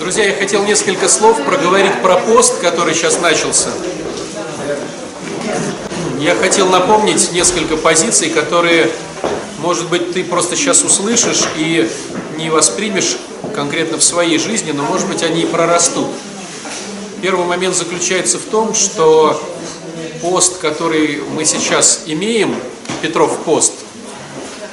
Друзья, 0.00 0.28
я 0.28 0.34
хотел 0.34 0.64
несколько 0.64 1.10
слов 1.10 1.44
проговорить 1.44 2.00
про 2.00 2.16
пост, 2.16 2.58
который 2.62 2.94
сейчас 2.94 3.20
начался. 3.20 3.68
Я 6.18 6.34
хотел 6.36 6.70
напомнить 6.70 7.32
несколько 7.32 7.76
позиций, 7.76 8.30
которые, 8.30 8.90
может 9.58 9.90
быть, 9.90 10.14
ты 10.14 10.24
просто 10.24 10.56
сейчас 10.56 10.82
услышишь 10.82 11.42
и 11.58 11.86
не 12.38 12.48
воспримешь 12.48 13.18
конкретно 13.54 13.98
в 13.98 14.02
своей 14.02 14.38
жизни, 14.38 14.72
но, 14.72 14.84
может 14.84 15.06
быть, 15.06 15.22
они 15.22 15.42
и 15.42 15.46
прорастут. 15.46 16.08
Первый 17.20 17.44
момент 17.44 17.76
заключается 17.76 18.38
в 18.38 18.44
том, 18.44 18.72
что 18.72 19.38
пост, 20.22 20.60
который 20.60 21.22
мы 21.34 21.44
сейчас 21.44 22.04
имеем, 22.06 22.56
Петров 23.02 23.36
пост, 23.44 23.74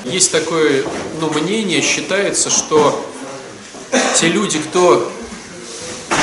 есть 0.06 0.32
такое 0.32 0.86
ну, 1.20 1.30
мнение, 1.32 1.82
считается, 1.82 2.50
что 2.50 3.06
те 4.16 4.30
люди, 4.30 4.60
кто 4.60 5.12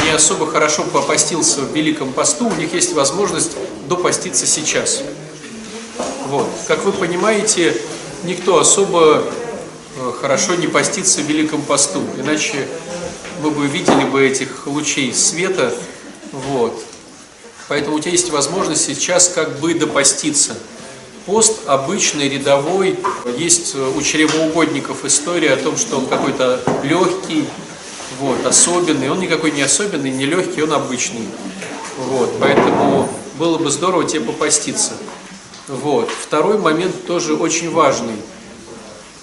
не 0.05 0.11
особо 0.11 0.46
хорошо 0.46 0.84
попастился 0.84 1.61
в 1.61 1.75
Великом 1.75 2.12
посту, 2.12 2.49
у 2.49 2.54
них 2.54 2.75
есть 2.75 2.93
возможность 2.93 3.53
допоститься 3.89 4.46
сейчас. 4.46 5.03
Вот. 6.29 6.46
Как 6.67 6.85
вы 6.85 6.93
понимаете, 6.93 7.76
никто 8.25 8.59
особо 8.59 9.22
э, 9.96 10.12
хорошо 10.21 10.54
не 10.57 10.67
постится 10.67 11.21
в 11.21 11.25
Великом 11.25 11.62
посту, 11.62 12.03
иначе 12.18 12.68
мы 13.43 13.50
бы 13.50 13.67
видели 13.67 14.04
бы 14.04 14.26
этих 14.26 14.67
лучей 14.67 15.12
света. 15.14 15.72
Вот. 16.32 16.82
Поэтому 17.68 17.96
у 17.96 18.00
тебя 18.00 18.12
есть 18.12 18.31
возможность 18.31 18.84
сейчас 18.84 19.29
как 19.29 19.59
бы 19.59 19.75
допоститься. 19.75 20.54
Пост 21.25 21.61
обычный, 21.67 22.29
рядовой. 22.29 22.98
Есть 23.39 23.75
у 23.75 24.03
чревоугодников 24.03 25.07
история 25.07 25.54
о 25.54 25.57
том, 25.57 25.79
что 25.79 25.96
он 25.96 26.07
какой-то 26.07 26.61
легкий, 26.82 27.46
вот, 28.21 28.45
особенный. 28.46 29.11
Он 29.11 29.21
никакой 29.21 29.50
не 29.50 29.63
особенный, 29.63 30.11
не 30.11 30.27
легкий, 30.27 30.63
он 30.63 30.73
обычный. 30.73 31.27
Вот, 31.99 32.34
поэтому 32.41 33.09
было 33.39 33.59
бы 33.59 33.71
здорово 33.71 34.05
тебе 34.05 34.21
попаститься. 34.21 34.93
Вот. 35.69 36.11
Второй 36.11 36.59
момент 36.59 37.06
тоже 37.06 37.34
очень 37.34 37.71
важный. 37.71 38.17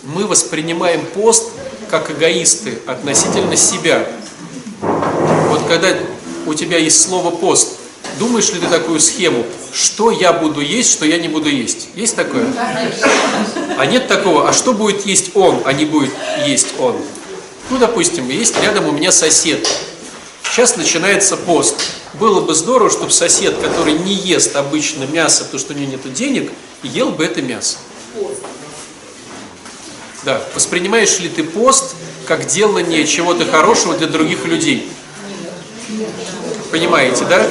Мы 0.03 0.25
воспринимаем 0.25 1.05
пост 1.05 1.51
как 1.89 2.09
эгоисты 2.09 2.79
относительно 2.87 3.55
себя. 3.55 4.07
Вот 4.81 5.61
когда 5.67 5.89
у 6.47 6.53
тебя 6.53 6.77
есть 6.77 7.01
слово 7.01 7.29
пост, 7.29 7.77
думаешь 8.17 8.51
ли 8.51 8.59
ты 8.59 8.67
такую 8.67 8.99
схему, 8.99 9.45
что 9.71 10.09
я 10.09 10.33
буду 10.33 10.61
есть, 10.61 10.91
что 10.91 11.05
я 11.05 11.19
не 11.19 11.27
буду 11.27 11.49
есть? 11.49 11.89
Есть 11.95 12.15
такое? 12.15 12.47
А 13.77 13.85
нет 13.85 14.07
такого, 14.07 14.49
а 14.49 14.53
что 14.53 14.73
будет 14.73 15.05
есть 15.05 15.35
он, 15.35 15.61
а 15.65 15.73
не 15.73 15.85
будет 15.85 16.11
есть 16.45 16.73
он? 16.79 16.95
Ну, 17.71 17.77
допустим, 17.77 18.29
есть 18.29 18.61
рядом 18.61 18.89
у 18.89 18.91
меня 18.91 19.13
сосед. 19.13 19.65
Сейчас 20.43 20.75
начинается 20.75 21.37
пост. 21.37 21.75
Было 22.15 22.41
бы 22.41 22.53
здорово, 22.53 22.89
чтобы 22.89 23.11
сосед, 23.11 23.55
который 23.59 23.93
не 23.93 24.13
ест 24.13 24.57
обычно 24.57 25.05
мясо, 25.05 25.45
потому 25.45 25.59
что 25.61 25.73
у 25.73 25.77
него 25.77 25.89
нет 25.89 26.13
денег, 26.13 26.51
ел 26.83 27.11
бы 27.11 27.23
это 27.23 27.41
мясо. 27.41 27.77
Да, 30.25 30.41
воспринимаешь 30.53 31.17
ли 31.19 31.29
ты 31.29 31.45
пост 31.45 31.95
как 32.27 32.45
делание 32.45 33.07
чего-то 33.07 33.45
хорошего 33.45 33.95
для 33.97 34.07
других 34.07 34.45
людей? 34.45 34.91
Понимаете, 36.71 37.23
да? 37.23 37.47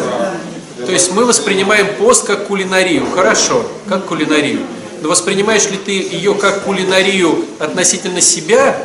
То 0.85 0.93
есть 0.93 1.13
мы 1.13 1.25
воспринимаем 1.25 1.97
пост 1.97 2.27
как 2.27 2.47
кулинарию. 2.47 3.11
Хорошо, 3.11 3.67
как 3.89 4.05
кулинарию. 4.05 4.67
Но 5.01 5.09
воспринимаешь 5.09 5.65
ли 5.71 5.79
ты 5.79 5.93
ее 5.93 6.35
как 6.35 6.65
кулинарию 6.65 7.47
относительно 7.59 8.21
себя 8.21 8.85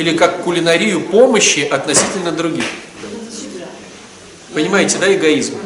или 0.00 0.16
как 0.16 0.42
кулинарию 0.44 1.02
помощи 1.02 1.60
относительно 1.60 2.32
других? 2.32 2.64
Понимаете, 4.54 4.96
да, 4.98 5.14
эгоизм? 5.14 5.58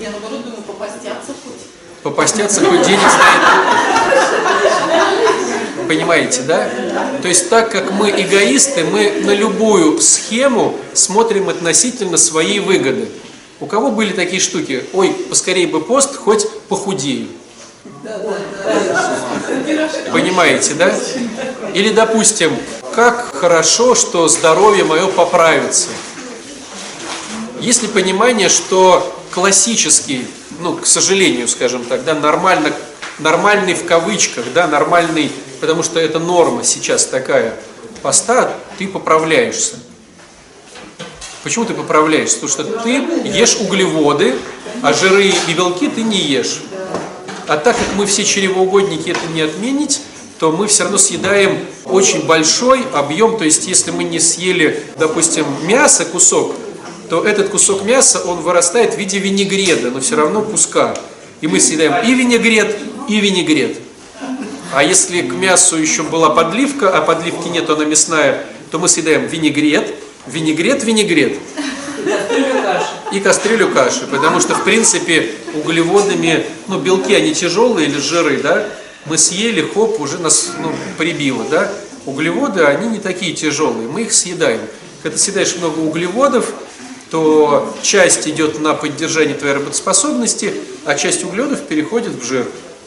Я 0.00 0.10
наоборот 0.10 0.44
думаю, 0.44 0.62
попастятся 0.62 1.32
хоть. 1.44 2.02
Попастятся 2.02 2.64
хоть 2.64 2.82
денег 2.86 3.00
знает. 3.00 3.42
Понимаете, 5.86 6.42
да? 6.42 6.68
То 7.20 7.28
есть 7.28 7.50
так 7.50 7.70
как 7.70 7.92
мы 7.92 8.10
эгоисты, 8.10 8.82
мы 8.84 9.10
на 9.22 9.32
любую 9.32 10.00
схему 10.00 10.74
смотрим 10.94 11.50
относительно 11.50 12.16
своей 12.16 12.60
выгоды. 12.60 13.08
У 13.60 13.66
кого 13.66 13.90
были 13.90 14.12
такие 14.12 14.40
штуки? 14.40 14.84
Ой, 14.94 15.14
поскорее 15.28 15.66
бы 15.66 15.82
пост, 15.82 16.16
хоть 16.16 16.48
похудею. 16.68 17.28
Понимаете, 20.12 20.74
да? 20.74 20.94
Или, 21.74 21.90
допустим, 21.90 22.56
как 22.94 23.34
хорошо, 23.34 23.94
что 23.94 24.28
здоровье 24.28 24.84
мое 24.84 25.06
поправится. 25.08 25.88
Есть 27.60 27.82
ли 27.82 27.88
понимание, 27.88 28.48
что 28.48 29.14
классический, 29.30 30.26
ну, 30.60 30.76
к 30.76 30.86
сожалению, 30.86 31.48
скажем 31.48 31.84
так, 31.84 32.04
да, 32.04 32.14
нормально, 32.14 32.72
нормальный 33.18 33.74
в 33.74 33.84
кавычках, 33.84 34.44
да, 34.54 34.66
нормальный, 34.66 35.30
потому 35.60 35.82
что 35.82 35.98
это 36.00 36.18
норма 36.18 36.64
сейчас 36.64 37.06
такая, 37.06 37.54
поста, 38.02 38.54
ты 38.78 38.86
поправляешься. 38.86 39.76
Почему 41.42 41.64
ты 41.64 41.74
поправляешься? 41.74 42.40
Потому 42.40 42.52
что 42.52 42.64
ты 42.82 42.90
ешь 43.28 43.56
углеводы, 43.56 44.34
а 44.82 44.92
жиры 44.92 45.26
и 45.26 45.54
белки 45.54 45.88
ты 45.88 46.02
не 46.02 46.18
ешь. 46.18 46.60
А 47.48 47.56
так 47.56 47.76
как 47.76 47.86
мы 47.96 48.06
все 48.06 48.24
чревоугодники 48.24 49.10
это 49.10 49.20
не 49.32 49.42
отменить, 49.42 50.00
то 50.38 50.52
мы 50.52 50.66
все 50.66 50.82
равно 50.82 50.98
съедаем 50.98 51.58
очень 51.84 52.26
большой 52.26 52.84
объем, 52.92 53.38
то 53.38 53.44
есть 53.44 53.66
если 53.66 53.90
мы 53.90 54.04
не 54.04 54.18
съели, 54.18 54.82
допустим, 54.98 55.46
мясо, 55.62 56.04
кусок, 56.04 56.54
то 57.08 57.24
этот 57.24 57.48
кусок 57.48 57.84
мяса, 57.84 58.22
он 58.24 58.38
вырастает 58.40 58.94
в 58.94 58.98
виде 58.98 59.18
винегреда, 59.18 59.90
но 59.90 60.00
все 60.00 60.16
равно 60.16 60.42
куска. 60.42 60.96
И 61.40 61.46
мы 61.46 61.60
съедаем 61.60 62.04
и 62.04 62.14
винегрет, 62.14 62.76
и 63.08 63.20
винегрет. 63.20 63.78
А 64.72 64.82
если 64.82 65.22
к 65.22 65.32
мясу 65.32 65.76
еще 65.76 66.02
была 66.02 66.30
подливка, 66.30 66.90
а 66.90 67.00
подливки 67.00 67.48
нет, 67.48 67.70
она 67.70 67.84
мясная, 67.84 68.44
то 68.70 68.78
мы 68.78 68.88
съедаем 68.88 69.26
винегрет, 69.26 69.94
винегрет, 70.26 70.82
винегрет. 70.82 71.38
И 73.12 73.20
кастрюлю 73.20 73.72
каши, 73.72 74.06
потому 74.06 74.40
что, 74.40 74.54
в 74.54 74.64
принципе, 74.64 75.30
углеводами, 75.54 76.46
ну, 76.66 76.78
белки, 76.78 77.14
они 77.14 77.34
тяжелые 77.34 77.88
или 77.88 77.98
жиры, 77.98 78.40
да, 78.42 78.66
мы 79.06 79.16
съели, 79.16 79.62
хоп, 79.62 80.00
уже 80.00 80.18
нас 80.18 80.52
ну, 80.60 80.72
прибило, 80.98 81.44
да, 81.44 81.70
углеводы, 82.04 82.64
они 82.64 82.88
не 82.88 82.98
такие 82.98 83.32
тяжелые, 83.32 83.88
мы 83.88 84.02
их 84.02 84.12
съедаем. 84.12 84.60
Когда 85.02 85.18
съедаешь 85.18 85.56
много 85.56 85.78
углеводов, 85.80 86.52
то 87.10 87.72
часть 87.82 88.26
идет 88.26 88.60
на 88.60 88.74
поддержание 88.74 89.36
твоей 89.36 89.54
работоспособности, 89.54 90.54
а 90.84 90.94
часть 90.94 91.24
углеводов 91.24 91.62
переходит 91.62 92.14
в 92.14 92.24
жир. 92.24 92.46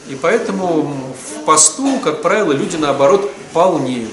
И 0.10 0.16
поэтому 0.16 1.14
в 1.14 1.46
посту, 1.46 2.00
как 2.04 2.22
правило, 2.22 2.52
люди 2.52 2.76
наоборот 2.76 3.32
полнеют. 3.54 4.12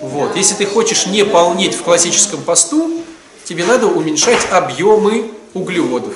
Вот. 0.00 0.36
Если 0.36 0.54
ты 0.54 0.64
хочешь 0.64 1.06
не 1.06 1.24
полнеть 1.24 1.74
в 1.74 1.82
классическом 1.82 2.40
посту, 2.42 3.02
тебе 3.50 3.64
надо 3.64 3.88
уменьшать 3.88 4.46
объемы 4.52 5.32
углеводов. 5.54 6.14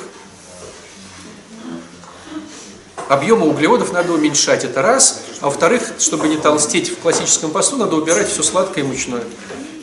Объемы 3.09 3.49
углеводов 3.49 3.93
надо 3.93 4.12
уменьшать, 4.12 4.62
это 4.62 4.83
раз. 4.83 5.21
А 5.41 5.47
во-вторых, 5.47 5.83
чтобы 5.99 6.28
не 6.28 6.37
толстеть 6.37 6.91
в 6.91 6.99
классическом 6.99 7.50
посту, 7.50 7.77
надо 7.77 7.97
убирать 7.97 8.28
все 8.28 8.45
сладкое 8.45 8.84
и 8.84 8.87
мучное. 8.87 9.25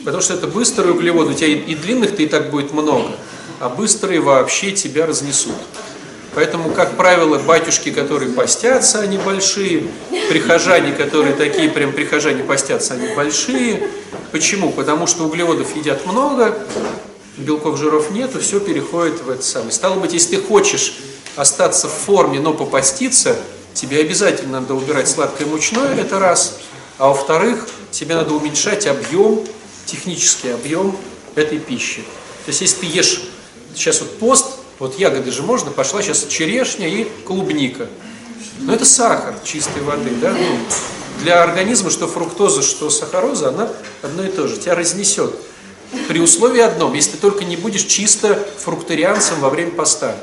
Потому 0.02 0.22
что 0.22 0.32
это 0.32 0.46
быстрые 0.46 0.94
углеводы, 0.94 1.32
у 1.32 1.34
тебя 1.34 1.48
и 1.48 1.74
длинных-то 1.74 2.22
и 2.22 2.26
так 2.26 2.50
будет 2.50 2.72
много, 2.72 3.10
а 3.60 3.68
быстрые 3.68 4.22
вообще 4.22 4.70
тебя 4.72 5.04
разнесут. 5.04 5.52
Поэтому, 6.34 6.70
как 6.70 6.96
правило, 6.96 7.38
батюшки, 7.38 7.90
которые 7.90 8.32
постятся, 8.32 9.00
они 9.00 9.18
большие, 9.18 9.88
прихожане, 10.30 10.92
которые 10.92 11.34
такие 11.34 11.68
прям 11.68 11.92
прихожане 11.92 12.44
постятся, 12.44 12.94
они 12.94 13.14
большие. 13.14 13.90
Почему? 14.30 14.72
Потому 14.72 15.06
что 15.06 15.24
углеводов 15.24 15.76
едят 15.76 16.06
много, 16.06 16.58
белков, 17.36 17.78
жиров 17.78 18.10
нету, 18.10 18.40
все 18.40 18.60
переходит 18.60 19.22
в 19.22 19.30
это 19.30 19.42
самое. 19.42 19.72
Стало 19.72 19.98
быть, 19.98 20.12
если 20.12 20.36
ты 20.36 20.42
хочешь 20.42 20.98
остаться 21.36 21.88
в 21.88 21.92
форме, 21.92 22.40
но 22.40 22.52
попаститься, 22.52 23.36
тебе 23.74 24.00
обязательно 24.00 24.60
надо 24.60 24.74
убирать 24.74 25.08
сладкое 25.08 25.46
мучное, 25.46 25.94
это 25.94 26.18
раз. 26.18 26.58
А 26.98 27.08
во-вторых, 27.08 27.66
тебе 27.90 28.14
надо 28.14 28.34
уменьшать 28.34 28.86
объем, 28.86 29.44
технический 29.86 30.50
объем 30.50 30.96
этой 31.34 31.58
пищи. 31.58 32.02
То 32.44 32.48
есть, 32.48 32.60
если 32.60 32.80
ты 32.80 32.86
ешь 32.86 33.22
сейчас 33.74 34.00
вот 34.00 34.18
пост, 34.18 34.46
вот 34.78 34.98
ягоды 34.98 35.30
же 35.30 35.42
можно, 35.42 35.70
пошла 35.70 36.02
сейчас 36.02 36.26
черешня 36.26 36.88
и 36.88 37.04
клубника. 37.24 37.88
Но 38.60 38.74
это 38.74 38.84
сахар 38.84 39.34
чистой 39.44 39.82
воды, 39.82 40.10
да? 40.20 40.32
Ну, 40.32 40.58
для 41.22 41.42
организма, 41.42 41.90
что 41.90 42.06
фруктоза, 42.06 42.62
что 42.62 42.90
сахароза, 42.90 43.48
она 43.48 43.70
одно 44.02 44.24
и 44.24 44.28
то 44.28 44.46
же, 44.46 44.56
тебя 44.58 44.74
разнесет. 44.74 45.34
При 46.08 46.20
условии 46.20 46.60
одном, 46.60 46.94
если 46.94 47.12
ты 47.12 47.18
только 47.18 47.44
не 47.44 47.56
будешь 47.56 47.84
чисто 47.84 48.34
фрукторианцем 48.58 49.40
во 49.40 49.50
время 49.50 49.72
поста. 49.72 50.16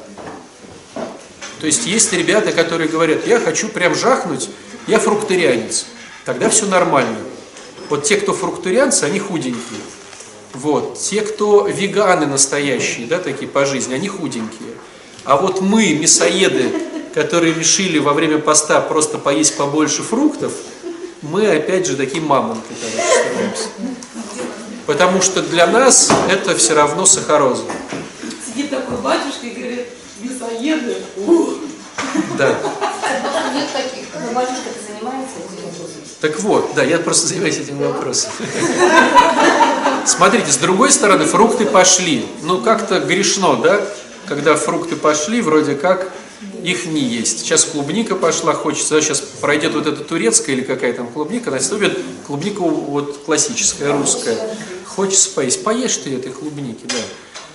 То 1.60 1.66
есть 1.66 1.86
есть 1.86 2.12
ребята, 2.14 2.52
которые 2.52 2.90
говорят, 2.90 3.28
я 3.28 3.40
хочу 3.40 3.68
прям 3.70 3.94
жахнуть, 3.94 4.50
я 4.88 5.00
фрукторианец. 5.00 5.86
Тогда 6.26 6.50
все 6.50 6.66
нормально. 6.66 7.18
Вот 7.90 8.04
те, 8.04 8.18
кто 8.18 8.34
фрукторианцы, 8.34 9.04
они 9.04 9.20
худенькие. 9.20 9.80
Вот. 10.54 10.98
Те, 10.98 11.22
кто 11.22 11.68
веганы 11.68 12.26
настоящие, 12.26 13.08
да, 13.08 13.20
такие 13.20 13.50
по 13.50 13.66
жизни, 13.66 13.94
они 13.94 14.08
худенькие. 14.08 14.74
А 15.24 15.38
вот 15.38 15.62
мы, 15.62 15.94
мясоеды, 15.94 16.72
которые 17.14 17.54
решили 17.54 18.00
во 18.00 18.14
время 18.14 18.40
поста 18.40 18.80
просто 18.82 19.18
поесть 19.18 19.58
побольше 19.58 20.02
фруктов, 20.02 20.54
мы 21.22 21.48
опять 21.48 21.86
же 21.86 21.98
такие 21.98 22.24
мамонты, 22.24 22.74
короче, 22.80 23.10
становимся. 23.12 23.70
Потому 24.90 25.22
что 25.22 25.44
для 25.44 25.68
нас 25.68 26.10
это 26.32 26.56
все 26.56 26.74
равно 26.74 27.06
сахароза. 27.06 27.62
Сидит 28.44 28.72
такой 28.72 28.98
батюшка 28.98 29.46
и 29.46 29.50
говорит, 29.52 29.88
мясоеды. 30.20 30.98
Ух. 31.28 31.50
Да. 32.40 32.58
Нет 33.54 33.68
таких. 33.72 34.08
Но 34.16 34.34
батюшка-то 34.34 34.80
занимается 34.92 35.36
этим 35.38 35.64
вопросом. 35.64 36.02
Так 36.22 36.40
вот, 36.40 36.72
да, 36.74 36.84
я 36.84 36.98
просто 36.98 37.28
занимаюсь 37.28 37.60
этим 37.60 37.78
вопросом. 37.78 38.32
Смотрите, 40.08 40.52
с 40.52 40.58
другой 40.58 40.90
стороны, 40.92 41.26
фрукты 41.26 41.68
пошли. 41.68 42.26
Ну, 42.42 42.60
как-то 42.60 43.00
грешно, 43.00 43.58
да? 43.58 43.80
Когда 44.26 44.56
фрукты 44.56 44.96
пошли, 44.96 45.42
вроде 45.42 45.76
как 45.76 46.12
их 46.64 46.88
не 46.88 47.02
есть. 47.02 47.42
Сейчас 47.42 47.66
клубника 47.66 48.16
пошла, 48.16 48.54
хочется, 48.54 48.96
да, 48.96 49.02
сейчас 49.02 49.20
пройдет 49.20 49.76
вот 49.76 49.86
эта 49.86 50.04
турецкая 50.04 50.56
или 50.56 50.64
какая 50.64 50.94
там 50.94 51.08
клубника, 51.08 51.52
наступит 51.52 52.00
клубника 52.26 52.62
вот 52.62 53.20
классическая, 53.26 53.92
русская. 53.92 54.38
Хочется 55.00 55.30
поесть. 55.30 55.64
Поешь 55.64 55.96
ты 55.96 56.14
этой 56.14 56.34
клубники, 56.34 56.84
да. 56.84 56.98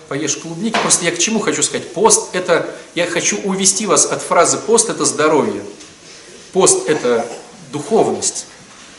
Поешь 0.08 0.35
клубники. 0.38 0.79
Просто 0.81 1.05
я 1.05 1.11
к 1.11 1.19
чему 1.19 1.41
хочу 1.41 1.62
сказать? 1.62 1.93
Пост 1.93 2.31
это, 2.32 2.75
я 2.94 3.05
хочу 3.05 3.37
увести 3.43 3.85
вас 3.85 4.06
от 4.06 4.23
фразы 4.23 4.56
пост 4.56 4.88
это 4.88 5.05
здоровье. 5.05 5.62
Пост 6.55 6.88
это 6.88 7.26
духовность. 7.70 8.46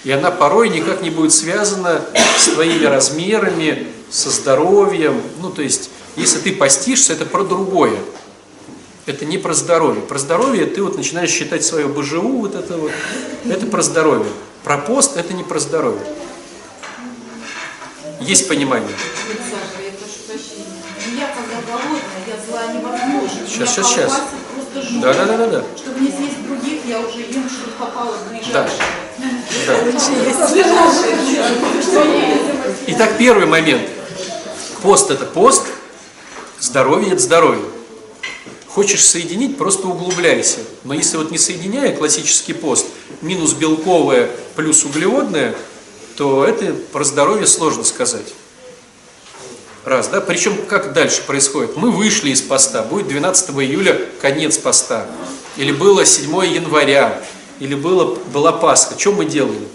И 0.03 0.11
она 0.11 0.29
порой 0.29 0.69
никак 0.69 1.01
не 1.01 1.09
будет 1.09 1.33
связана 1.33 2.05
с 2.37 2.49
твоими 2.49 2.85
размерами, 2.85 3.87
со 4.11 4.29
здоровьем. 4.29 5.23
Ну, 5.41 5.49
то 5.49 5.63
есть, 5.63 5.89
если 6.15 6.37
ты 6.37 6.51
постишься, 6.51 7.13
это 7.13 7.25
про 7.25 7.43
другое. 7.45 7.97
Это 9.07 9.25
не 9.25 9.39
про 9.39 9.55
здоровье. 9.55 10.03
Про 10.03 10.19
здоровье 10.19 10.67
ты 10.67 10.83
вот 10.83 10.97
начинаешь 10.97 11.31
считать 11.31 11.65
свое 11.65 11.87
БЖУ, 11.87 12.41
вот 12.41 12.53
это 12.53 12.77
вот. 12.77 12.91
Это 13.49 13.65
про 13.65 13.81
здоровье. 13.81 14.31
Про 14.63 14.77
пост 14.77 15.17
это 15.17 15.33
не 15.33 15.43
про 15.43 15.57
здоровье. 15.57 16.05
Есть 18.21 18.47
понимание? 18.47 18.95
Я 21.17 21.27
когда 21.27 21.61
голодная, 21.67 22.01
я 22.27 22.35
зла 22.45 22.67
невозможно. 22.73 23.39
Колбасит 23.47 24.23
просто 24.55 24.81
жуть. 24.81 25.01
Да, 25.01 25.13
да, 25.13 25.25
да, 25.25 25.37
да, 25.37 25.47
да. 25.47 25.63
Чтобы 25.77 25.99
не 25.99 26.07
съесть 26.07 26.45
других, 26.45 26.85
я 26.85 26.99
уже 26.99 27.19
ем, 27.19 27.49
что 27.49 27.69
попало 27.79 28.13
в 28.13 28.29
ближайшее. 28.29 28.79
Да. 29.67 29.77
Ближайшее. 29.83 30.35
Итак, 32.87 33.17
первый 33.17 33.45
момент. 33.45 33.89
Пост 34.81 35.09
это 35.09 35.25
пост, 35.25 35.65
здоровье 36.59 37.13
это 37.13 37.21
здоровье. 37.21 37.65
Хочешь 38.67 39.05
соединить, 39.05 39.57
просто 39.57 39.87
углубляйся. 39.87 40.59
Но 40.83 40.93
если 40.93 41.17
вот 41.17 41.31
не 41.31 41.37
соединяя 41.37 41.95
классический 41.95 42.53
пост, 42.53 42.85
минус 43.21 43.53
белковое 43.53 44.29
плюс 44.55 44.83
углеводное, 44.83 45.55
то 46.15 46.45
это 46.45 46.73
про 46.91 47.03
здоровье 47.03 47.47
сложно 47.47 47.83
сказать. 47.83 48.33
Раз, 49.83 50.07
да? 50.07 50.21
Причем 50.21 50.57
как 50.67 50.93
дальше 50.93 51.21
происходит? 51.21 51.77
Мы 51.77 51.91
вышли 51.91 52.31
из 52.31 52.41
поста, 52.41 52.81
будет 52.81 53.07
12 53.07 53.51
июля 53.51 53.99
конец 54.21 54.57
поста. 54.57 55.05
Или 55.57 55.71
было 55.71 56.05
7 56.05 56.29
января, 56.45 57.21
или 57.59 57.75
было, 57.75 58.15
была 58.33 58.51
Пасха. 58.51 58.97
Что 58.97 59.11
мы 59.11 59.25
делали? 59.25 59.67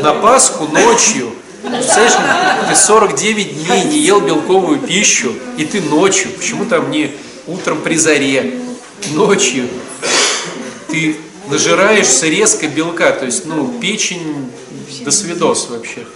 На 0.00 0.14
Пасху 0.14 0.66
ночью, 0.66 1.32
представляешь, 1.62 2.68
ты 2.68 2.74
49 2.74 3.66
дней 3.66 3.84
не 3.84 3.98
ел 3.98 4.20
белковую 4.20 4.78
пищу, 4.78 5.34
и 5.58 5.64
ты 5.64 5.82
ночью, 5.82 6.30
почему 6.30 6.64
там 6.64 6.90
не 6.90 7.14
утром 7.46 7.82
при 7.82 7.96
заре, 7.96 8.60
ночью, 9.12 9.68
ты 10.88 11.16
нажираешься 11.48 12.26
резко 12.26 12.68
белка, 12.68 13.12
то 13.12 13.26
есть, 13.26 13.46
ну, 13.46 13.72
печень 13.80 14.50
до 15.04 15.10
свидос 15.10 15.68
вообще. 15.70 16.06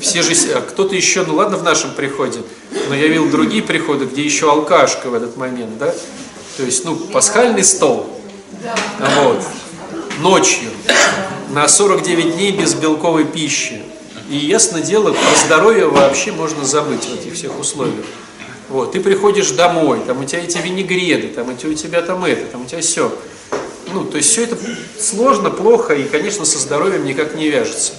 Все 0.00 0.22
же, 0.22 0.34
а 0.54 0.60
кто-то 0.60 0.96
еще, 0.96 1.24
ну 1.24 1.36
ладно, 1.36 1.56
в 1.56 1.62
нашем 1.62 1.92
приходе, 1.92 2.40
но 2.88 2.94
я 2.94 3.06
видел 3.06 3.28
другие 3.28 3.62
приходы, 3.62 4.06
где 4.06 4.22
еще 4.22 4.50
алкашка 4.50 5.08
в 5.08 5.14
этот 5.14 5.36
момент, 5.36 5.78
да? 5.78 5.94
То 6.56 6.62
есть, 6.64 6.84
ну, 6.84 6.96
пасхальный 6.96 7.62
стол, 7.62 8.20
вот, 9.22 9.44
ночью, 10.20 10.70
на 11.50 11.68
49 11.68 12.34
дней 12.34 12.52
без 12.52 12.74
белковой 12.74 13.24
пищи. 13.24 13.82
И 14.28 14.36
ясно 14.36 14.80
дело, 14.80 15.12
про 15.12 15.46
здоровье 15.46 15.86
вообще 15.86 16.32
можно 16.32 16.64
забыть 16.64 17.04
в 17.04 17.14
этих 17.14 17.34
всех 17.34 17.58
условиях. 17.60 18.04
Вот, 18.68 18.92
ты 18.92 19.00
приходишь 19.00 19.50
домой, 19.52 20.00
там 20.04 20.20
у 20.20 20.24
тебя 20.24 20.40
эти 20.40 20.58
винегреды, 20.58 21.28
там 21.28 21.50
у 21.50 21.56
тебя, 21.56 21.70
у 21.70 21.74
тебя 21.74 22.02
там 22.02 22.24
это, 22.24 22.44
там 22.46 22.62
у 22.62 22.66
тебя 22.66 22.80
все. 22.80 23.12
Ну, 23.92 24.04
то 24.04 24.16
есть 24.16 24.30
все 24.30 24.44
это 24.44 24.58
сложно, 25.00 25.50
плохо 25.50 25.94
и, 25.94 26.04
конечно, 26.04 26.44
со 26.44 26.58
здоровьем 26.58 27.04
никак 27.04 27.34
не 27.34 27.48
вяжется. 27.48 27.92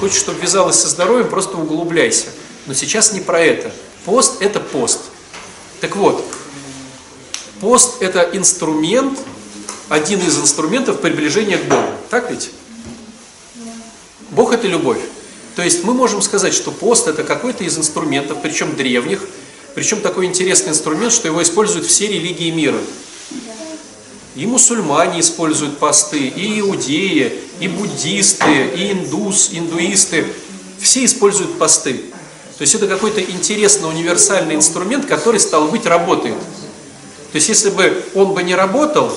Хочешь, 0.00 0.18
чтобы 0.18 0.40
вязалось 0.40 0.76
со 0.76 0.88
здоровьем, 0.88 1.28
просто 1.28 1.56
углубляйся. 1.56 2.26
Но 2.66 2.74
сейчас 2.74 3.12
не 3.12 3.20
про 3.20 3.40
это. 3.40 3.70
Пост– 4.04 4.36
это 4.40 4.60
пост. 4.60 5.00
Так 5.80 5.96
вот, 5.96 6.24
пост– 7.60 7.96
это 8.00 8.28
инструмент, 8.32 9.18
один 9.88 10.20
из 10.20 10.38
инструментов 10.38 11.00
приближения 11.00 11.58
к 11.58 11.64
Богу. 11.64 11.88
Так 12.10 12.30
ведь? 12.30 12.50
Бог– 14.30 14.52
это 14.54 14.66
любовь. 14.66 15.00
То 15.54 15.62
есть 15.62 15.84
мы 15.84 15.94
можем 15.94 16.22
сказать, 16.22 16.54
что 16.54 16.70
пост– 16.70 17.06
это 17.08 17.24
какой-то 17.24 17.64
из 17.64 17.78
инструментов, 17.78 18.38
причем 18.42 18.76
древних, 18.76 19.22
причем 19.74 20.00
такой 20.00 20.26
интересный 20.26 20.70
инструмент, 20.70 21.12
что 21.12 21.28
его 21.28 21.42
используют 21.42 21.86
все 21.86 22.06
религии 22.06 22.50
мира. 22.50 22.78
И 24.36 24.46
мусульмане 24.46 25.20
используют 25.20 25.78
посты, 25.78 26.28
и 26.28 26.60
иудеи, 26.60 27.32
и 27.58 27.68
буддисты, 27.68 28.66
и 28.76 28.92
индус, 28.92 29.48
индуисты. 29.52 30.26
Все 30.78 31.04
используют 31.06 31.58
посты. 31.58 31.94
То 32.58 32.62
есть 32.62 32.74
это 32.74 32.86
какой-то 32.86 33.20
интересный 33.22 33.88
универсальный 33.88 34.54
инструмент, 34.54 35.06
который, 35.06 35.40
стал 35.40 35.68
быть, 35.68 35.86
работает. 35.86 36.36
То 37.32 37.36
есть 37.36 37.48
если 37.48 37.70
бы 37.70 38.04
он 38.14 38.34
бы 38.34 38.42
не 38.42 38.54
работал, 38.54 39.10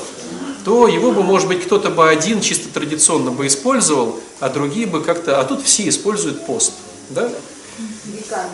то 0.64 0.88
его 0.88 1.12
бы, 1.12 1.22
может 1.22 1.48
быть, 1.48 1.64
кто-то 1.64 1.90
бы 1.90 2.10
один 2.10 2.42
чисто 2.42 2.70
традиционно 2.70 3.32
бы 3.32 3.48
использовал, 3.48 4.20
а 4.40 4.50
другие 4.50 4.88
бы 4.88 5.02
как-то... 5.02 5.40
А 5.40 5.44
тут 5.44 5.64
все 5.64 5.88
используют 5.90 6.46
пост. 6.46 6.74
Да? 7.10 7.30
Веками. 8.06 8.50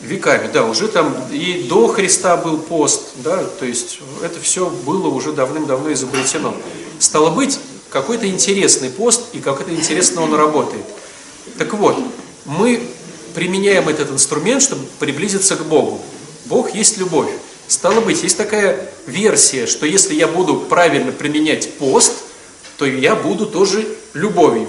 Веками, 0.00 0.50
да, 0.52 0.64
уже 0.64 0.86
там 0.86 1.14
и 1.32 1.66
до 1.68 1.88
Христа 1.88 2.36
был 2.36 2.58
пост, 2.58 3.02
да, 3.16 3.42
то 3.42 3.64
есть 3.64 3.98
это 4.22 4.40
все 4.40 4.70
было 4.70 5.08
уже 5.08 5.32
давным-давно 5.32 5.92
изобретено. 5.92 6.54
Стало 7.00 7.30
быть, 7.30 7.58
какой-то 7.90 8.28
интересный 8.28 8.90
пост 8.90 9.22
и 9.32 9.40
как-то 9.40 9.70
интересно 9.74 10.22
он 10.22 10.34
работает. 10.34 10.84
Так 11.56 11.74
вот, 11.74 11.96
мы 12.44 12.80
применяем 13.34 13.88
этот 13.88 14.10
инструмент, 14.10 14.62
чтобы 14.62 14.86
приблизиться 14.98 15.56
к 15.56 15.64
Богу. 15.64 16.00
Бог 16.46 16.74
есть 16.74 16.98
любовь. 16.98 17.30
Стало 17.66 18.00
быть, 18.00 18.22
есть 18.22 18.36
такая 18.36 18.90
версия, 19.06 19.66
что 19.66 19.84
если 19.84 20.14
я 20.14 20.26
буду 20.26 20.56
правильно 20.56 21.12
применять 21.12 21.74
пост, 21.74 22.12
то 22.78 22.86
я 22.86 23.14
буду 23.14 23.46
тоже 23.46 23.86
любовью. 24.14 24.68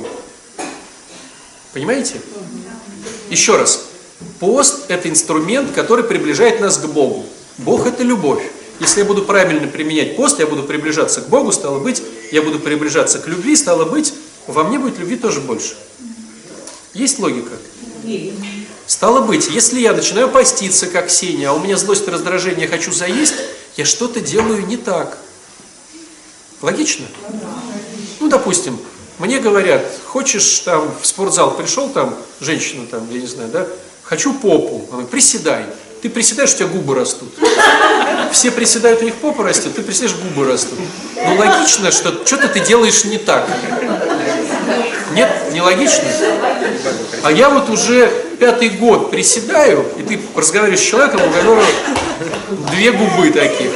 Понимаете? 1.74 2.20
Еще 3.30 3.56
раз. 3.56 3.89
Пост– 4.40 4.86
это 4.90 5.10
инструмент, 5.10 5.72
который 5.72 6.04
приближает 6.04 6.60
нас 6.60 6.78
к 6.78 6.86
Богу. 6.88 7.26
Бог– 7.58 7.88
это 7.88 8.04
любовь. 8.04 8.44
Если 8.80 9.02
я 9.02 9.06
буду 9.06 9.24
правильно 9.24 9.68
применять 9.68 10.16
пост, 10.16 10.40
я 10.40 10.48
буду 10.48 10.64
приближаться 10.64 11.22
к 11.22 11.28
Богу, 11.28 11.52
стало 11.52 11.80
быть, 11.80 12.02
я 12.32 12.42
буду 12.42 12.60
приближаться 12.60 13.20
к 13.20 13.28
любви, 13.28 13.56
стало 13.56 13.86
быть, 13.86 14.14
во 14.48 14.64
мне 14.64 14.80
будет 14.80 15.00
любви 15.00 15.18
тоже 15.18 15.42
больше. 15.42 15.76
Есть 16.94 17.20
логика? 17.20 17.52
Стало 18.88 19.22
быть, 19.22 19.50
если 19.50 19.80
я 19.80 19.94
начинаю 19.94 20.30
поститься, 20.30 20.88
как 20.88 21.08
Ксения, 21.08 21.50
а 21.50 21.54
у 21.54 21.60
меня 21.60 21.78
злость 21.78 22.08
и 22.08 22.12
раздражение, 22.12 22.64
я 22.64 22.68
хочу 22.68 22.92
заесть, 22.92 23.36
я 23.78 23.86
что-то 23.86 24.20
делаю 24.20 24.66
не 24.66 24.78
так. 24.78 25.18
Логично? 26.62 27.06
Ну, 28.20 28.30
допустим, 28.30 28.80
мне 29.20 29.40
говорят, 29.40 29.86
хочешь 30.06 30.60
там 30.60 30.92
в 31.02 31.06
спортзал 31.06 31.56
пришел, 31.56 31.90
там, 31.90 32.18
женщина 32.40 32.88
там, 32.88 33.08
я 33.12 33.20
не 33.20 33.28
знаю, 33.28 33.50
да, 33.52 33.68
хочу 34.10 34.34
попу. 34.34 34.82
Она 34.88 34.92
говорит, 34.92 35.10
приседай. 35.12 35.66
Ты 36.02 36.10
приседаешь, 36.10 36.54
у 36.54 36.58
тебя 36.58 36.68
губы 36.68 36.96
растут. 36.96 37.30
Все 38.32 38.52
приседают, 38.52 39.02
у 39.02 39.06
них 39.06 39.16
попа 39.16 39.44
растет, 39.44 39.76
ты 39.76 39.82
приседаешь, 39.82 40.16
губы 40.16 40.48
растут. 40.50 40.80
Ну, 41.16 41.36
логично, 41.36 41.92
что 41.92 42.26
что-то 42.26 42.48
ты 42.48 42.60
делаешь 42.62 43.04
не 43.06 43.18
так. 43.18 43.48
Нет, 45.14 45.30
не 45.52 45.62
логично? 45.62 46.06
А 47.24 47.32
я 47.32 47.50
вот 47.50 47.70
уже 47.70 48.08
пятый 48.40 48.70
год 48.70 49.12
приседаю, 49.12 49.86
и 49.98 50.04
ты 50.04 50.20
разговариваешь 50.36 50.80
с 50.80 50.84
человеком, 50.84 51.22
у 51.22 51.32
которого 51.32 51.64
две 52.72 52.92
губы 52.92 53.32
таких. 53.32 53.72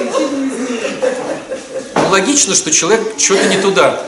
Ну, 1.96 2.10
логично, 2.10 2.56
что 2.56 2.72
человек 2.72 3.02
что-то 3.18 3.48
не 3.48 3.58
туда. 3.58 4.02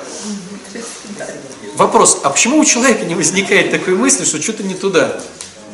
Вопрос, 1.75 2.21
а 2.23 2.29
почему 2.29 2.59
у 2.59 2.65
человека 2.65 3.03
не 3.03 3.15
возникает 3.15 3.71
такой 3.71 3.95
мысли, 3.95 4.23
что 4.23 4.41
что-то 4.41 4.63
не 4.63 4.75
туда? 4.75 5.19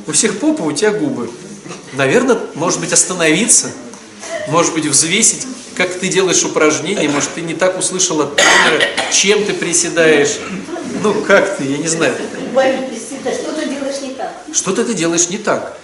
У 0.08 0.12
всех 0.12 0.39
попа, 0.39 0.63
у 0.63 0.72
тебя 0.72 0.91
губы. 0.91 1.29
наверное, 1.93 2.39
может 2.55 2.79
быть, 2.79 2.91
остановиться, 2.91 3.72
может 4.48 4.74
быть, 4.74 4.86
взвесить, 4.86 5.46
как 5.75 5.93
ты 5.93 6.08
делаешь 6.08 6.43
упражнения, 6.43 7.08
может, 7.08 7.34
ты 7.34 7.41
не 7.41 7.53
так 7.53 7.77
услышал 7.77 8.22
от 8.22 8.36
тренера, 8.36 8.84
чем 9.12 9.43
ты 9.43 9.53
приседаешь. 9.53 10.38
Ну, 11.01 11.13
как 11.22 11.58
ты, 11.58 11.63
я 11.63 11.77
не 11.77 11.88
знаю. 11.88 12.13
Что 12.15 13.51
ты 13.53 13.67
делаешь 13.67 14.01
не 14.01 14.13
так? 14.13 14.34
Что-то 14.53 14.86
ты 14.86 14.93
делаешь 14.93 15.29
не 15.29 15.38
так. 15.38 15.77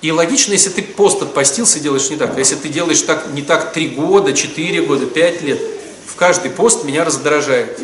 И 0.00 0.12
логично, 0.12 0.52
если 0.52 0.70
ты 0.70 0.82
пост 0.82 1.20
отпостился, 1.22 1.80
делаешь 1.80 2.08
не 2.10 2.16
так. 2.16 2.36
А 2.36 2.38
если 2.38 2.54
ты 2.54 2.68
делаешь 2.68 3.02
так, 3.02 3.26
не 3.32 3.42
так 3.42 3.72
три 3.72 3.88
года, 3.88 4.32
четыре 4.32 4.82
года, 4.82 5.06
пять 5.06 5.42
лет, 5.42 5.60
в 6.06 6.14
каждый 6.14 6.50
пост 6.52 6.84
меня 6.84 7.04
раздражает. 7.04 7.80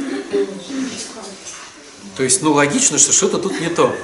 То 2.17 2.23
есть, 2.23 2.43
ну, 2.43 2.53
логично, 2.53 2.99
что 2.99 3.13
что-то 3.13 3.39
тут 3.39 3.61
не 3.61 3.69
то. 3.69 3.95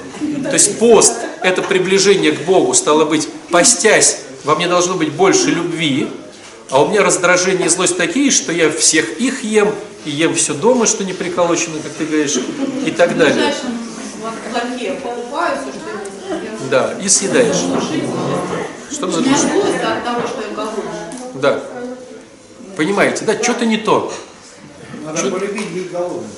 То 0.43 0.53
есть 0.53 0.79
пост– 0.79 1.13
это 1.41 1.61
приближение 1.61 2.33
к 2.33 2.41
Богу, 2.41 2.73
стало 2.73 3.05
быть, 3.05 3.29
постясь, 3.49 4.19
во 4.43 4.55
мне 4.55 4.67
должно 4.67 4.95
быть 4.95 5.11
больше 5.13 5.49
любви, 5.49 6.09
а 6.69 6.83
у 6.83 6.89
меня 6.89 7.03
раздражение 7.03 7.67
и 7.67 7.69
злость 7.69 7.97
такие, 7.97 8.31
что 8.31 8.51
я 8.51 8.69
всех 8.69 9.19
их 9.19 9.43
ем, 9.43 9.73
и 10.05 10.11
ем 10.11 10.35
все 10.35 10.53
дома, 10.53 10.87
что 10.87 11.03
не 11.03 11.13
приколочено, 11.13 11.79
как 11.81 11.91
ты 11.93 12.05
говоришь, 12.05 12.37
и 12.85 12.91
так 12.91 13.11
В 13.11 13.17
далее. 13.17 13.53
Да, 16.69 16.93
и 17.01 17.07
съедаешь. 17.07 17.55
Чтобы 18.91 19.13
задушить. 19.13 19.47
Да. 21.35 21.63
Понимаете, 22.75 23.25
да, 23.25 23.41
что-то 23.41 23.65
не 23.65 23.77
то. 23.77 24.13
Надо 25.05 25.29
полюбить 25.29 25.69
быть 25.69 25.91
голодным. 25.91 26.29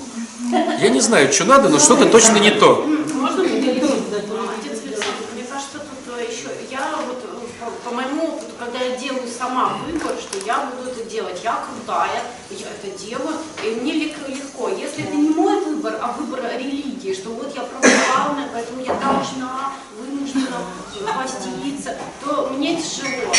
Я 0.80 0.90
не 0.90 1.00
знаю, 1.02 1.32
что 1.32 1.46
надо, 1.46 1.70
но 1.70 1.80
что-то 1.80 2.06
точно 2.10 2.38
не 2.38 2.52
то. 2.52 2.86
Можно 3.14 3.44
мне 3.44 3.72
Отец 3.74 4.80
Александр, 4.86 5.24
мне 5.34 5.44
кажется, 5.44 5.80
тут 5.80 6.18
э, 6.18 6.24
еще, 6.32 6.50
я 6.70 6.96
вот 7.08 7.24
э, 7.24 7.44
по, 7.60 7.90
по 7.90 7.96
моему 7.96 8.28
опыту, 8.36 8.52
когда 8.60 8.80
я 8.80 8.96
делаю 8.98 9.28
сама 9.28 9.78
выбор, 9.86 10.16
что 10.20 10.38
я 10.46 10.70
буду 10.70 10.92
это 10.92 11.10
делать, 11.10 11.40
я 11.44 11.58
крутая, 11.66 12.22
я 12.52 12.68
это 12.68 12.98
делаю, 12.98 13.38
и 13.64 13.82
мне 13.82 13.94
лег- 13.94 14.28
легко. 14.28 14.70
Если 14.70 15.04
это 15.06 15.16
не 15.16 15.30
мой 15.30 15.60
выбор, 15.62 15.98
а 16.02 16.16
выбор 16.20 16.42
религии, 16.58 17.14
что 17.14 17.30
вот 17.30 17.54
я 17.56 17.62
православная, 17.62 18.50
поэтому 18.54 18.82
я 18.84 18.94
должна, 18.94 19.72
вынуждена 19.98 20.58
поститься, 21.18 21.98
то 22.24 22.52
мне 22.56 22.76
тяжело. 22.82 23.34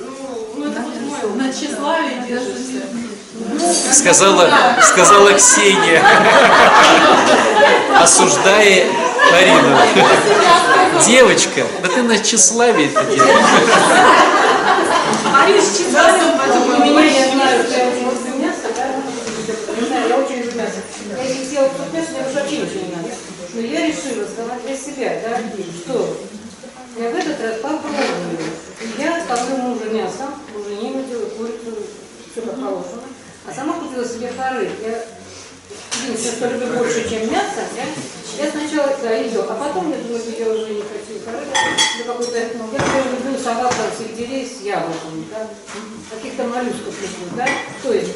Ну, 0.00 0.48
ну 0.56 0.70
это 0.70 0.80
вот 0.80 1.00
мой 1.00 1.18
опыт. 1.18 1.36
На 1.36 1.52
тщеславии 1.52 2.26
держишься. 2.26 2.86
Сказала, 3.92 4.50
сказала 4.82 5.32
Ксения, 5.34 6.02
осуждая 8.00 8.86
Арину. 9.32 9.76
Девочка, 11.06 11.66
да 11.82 11.88
ты 11.88 12.02
на 12.02 12.18
тщеславие 12.18 12.88
это 12.88 13.04
делаешь. 13.04 13.44
Но 23.54 23.60
я 23.64 23.86
решила 23.86 24.24
сказать 24.24 24.62
для 24.64 24.76
себя, 24.76 25.20
да, 25.24 25.38
что 25.82 26.16
я 26.96 27.10
в 27.10 27.14
этот 27.16 27.40
раз 27.40 27.54
попробую. 27.60 28.38
Я 28.98 29.20
ставлю 29.20 29.56
мужа 29.56 29.86
мясо, 29.86 30.28
уже 30.54 30.76
не 30.76 31.02
делаю 31.02 31.30
курицу, 31.30 31.76
все 32.30 32.42
как 32.42 32.54
положено. 32.54 33.02
А 33.48 33.54
сама 33.54 33.80
купила 33.80 34.04
себе 34.04 34.30
хоры. 34.36 34.68
Я 34.84 35.04
единственное, 36.04 36.36
что 36.36 36.48
люблю 36.48 36.78
больше, 36.78 37.08
чем 37.08 37.32
мясо, 37.32 37.64
да? 37.74 37.82
я 38.44 38.50
сначала 38.50 38.94
да, 39.02 39.14
ее, 39.14 39.40
а 39.40 39.54
потом 39.54 39.90
я 39.90 39.96
думаю, 39.98 40.20
что 40.20 40.30
я 40.30 40.48
уже 40.52 40.74
не 40.74 40.82
хочу 40.82 41.24
хоры. 41.24 41.46
Да, 41.48 42.12
какой-то, 42.12 42.40
ну, 42.58 42.64
я 42.72 42.78
например, 42.78 43.04
люблю 43.12 43.42
салат 43.42 43.70
там, 43.70 43.88
сельдерей 43.96 44.46
с 44.46 44.60
яблоками, 44.60 45.24
да? 45.30 45.48
каких-то 46.14 46.44
моллюсков 46.44 46.94
люблю, 47.00 47.36
да? 47.36 47.46
То 47.82 47.92
есть 47.92 48.12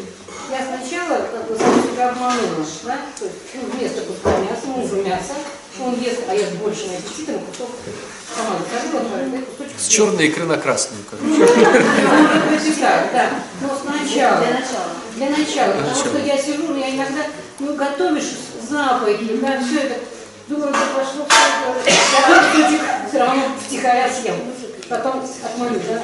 я 0.51 0.67
сначала 0.67 1.27
как 1.33 1.49
бы 1.49 1.57
сам 1.57 1.83
себя 1.83 2.11
обманула, 2.11 2.67
да? 2.85 2.99
То 3.19 3.25
есть, 3.25 3.37
ну, 3.55 3.63
вместо 3.73 4.03
куска 4.03 4.39
мяса, 4.39 4.67
мужу 4.67 4.97
мясо, 5.03 5.33
он 5.81 5.99
ест, 5.99 6.21
а 6.29 6.35
я 6.35 6.47
с 6.47 6.53
большим 6.57 6.91
аппетитом 6.91 7.41
кусок 7.41 7.71
сама 8.37 8.59
заказала, 8.59 9.29
да, 9.31 9.39
кусочек 9.39 9.81
С 9.81 9.87
черной 9.89 10.27
икры 10.27 10.45
на 10.45 10.59
красную, 10.59 11.03
короче. 11.09 11.43
И 12.69 12.73
так, 12.81 13.13
да. 13.13 13.31
Но 13.61 13.69
сначала. 13.77 14.45
Для 14.45 14.55
начала. 14.55 14.92
Для 15.23 15.31
начала. 15.31 15.73
Потому 15.73 15.89
начала. 15.89 16.05
что 16.05 16.19
я 16.19 16.37
сижу, 16.37 16.65
ну, 16.69 16.77
я 16.77 16.91
иногда, 16.91 17.23
ну, 17.61 17.77
готовишь 17.77 18.33
запахи, 18.69 19.39
да, 19.41 19.61
все 19.63 19.81
это. 19.87 19.95
Думаю, 20.49 20.73
да 20.73 20.79
пошло 20.99 21.27
все 21.29 21.93
это. 21.93 23.09
все 23.09 23.19
равно 23.19 23.43
втихаря 23.65 24.11
съем. 24.11 24.35
Потом 24.89 25.23
отмолю, 25.45 25.81
да? 25.89 26.03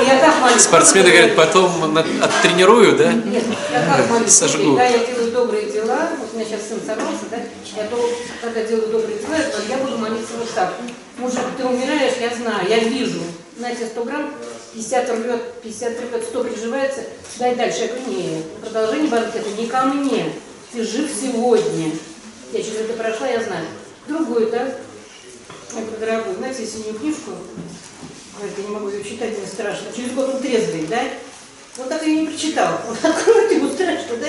И 0.00 0.06
Я 0.06 0.18
так 0.20 0.38
молюсь. 0.40 0.62
Спортсмены 0.62 1.10
говорят, 1.10 1.34
потом 1.34 1.96
оттренирую, 2.22 2.94
да? 2.94 3.12
Нет, 3.12 3.44
я 3.72 3.96
как 3.96 4.10
молюсь, 4.10 4.30
Сожгу. 4.30 4.76
да, 4.76 4.84
я 4.84 4.98
делаю 4.98 5.32
добрые 5.32 5.70
дела, 5.70 6.10
вот 6.18 6.28
у 6.32 6.36
меня 6.36 6.46
сейчас 6.46 6.68
сын 6.68 6.78
сорвался, 6.86 7.24
да, 7.30 7.38
я 7.38 7.84
то, 7.88 8.10
когда 8.42 8.62
делаю 8.62 8.88
добрые 8.88 9.18
дела, 9.18 9.36
я 9.68 9.76
буду 9.78 9.96
молиться 9.96 10.34
вот 10.38 10.50
так. 10.54 10.74
Мужик, 11.16 11.40
ты 11.56 11.64
умираешь, 11.64 12.14
я 12.20 12.28
знаю, 12.36 12.68
я 12.68 12.78
вижу. 12.78 13.20
Знаете, 13.58 13.86
100 13.86 14.04
грамм, 14.04 14.30
50 14.74 15.10
рвет, 15.10 15.62
50 15.62 16.00
рвет, 16.00 16.24
100 16.24 16.44
приживается, 16.44 17.00
дай 17.38 17.56
дальше. 17.56 17.80
Я 17.80 17.86
говорю, 17.88 18.10
нет, 18.10 18.44
продолжение 18.60 19.10
это 19.10 19.50
не 19.60 19.66
ко 19.66 19.82
мне. 19.84 20.32
Ты 20.72 20.84
жив 20.84 21.10
сегодня. 21.10 21.92
Я 22.52 22.62
через 22.62 22.80
это 22.80 22.92
прошла, 22.92 23.26
я 23.26 23.42
знаю. 23.42 23.66
Другой, 24.06 24.50
да? 24.50 24.72
Я 25.74 25.82
говорю, 25.82 25.98
дорогой, 25.98 26.34
знаете, 26.34 26.66
синюю 26.66 26.94
книжку, 26.94 27.32
Говорит, 28.36 28.58
я 28.58 28.64
не 28.64 28.70
могу 28.70 28.88
ее 28.88 29.04
читать, 29.04 29.36
мне 29.36 29.46
страшно. 29.46 29.92
Через 29.94 30.12
год 30.12 30.34
он 30.34 30.40
трезвый, 30.40 30.86
да? 30.86 31.02
Вот 31.76 31.88
так 31.88 32.02
я 32.06 32.14
не 32.14 32.26
прочитал. 32.26 32.80
Вот 32.86 32.98
откройте, 33.04 33.56
ему 33.56 33.68
страшно, 33.70 34.16
да? 34.16 34.28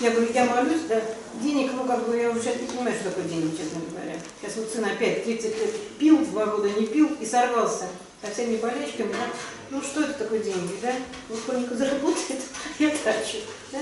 Я 0.00 0.10
говорю, 0.10 0.32
я 0.32 0.44
молюсь, 0.44 0.82
да? 0.88 1.00
Денег, 1.42 1.72
ну 1.74 1.84
как 1.84 2.06
бы, 2.06 2.16
я 2.16 2.30
уже 2.30 2.40
сейчас 2.40 2.60
не 2.60 2.66
понимаю, 2.68 2.94
что 2.94 3.10
такое 3.10 3.24
деньги, 3.24 3.56
честно 3.56 3.80
говоря. 3.90 4.16
Сейчас 4.40 4.56
вот 4.56 4.70
сын 4.72 4.84
опять 4.84 5.24
30 5.24 5.44
лет 5.44 5.74
пил, 5.98 6.18
два 6.26 6.46
года 6.46 6.70
не 6.70 6.86
пил 6.86 7.10
и 7.20 7.26
сорвался 7.26 7.86
со 8.22 8.32
всеми 8.32 8.56
болячками, 8.56 9.12
да? 9.12 9.30
Ну 9.70 9.82
что 9.82 10.02
это 10.02 10.14
такое 10.14 10.40
деньги, 10.40 10.74
да? 10.82 10.92
Вот 11.28 11.38
сколько 11.38 11.74
заработает, 11.74 12.40
я 12.78 12.90
трачу, 12.90 13.38
да? 13.72 13.78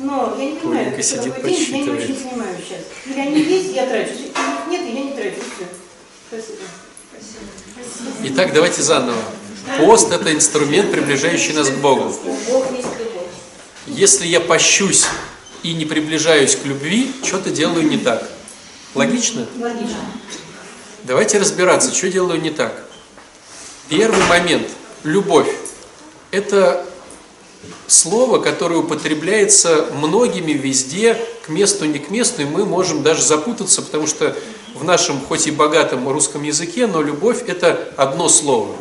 Но 0.00 0.36
я 0.38 0.50
не 0.50 0.56
понимаю, 0.56 0.84
Коленька 0.84 1.02
что 1.02 1.16
сидит, 1.16 1.34
такое 1.34 1.50
деньги, 1.50 1.70
я 1.70 1.82
не 1.82 1.90
очень 1.90 2.14
понимаю 2.14 2.56
сейчас. 2.58 2.80
Или 3.06 3.20
они 3.20 3.42
есть, 3.42 3.74
я 3.74 3.86
трачу, 3.86 4.12
если 4.12 4.26
их 4.26 4.66
нет, 4.68 4.82
и 4.82 4.92
я 4.92 5.04
не 5.04 5.12
трачу, 5.12 5.40
все. 5.40 5.66
Спасибо. 6.28 6.58
Итак, 8.24 8.52
давайте 8.52 8.82
заново. 8.82 9.18
Пост– 9.78 10.12
это 10.12 10.32
инструмент, 10.32 10.90
приближающий 10.90 11.52
нас 11.52 11.68
к 11.68 11.76
Богу. 11.76 12.14
Бог 12.48 12.72
есть 12.72 12.88
любовь. 12.98 13.26
Если 13.86 14.26
я 14.26 14.40
пощусь 14.40 15.06
и 15.62 15.74
не 15.74 15.84
приближаюсь 15.84 16.56
к 16.56 16.64
любви, 16.64 17.12
что-то 17.22 17.50
делаю 17.50 17.86
не 17.88 17.98
так. 17.98 18.28
Логично? 18.94 19.46
Логично. 19.58 19.96
Давайте 21.04 21.38
разбираться, 21.38 21.94
что 21.94 22.08
делаю 22.08 22.40
не 22.40 22.50
так. 22.50 22.87
Первый 23.88 24.22
момент– 24.26 24.68
любовь. 25.02 25.48
Это 26.30 26.86
слово, 27.86 28.38
которое 28.38 28.76
употребляется 28.76 29.86
многими 29.94 30.52
везде, 30.52 31.18
к 31.46 31.48
месту, 31.48 31.86
не 31.86 31.98
к 31.98 32.10
месту, 32.10 32.42
и 32.42 32.44
мы 32.44 32.66
можем 32.66 33.02
даже 33.02 33.22
запутаться, 33.22 33.80
потому 33.80 34.06
что 34.06 34.36
в 34.74 34.84
нашем, 34.84 35.18
хоть 35.20 35.46
и 35.46 35.50
богатом 35.50 36.06
русском 36.06 36.42
языке, 36.42 36.86
но 36.86 37.00
любовь– 37.00 37.44
это 37.46 37.92
одно 37.96 38.28
слово. 38.28 38.76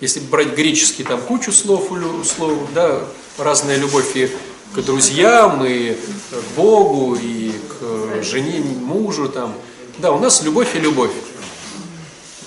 Если 0.00 0.20
брать 0.20 0.54
греческий, 0.54 1.02
там 1.02 1.18
кучу 1.22 1.50
слов, 1.50 1.90
слов 2.24 2.58
да, 2.74 3.02
разная 3.38 3.78
любовь 3.78 4.14
и 4.14 4.30
к 4.74 4.80
друзьям, 4.82 5.64
и 5.64 5.94
к 5.94 6.56
Богу, 6.56 7.14
и 7.14 7.50
к 7.50 8.22
жене, 8.22 8.60
мужу. 8.60 9.30
Там. 9.30 9.54
Да, 9.98 10.12
у 10.12 10.18
нас 10.18 10.42
любовь 10.42 10.76
и 10.76 10.80
любовь. 10.80 11.12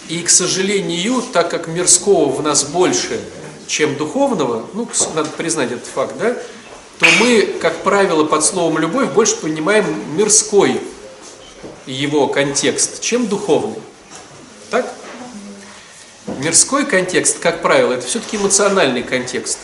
И, 0.10 0.24
к 0.24 0.30
сожалению, 0.30 1.22
так 1.22 1.52
как 1.52 1.68
мирского 1.68 2.30
в 2.30 2.42
нас 2.42 2.64
больше, 2.64 3.22
чем 3.68 3.96
духовного, 3.96 4.66
ну, 4.74 4.90
надо 5.14 5.30
признать 5.30 5.72
этот 5.72 5.86
факт, 5.86 6.16
да, 6.18 6.36
то 6.98 7.06
мы, 7.22 7.44
как 7.62 7.84
правило, 7.84 8.24
под 8.26 8.44
словом 8.44 8.80
«любовь» 8.80 9.12
больше 9.12 9.36
понимаем 9.38 9.86
мирской 10.18 10.82
его 11.86 12.28
контекст, 12.28 13.02
чем 13.02 13.28
духовный. 13.28 13.80
Так? 14.72 14.92
Мирской 16.40 16.86
контекст, 16.86 17.40
как 17.40 17.62
правило, 17.62 17.94
это 17.94 18.06
все-таки 18.08 18.38
эмоциональный 18.38 19.04
контекст. 19.04 19.60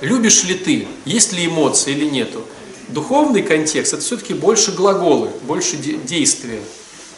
Любишь 0.00 0.42
ли 0.44 0.54
ты, 0.54 0.88
есть 1.04 1.32
ли 1.32 1.46
эмоции 1.46 1.92
или 1.92 2.06
нету. 2.06 2.44
Духовный 2.88 3.42
контекст– 3.42 3.92
это 3.94 4.02
все-таки 4.02 4.32
больше 4.34 4.72
глаголы, 4.72 5.30
больше 5.42 5.76
де- 5.76 5.96
действия. 5.96 6.60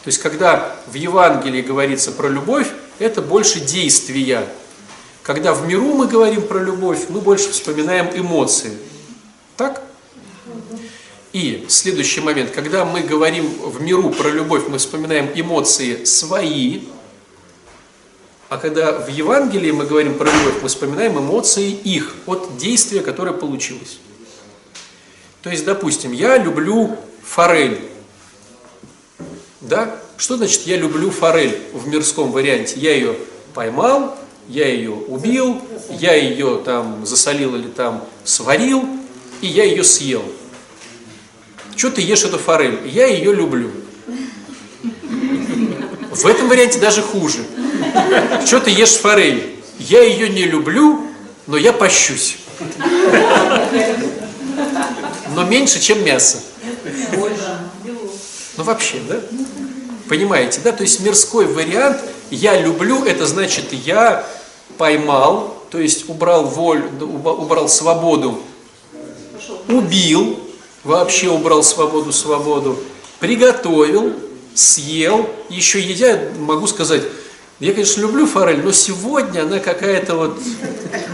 То 0.05 0.09
есть, 0.09 0.19
когда 0.19 0.75
в 0.85 0.93
Евангелии 0.93 1.63
говорится 1.63 2.11
про 2.11 2.27
любовь, 2.27 2.67
это 2.99 3.23
больше 3.23 3.59
действия. 3.59 4.47
Когда 5.23 5.51
в 5.51 5.67
миру 5.67 5.95
мы 5.95 6.05
говорим 6.05 6.43
про 6.43 6.59
любовь, 6.59 7.05
мы 7.09 7.21
больше 7.21 7.49
вспоминаем 7.49 8.11
эмоции. 8.13 8.77
Так? 9.57 9.81
И 11.33 11.65
следующий 11.69 12.21
момент, 12.21 12.51
когда 12.51 12.85
мы 12.85 13.01
говорим 13.01 13.47
в 13.47 13.81
миру 13.81 14.11
про 14.11 14.29
любовь, 14.29 14.67
мы 14.67 14.77
вспоминаем 14.77 15.31
эмоции 15.33 16.03
свои, 16.03 16.81
А 18.47 18.57
когда 18.57 18.91
в 18.91 19.07
Евангелии 19.07 19.71
мы 19.71 19.87
говорим 19.87 20.19
про 20.19 20.25
любовь, 20.25 20.61
мы 20.61 20.67
вспоминаем 20.67 21.17
эмоции 21.17 21.71
их 21.71 22.13
от 22.27 22.57
действия, 22.57 23.01
которое 23.01 23.33
получилось. 23.33 23.97
То 25.41 25.49
есть, 25.49 25.65
допустим, 25.65 26.11
я 26.11 26.37
люблю 26.37 26.95
форель. 27.23 27.94
Да? 29.67 29.95
Что 30.17 30.37
значит 30.37 30.61
я 30.65 30.77
люблю 30.77 31.09
форель 31.09 31.59
в 31.73 31.87
мирском 31.87 32.31
варианте? 32.31 32.79
Я 32.79 32.93
ее 32.93 33.15
поймал, 33.53 34.15
я 34.47 34.67
ее 34.67 34.91
убил, 34.91 35.61
я 35.89 36.13
ее 36.13 36.61
там 36.63 37.05
засолил 37.05 37.55
или 37.55 37.67
там 37.67 38.03
сварил, 38.23 38.87
и 39.41 39.47
я 39.47 39.63
ее 39.63 39.83
съел. 39.83 40.23
Что 41.75 41.89
ты 41.91 42.01
ешь 42.01 42.23
эту 42.23 42.37
форель? 42.37 42.79
Я 42.85 43.07
ее 43.07 43.33
люблю. 43.33 43.71
В 46.11 46.25
этом 46.25 46.47
варианте 46.47 46.79
даже 46.79 47.01
хуже. 47.01 47.39
Что 48.45 48.59
ты 48.59 48.69
ешь 48.69 48.93
форель? 48.93 49.55
Я 49.79 50.03
ее 50.03 50.29
не 50.29 50.43
люблю, 50.45 51.07
но 51.47 51.57
я 51.57 51.73
пощусь. 51.73 52.37
Но 55.35 55.43
меньше, 55.43 55.81
чем 55.81 56.05
мясо. 56.05 56.37
Ну 58.57 58.63
вообще, 58.63 58.99
да? 59.07 59.21
Понимаете, 60.07 60.61
да? 60.63 60.71
То 60.71 60.83
есть 60.83 60.99
мирской 61.01 61.45
вариант 61.45 62.01
«я 62.31 62.59
люблю» 62.59 63.03
это 63.03 63.25
значит 63.25 63.73
«я 63.73 64.25
поймал», 64.77 65.55
то 65.69 65.79
есть 65.79 66.09
убрал 66.09 66.45
волю, 66.45 66.89
убрал 67.01 67.67
свободу, 67.67 68.39
убил, 69.67 70.39
вообще 70.83 71.29
убрал 71.29 71.63
свободу, 71.63 72.13
свободу, 72.13 72.79
приготовил, 73.19 74.13
съел, 74.53 75.29
еще 75.49 75.79
едя, 75.79 76.29
могу 76.37 76.67
сказать, 76.67 77.01
я, 77.59 77.73
конечно, 77.73 78.01
люблю 78.01 78.25
форель, 78.27 78.61
но 78.63 78.71
сегодня 78.71 79.41
она 79.41 79.59
какая-то 79.59 80.15
вот 80.15 80.39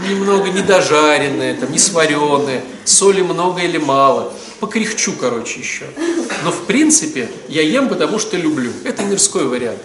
немного 0.08 0.48
недожаренная, 0.50 1.56
там, 1.56 1.70
не 1.70 1.78
сваренная, 1.78 2.64
соли 2.84 3.22
много 3.22 3.62
или 3.62 3.78
мало. 3.78 4.32
Покряхчу, 4.58 5.12
короче, 5.12 5.60
еще. 5.60 5.86
Но 6.44 6.50
в 6.50 6.64
принципе 6.66 7.30
я 7.48 7.62
ем, 7.62 7.88
потому 7.88 8.18
что 8.18 8.36
люблю. 8.36 8.72
Это 8.84 9.02
мирской 9.02 9.46
вариант. 9.46 9.78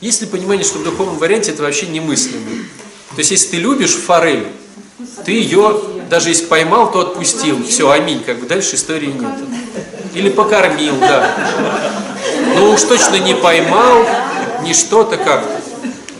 Есть 0.00 0.22
ли 0.22 0.26
понимание, 0.26 0.64
что 0.64 0.78
в 0.78 0.84
духовном 0.84 1.18
варианте 1.18 1.50
это 1.50 1.62
вообще 1.62 1.86
немыслимо? 1.86 2.46
То 3.10 3.18
есть, 3.18 3.30
если 3.32 3.48
ты 3.50 3.56
любишь 3.58 3.92
форель, 3.92 4.46
ты 5.24 5.32
ее, 5.32 5.80
даже 6.08 6.30
если 6.30 6.46
поймал, 6.46 6.90
то 6.90 7.00
отпустил. 7.00 7.62
Все, 7.64 7.90
аминь, 7.90 8.22
как 8.24 8.40
бы 8.40 8.46
дальше 8.46 8.76
истории 8.76 9.12
нет. 9.12 9.48
Или 10.14 10.30
покормил, 10.30 10.94
да. 11.00 11.34
Но 12.54 12.72
уж 12.72 12.82
точно 12.82 13.16
не 13.16 13.34
поймал, 13.34 14.06
ни 14.64 14.72
что-то 14.72 15.16
как-то. 15.16 15.60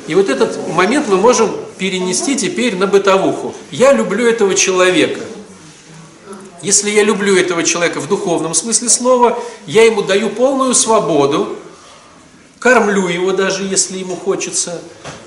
И 0.06 0.14
вот 0.14 0.28
этот 0.28 0.68
момент 0.68 1.06
мы 1.08 1.16
можем 1.16 1.50
перенести 1.78 2.36
теперь 2.36 2.76
на 2.76 2.86
бытовуху. 2.86 3.54
Я 3.70 3.92
люблю 3.92 4.26
этого 4.26 4.54
человека. 4.54 5.20
Если 6.62 6.90
я 6.90 7.02
люблю 7.02 7.36
этого 7.36 7.62
человека 7.64 8.00
в 8.00 8.08
духовном 8.08 8.54
смысле 8.54 8.88
слова, 8.88 9.38
я 9.66 9.84
ему 9.84 10.02
даю 10.02 10.28
полную 10.28 10.74
свободу, 10.74 11.56
кормлю 12.58 13.08
его 13.08 13.32
даже, 13.32 13.64
если 13.64 13.98
ему 13.98 14.14
хочется, 14.14 14.80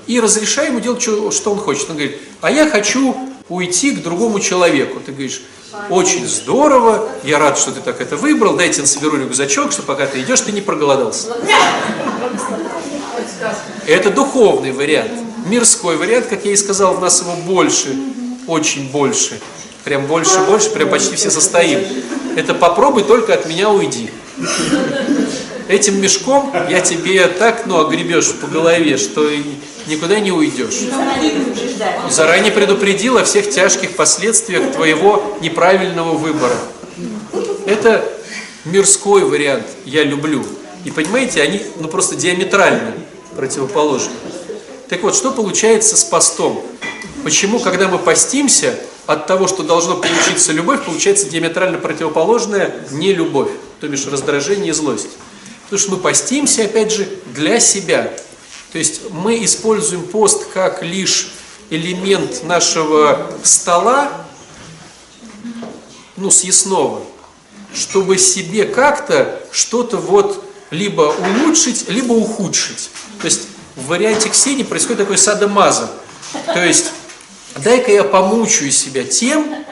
и 0.06 0.20
разрешаю 0.20 0.68
ему 0.68 0.80
делать, 0.80 1.02
что 1.02 1.52
он 1.52 1.58
хочет. 1.58 1.90
Он 1.90 1.96
говорит, 1.96 2.18
а 2.40 2.50
я 2.50 2.68
хочу 2.68 3.16
уйти 3.48 3.92
к 3.92 4.02
другому 4.02 4.38
человеку. 4.38 5.00
Ты 5.00 5.12
говоришь, 5.12 5.42
очень 5.90 6.26
здорово, 6.26 7.08
я 7.24 7.38
рад, 7.38 7.58
что 7.58 7.72
ты 7.72 7.80
так 7.80 8.00
это 8.00 8.16
выбрал, 8.16 8.54
дайте 8.54 8.82
я 8.82 8.86
соберу 8.86 9.16
рюкзачок, 9.16 9.72
что 9.72 9.82
пока 9.82 10.06
ты 10.06 10.20
идешь, 10.20 10.40
ты 10.40 10.52
не 10.52 10.60
проголодался. 10.60 11.36
Это 13.86 14.10
духовный 14.10 14.72
вариант. 14.72 15.12
Мирской 15.46 15.96
вариант, 15.96 16.26
как 16.26 16.44
я 16.44 16.52
и 16.52 16.56
сказал, 16.56 16.94
в 16.94 17.00
нас 17.00 17.20
его 17.20 17.34
больше, 17.34 17.94
очень 18.46 18.88
больше. 18.90 19.40
Прям 19.84 20.06
больше, 20.06 20.40
больше, 20.48 20.70
прям 20.70 20.88
почти 20.88 21.14
все 21.14 21.30
состоим. 21.30 21.80
Это 22.36 22.54
попробуй 22.54 23.04
только 23.04 23.34
от 23.34 23.46
меня 23.46 23.70
уйди. 23.70 24.10
Этим 25.68 26.00
мешком 26.00 26.52
я 26.68 26.80
тебе 26.80 27.26
так, 27.28 27.66
ну, 27.66 27.78
огребешь 27.78 28.32
по 28.32 28.46
голове, 28.46 28.96
что 28.96 29.30
никуда 29.86 30.20
не 30.20 30.32
уйдешь. 30.32 30.80
Заранее 32.10 32.52
предупредил 32.52 33.18
о 33.18 33.24
всех 33.24 33.50
тяжких 33.50 33.96
последствиях 33.96 34.72
твоего 34.72 35.36
неправильного 35.40 36.16
выбора. 36.16 36.56
Это 37.66 38.06
мирской 38.64 39.24
вариант 39.24 39.66
«я 39.84 40.02
люблю». 40.02 40.44
И 40.84 40.90
понимаете, 40.90 41.40
они 41.42 41.62
ну, 41.78 41.88
просто 41.88 42.14
диаметрально 42.14 42.92
противоположны. 43.36 44.12
Так 44.88 45.02
вот, 45.02 45.14
что 45.14 45.30
получается 45.30 45.96
с 45.96 46.04
постом? 46.04 46.62
Почему, 47.22 47.58
когда 47.58 47.88
мы 47.88 47.98
постимся, 47.98 48.78
от 49.06 49.26
того, 49.26 49.48
что 49.48 49.62
должно 49.62 49.96
получиться 49.96 50.52
любовь, 50.52 50.84
получается 50.84 51.28
диаметрально 51.28 51.78
противоположная 51.78 52.74
не 52.90 53.12
любовь, 53.12 53.50
то 53.80 53.88
бишь 53.88 54.06
раздражение 54.06 54.70
и 54.70 54.72
злость. 54.72 55.08
Потому 55.64 55.78
что 55.78 55.90
мы 55.92 55.96
постимся, 55.98 56.64
опять 56.64 56.92
же, 56.92 57.08
для 57.26 57.60
себя. 57.60 58.12
То 58.72 58.78
есть 58.78 59.10
мы 59.10 59.44
используем 59.44 60.02
пост 60.02 60.46
как 60.52 60.82
лишь 60.82 61.32
элемент 61.70 62.44
нашего 62.44 63.30
стола, 63.42 64.26
ну, 66.16 66.30
съестного, 66.30 67.02
чтобы 67.74 68.18
себе 68.18 68.64
как-то 68.64 69.40
что-то 69.50 69.96
вот 69.96 70.44
либо 70.70 71.14
улучшить, 71.18 71.88
либо 71.88 72.12
ухудшить. 72.12 72.90
То 73.20 73.26
есть 73.26 73.42
в 73.76 73.86
варианте 73.86 74.28
Ксении 74.28 74.62
происходит 74.62 74.98
такой 74.98 75.18
садомаза. 75.18 75.90
То 76.46 76.64
есть 76.64 76.90
дай-ка 77.56 77.92
я 77.92 78.04
помучаю 78.04 78.70
себя 78.70 79.04
тем, 79.04 79.64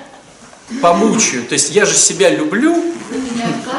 помучаю, 0.80 1.44
то 1.44 1.54
есть 1.54 1.70
я 1.70 1.84
же 1.84 1.94
себя 1.94 2.30
люблю, 2.30 2.76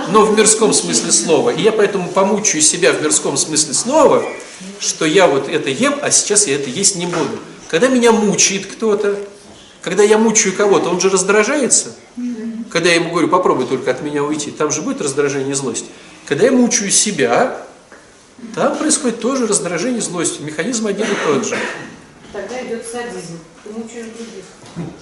но 0.09 0.25
в 0.25 0.37
мирском 0.37 0.73
смысле 0.73 1.11
слова, 1.11 1.49
и 1.49 1.61
я 1.61 1.71
поэтому 1.71 2.09
помучаю 2.09 2.61
себя 2.61 2.93
в 2.93 3.01
мирском 3.01 3.37
смысле 3.37 3.73
слова, 3.73 4.23
что 4.79 5.05
я 5.05 5.27
вот 5.27 5.49
это 5.49 5.69
ем, 5.69 5.97
а 6.01 6.11
сейчас 6.11 6.47
я 6.47 6.55
это 6.55 6.69
есть 6.69 6.95
не 6.95 7.05
буду. 7.05 7.39
Когда 7.69 7.87
меня 7.87 8.11
мучает 8.11 8.67
кто-то, 8.67 9.17
когда 9.81 10.03
я 10.03 10.17
мучаю 10.17 10.55
кого-то, 10.55 10.89
он 10.89 10.99
же 10.99 11.09
раздражается. 11.09 11.95
Когда 12.69 12.89
я 12.89 12.95
ему 12.95 13.11
говорю, 13.11 13.27
попробуй 13.27 13.65
только 13.65 13.91
от 13.91 14.01
меня 14.01 14.23
уйти, 14.23 14.51
там 14.51 14.71
же 14.71 14.81
будет 14.81 15.01
раздражение 15.01 15.51
и 15.51 15.55
злость. 15.55 15.85
Когда 16.25 16.45
я 16.45 16.51
мучаю 16.51 16.89
себя, 16.91 17.61
там 18.55 18.77
происходит 18.77 19.19
тоже 19.19 19.45
раздражение 19.45 19.99
и 19.99 20.01
злость. 20.01 20.39
Механизм 20.39 20.87
один 20.87 21.05
и 21.05 21.15
тот 21.25 21.45
же. 21.45 21.57
Тогда 22.31 22.63
идет 22.63 22.85
садизм. 22.85 23.39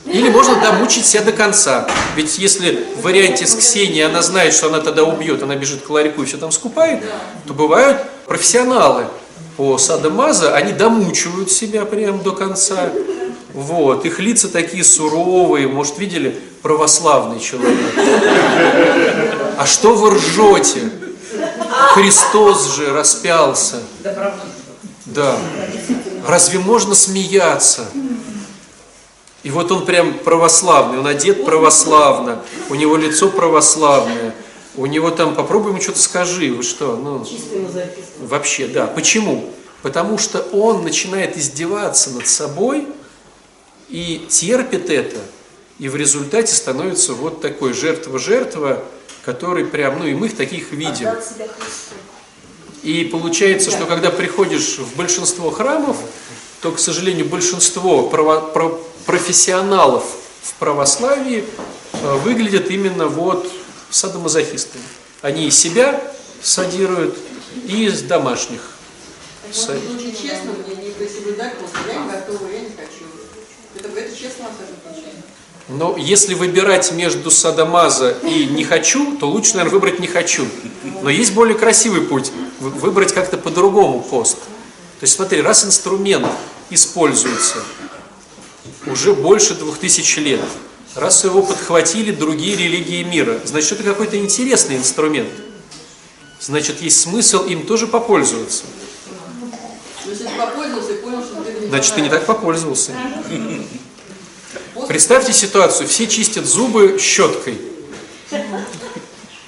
Или 0.05 0.29
можно 0.29 0.60
домучить 0.60 1.05
себя 1.05 1.23
до 1.23 1.31
конца. 1.31 1.88
Ведь 2.15 2.38
если 2.38 2.86
в 2.97 3.03
варианте 3.03 3.47
с 3.47 3.55
Ксенией 3.55 4.05
она 4.05 4.21
знает, 4.21 4.53
что 4.53 4.67
она 4.67 4.79
тогда 4.79 5.03
убьет, 5.03 5.41
она 5.43 5.55
бежит 5.55 5.81
к 5.81 5.89
ларьку 5.89 6.23
и 6.23 6.25
все 6.25 6.38
там 6.38 6.51
скупает, 6.51 7.03
то 7.47 7.53
бывают 7.53 8.01
профессионалы 8.27 9.05
по 9.57 9.77
садомаза, 9.77 10.55
они 10.55 10.73
домучивают 10.73 11.51
себя 11.51 11.86
прям 11.86 12.21
до 12.21 12.31
конца. 12.34 12.89
Вот, 13.53 14.05
их 14.05 14.19
лица 14.19 14.47
такие 14.47 14.84
суровые, 14.84 15.67
может, 15.67 15.99
видели, 15.99 16.39
православный 16.62 17.39
человек. 17.39 17.77
А 19.57 19.65
что 19.65 19.93
вы 19.93 20.15
ржете? 20.15 20.89
Христос 21.93 22.75
же 22.75 22.93
распялся. 22.93 23.77
Да. 25.05 25.38
Разве 26.27 26.60
можно 26.60 26.95
смеяться? 26.95 27.86
И 29.43 29.49
вот 29.49 29.71
он 29.71 29.86
прям 29.86 30.19
православный, 30.19 30.99
он 30.99 31.08
одет 31.08 31.45
православно, 31.45 32.43
у 32.69 32.75
него 32.75 32.95
лицо 32.95 33.30
православное, 33.30 34.36
у 34.75 34.86
него 34.86 35.10
там, 35.10 35.36
попробуй 35.36 35.71
ему 35.71 35.82
что-то 35.82 35.99
скажи, 35.99 36.54
вы 36.54 36.62
что, 36.62 36.95
ну, 36.95 37.25
вообще, 38.19 38.67
да. 38.67 38.86
Почему? 38.86 39.51
Потому 39.82 40.19
что 40.19 40.41
он 40.54 40.84
начинает 40.84 41.38
издеваться 41.38 42.12
над 42.12 42.27
собой 42.27 42.88
и 43.89 44.25
терпит 44.30 44.91
это, 44.91 45.17
и 45.80 45.89
в 45.89 45.95
результате 45.95 46.54
становится 46.54 47.13
вот 47.13 47.41
такой 47.41 47.73
жертва-жертва, 47.73 48.84
который 49.25 49.65
прям, 49.65 49.99
ну 49.99 50.06
и 50.06 50.13
мы 50.13 50.27
их 50.27 50.38
таких 50.38 50.71
видим. 50.71 51.10
И 52.84 53.06
получается, 53.06 53.71
что 53.71 53.86
когда 53.86 54.12
приходишь 54.12 54.77
в 54.77 54.95
большинство 54.95 55.51
храмов, 55.51 55.97
то, 56.62 56.71
к 56.71 56.80
сожалению, 56.80 57.26
большинство 57.26 58.08
право, 58.08 58.39
про, 58.39 58.69
профессионалов 59.06 60.06
в 60.43 60.54
православии 60.56 61.43
э, 61.93 62.15
выглядят 62.24 62.69
именно 62.69 63.08
вот 63.08 63.52
садомазохистами. 63.89 64.84
Они 65.21 65.47
и 65.47 65.52
себя 65.52 66.02
садируют, 66.41 67.17
и 67.67 67.86
из 67.86 68.02
домашних. 68.04 68.62
Может 69.47 69.69
быть, 69.71 69.95
очень 69.95 70.12
честно, 70.13 70.52
мне 70.65 70.76
не 70.76 70.93
если 71.00 71.19
вы 71.26 71.34
дать, 71.34 71.58
просто 71.58 71.78
я 71.88 72.00
не 72.00 72.12
готова, 72.12 72.47
я 72.47 72.60
не 72.60 72.69
хочу. 72.69 73.06
Это, 73.76 73.88
это 73.88 74.15
честно 74.15 74.45
от 74.45 74.54
этого 74.54 74.82
но 75.71 75.95
если 75.97 76.34
выбирать 76.34 76.91
между 76.91 77.32
садомаза 77.32 78.12
и 78.24 78.45
не 78.45 78.63
хочу, 78.63 79.15
то 79.17 79.30
лучше, 79.30 79.56
наверное, 79.56 79.76
выбрать 79.76 80.00
не 80.00 80.08
хочу. 80.08 80.45
Но 81.02 81.10
есть 81.10 81.34
более 81.34 81.58
красивый 81.58 82.02
путь. 82.02 82.32
Выбрать 82.60 83.13
как-то 83.13 83.38
по-другому 83.38 84.02
пост. 84.02 84.38
То 85.01 85.05
есть 85.05 85.15
смотри, 85.15 85.41
раз 85.41 85.65
инструмент 85.65 86.27
используется 86.69 87.63
уже 88.85 89.13
больше 89.15 89.55
двух 89.55 89.79
тысяч 89.79 90.17
лет. 90.17 90.41
Раз 90.93 91.23
его 91.23 91.41
подхватили 91.41 92.11
другие 92.11 92.55
религии 92.55 93.01
мира, 93.01 93.41
значит, 93.43 93.79
это 93.79 93.83
какой-то 93.83 94.19
интересный 94.19 94.77
инструмент. 94.77 95.31
Значит, 96.39 96.83
есть 96.83 97.01
смысл 97.01 97.45
им 97.45 97.65
тоже 97.65 97.87
попользоваться. 97.87 98.65
Но 100.05 100.11
если 100.11 100.27
ты 100.27 100.35
попользовался 100.37 100.91
и 100.91 100.97
понял, 100.97 101.23
что 101.23 101.41
ты 101.41 101.51
не 101.51 101.67
Значит, 101.67 101.95
ты 101.95 102.01
не 102.01 102.09
так 102.09 102.27
попользовался. 102.27 102.91
Представьте 104.87 105.33
ситуацию, 105.33 105.87
все 105.87 106.05
чистят 106.05 106.45
зубы 106.45 106.99
щеткой. 106.99 107.59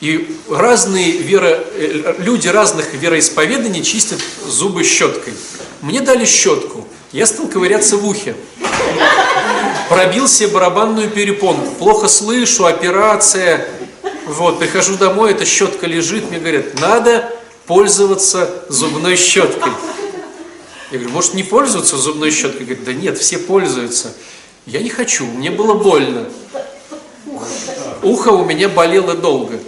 И 0.04 0.36
разные 0.50 1.14
веро... 1.14 1.64
э, 1.76 2.16
люди 2.18 2.50
разных 2.50 2.94
вероисповеданий 2.94 3.82
чистят 3.82 4.20
зубы 4.46 4.84
щеткой. 4.84 5.34
Мне 5.80 6.02
дали 6.02 6.26
щетку, 6.26 6.86
я 7.14 7.26
стал 7.26 7.48
ковыряться 7.48 7.96
в 7.96 8.06
ухе. 8.06 8.36
Пробил 9.88 10.28
себе 10.28 10.50
барабанную 10.50 11.10
перепонку, 11.10 11.72
плохо 11.76 12.10
слышу, 12.10 12.66
операция. 12.66 13.66
Вот, 14.26 14.60
прихожу 14.60 14.98
домой, 14.98 15.32
эта 15.32 15.46
щетка 15.46 15.88
лежит, 15.88 16.30
мне 16.30 16.40
говорят, 16.40 16.78
надо 16.82 17.34
пользоваться 17.66 18.66
зубной 18.68 19.16
щеткой. 19.16 19.72
Я 20.92 20.98
говорю, 20.98 21.14
может 21.14 21.34
не 21.34 21.44
пользоваться 21.44 21.96
зубной 21.96 22.32
щеткой? 22.32 22.66
Говорит, 22.66 22.84
да 22.84 22.92
нет, 22.92 23.18
все 23.18 23.38
пользуются. 23.38 24.12
Я 24.66 24.82
не 24.82 24.90
хочу, 24.90 25.26
мне 25.26 25.50
было 25.50 25.76
больно. 25.76 26.28
Ухо 28.02 28.34
у 28.34 28.44
меня 28.44 28.68
болело 28.68 29.14
долго. 29.14 29.62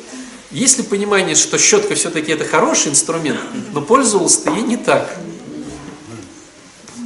Есть 0.55 0.77
ли 0.77 0.85
понимание, 0.85 1.35
что 1.35 1.57
щетка 1.57 1.95
все-таки 1.95 2.31
это 2.31 2.45
хороший 2.45 2.89
инструмент, 2.89 3.41
но 3.73 3.81
пользовался-то 3.81 4.51
ей 4.51 4.61
не 4.61 4.77
так? 4.77 5.13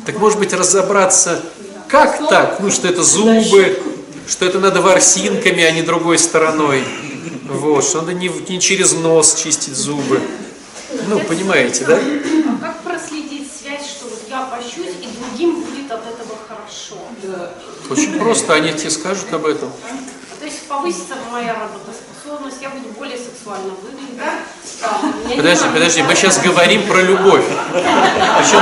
Так 0.06 0.20
может 0.20 0.38
быть 0.38 0.54
разобраться, 0.54 1.42
как 1.88 2.30
так? 2.30 2.60
Ну, 2.60 2.70
что 2.70 2.88
это 2.88 3.02
зубы, 3.02 3.82
что 4.28 4.46
это 4.46 4.60
надо 4.60 4.84
ворсинками, 4.84 5.64
а 5.64 5.72
не 5.72 5.82
другой 5.82 6.20
стороной. 6.20 6.84
Вот, 7.46 7.84
что 7.84 8.02
надо 8.02 8.14
не, 8.14 8.28
не 8.28 8.60
через 8.60 8.92
нос 8.94 9.34
чистить 9.34 9.76
зубы. 9.76 10.22
Ну, 11.08 11.20
понимаете, 11.22 11.86
да? 11.86 11.98
А 11.98 12.62
как 12.62 12.84
проследить 12.84 13.50
связь, 13.52 13.88
что 13.88 14.06
вот 14.06 14.22
я 14.30 14.44
пощусь, 14.44 14.94
и 15.02 15.08
другим 15.20 15.64
будет 15.64 15.92
от 15.92 16.02
этого 16.02 16.38
хорошо? 16.48 17.02
Очень 17.90 18.20
просто, 18.20 18.54
они 18.54 18.74
тебе 18.74 18.92
скажут 18.92 19.34
об 19.34 19.48
этом. 19.48 19.72
То 20.40 20.46
есть 20.46 20.62
повысится 20.68 21.16
моя 21.32 21.54
работоспособность, 21.54 22.00
более 22.00 22.09
сексуально 23.50 23.74
я 25.28 25.36
не 25.36 25.36
Подожди, 25.36 25.58
знаю, 25.58 25.74
подожди, 25.74 26.04
мы 26.04 26.16
сейчас 26.16 26.40
говорим 26.42 26.88
про 26.88 27.02
любовь. 27.02 27.44
Причем 27.74 28.62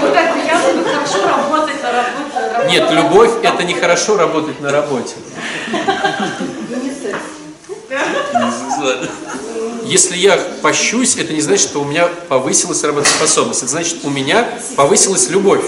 Вот 0.00 0.16
это 0.16 0.38
я 0.38 0.58
буду 0.60 0.84
хорошо 0.84 1.26
работать 1.26 1.82
на 1.82 1.92
работе. 1.92 2.52
работать. 2.52 2.70
Нет, 2.70 2.90
любовь 2.90 3.30
это 3.42 3.64
нехорошо 3.64 4.16
работать 4.16 4.60
на 4.60 4.70
работе. 4.70 5.14
Если 9.84 10.16
я 10.16 10.38
пощусь, 10.62 11.16
это 11.16 11.32
не 11.32 11.40
значит, 11.40 11.68
что 11.68 11.82
у 11.82 11.84
меня 11.84 12.06
повысилась 12.06 12.82
работоспособность. 12.82 13.62
Это 13.62 13.70
значит, 13.70 13.98
у 14.04 14.10
меня 14.10 14.48
повысилась 14.76 15.28
любовь. 15.28 15.64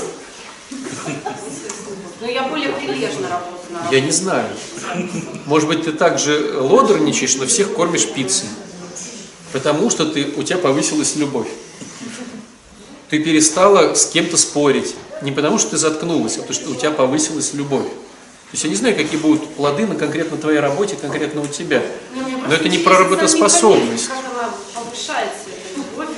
Но 2.20 2.26
я 2.26 2.42
более 2.44 2.70
прилежно 2.70 3.28
работаю 3.28 3.72
на 3.72 3.78
работе. 3.80 3.96
Я 3.96 4.00
не 4.00 4.10
знаю. 4.10 4.46
Может 5.46 5.68
быть, 5.68 5.84
ты 5.84 5.92
также 5.92 6.58
лодорничаешь, 6.60 7.36
но 7.36 7.46
всех 7.46 7.72
кормишь 7.74 8.06
пиццей. 8.08 8.48
Потому 9.52 9.90
что 9.90 10.06
ты, 10.06 10.32
у 10.36 10.42
тебя 10.42 10.58
повысилась 10.58 11.16
любовь. 11.16 11.48
Ты 13.10 13.20
перестала 13.22 13.94
с 13.94 14.06
кем-то 14.06 14.36
спорить. 14.36 14.94
Не 15.22 15.32
потому 15.32 15.58
что 15.58 15.70
ты 15.70 15.76
заткнулась, 15.78 16.36
а 16.38 16.42
потому 16.42 16.54
что 16.60 16.70
у 16.70 16.74
тебя 16.74 16.90
повысилась 16.90 17.54
любовь. 17.54 17.86
То 17.86 18.52
есть 18.52 18.64
я 18.64 18.70
не 18.70 18.76
знаю, 18.76 18.96
какие 18.96 19.18
будут 19.18 19.48
плоды 19.54 19.86
на 19.86 19.94
конкретно 19.94 20.36
твоей 20.36 20.58
работе, 20.60 20.96
конкретно 21.00 21.40
у 21.42 21.46
тебя. 21.46 21.82
Но 22.48 22.54
это 22.54 22.68
не 22.68 22.78
про 22.78 22.98
работоспособность. 22.98 24.08
Повышается, 24.74 25.48
эта 25.48 25.78
любовь, 25.78 26.08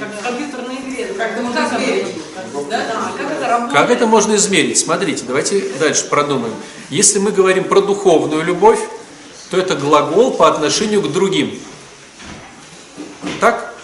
как 0.00 0.20
в 0.20 0.22
компьютерной 0.22 0.76
игре. 0.76 1.06
Как 1.16 1.34
ты 1.34 1.42
Ну, 1.42 1.48
можешь 1.48 1.58
она- 1.70 1.82
измерить? 1.84 2.06
Да, 2.52 2.78
да, 2.78 3.12
как 3.16 3.30
это? 3.30 3.70
Как 3.72 3.90
это 3.90 4.06
можно 4.06 4.34
измерить? 4.36 4.78
Смотрите, 4.78 5.24
давайте 5.26 5.60
дальше 5.78 6.06
продумаем. 6.08 6.54
Если 6.90 7.18
мы 7.18 7.30
говорим 7.30 7.64
про 7.64 7.80
духовную 7.80 8.44
любовь, 8.44 8.80
то 9.50 9.56
это 9.56 9.76
глагол 9.76 10.32
по 10.32 10.48
отношению 10.48 11.02
к 11.02 11.12
другим. 11.12 11.58
Так? 13.40 13.74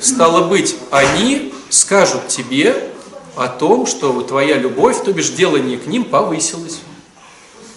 Стало 0.00 0.48
быть, 0.48 0.76
они 0.90 1.54
скажут 1.68 2.28
тебе 2.28 2.90
о 3.36 3.48
том, 3.48 3.86
что 3.86 4.20
твоя 4.22 4.56
любовь, 4.56 5.02
то 5.04 5.12
бишь 5.12 5.30
делание 5.30 5.78
к 5.78 5.86
ним 5.86 6.04
повысилось. 6.04 6.80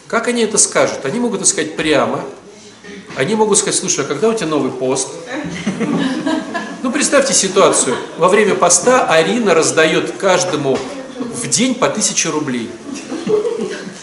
Как 0.08 0.28
они 0.28 0.42
это 0.44 0.58
скажут? 0.58 1.06
Они 1.06 1.20
могут 1.20 1.42
это 1.42 1.50
сказать 1.50 1.76
прямо. 1.76 2.22
Они 3.16 3.36
могут 3.36 3.58
сказать, 3.58 3.80
слушай, 3.80 4.04
а 4.04 4.08
когда 4.08 4.30
у 4.30 4.34
тебя 4.34 4.48
новый 4.48 4.72
пост? 4.72 5.10
Ну, 6.86 6.92
представьте 6.92 7.34
ситуацию. 7.34 7.98
Во 8.20 8.30
время 8.30 8.54
поста 8.54 9.08
Арина 9.08 9.56
раздает 9.56 10.18
каждому 10.20 10.78
в 11.18 11.48
день 11.48 11.74
по 11.74 11.90
тысяче 11.90 12.30
рублей. 12.30 12.70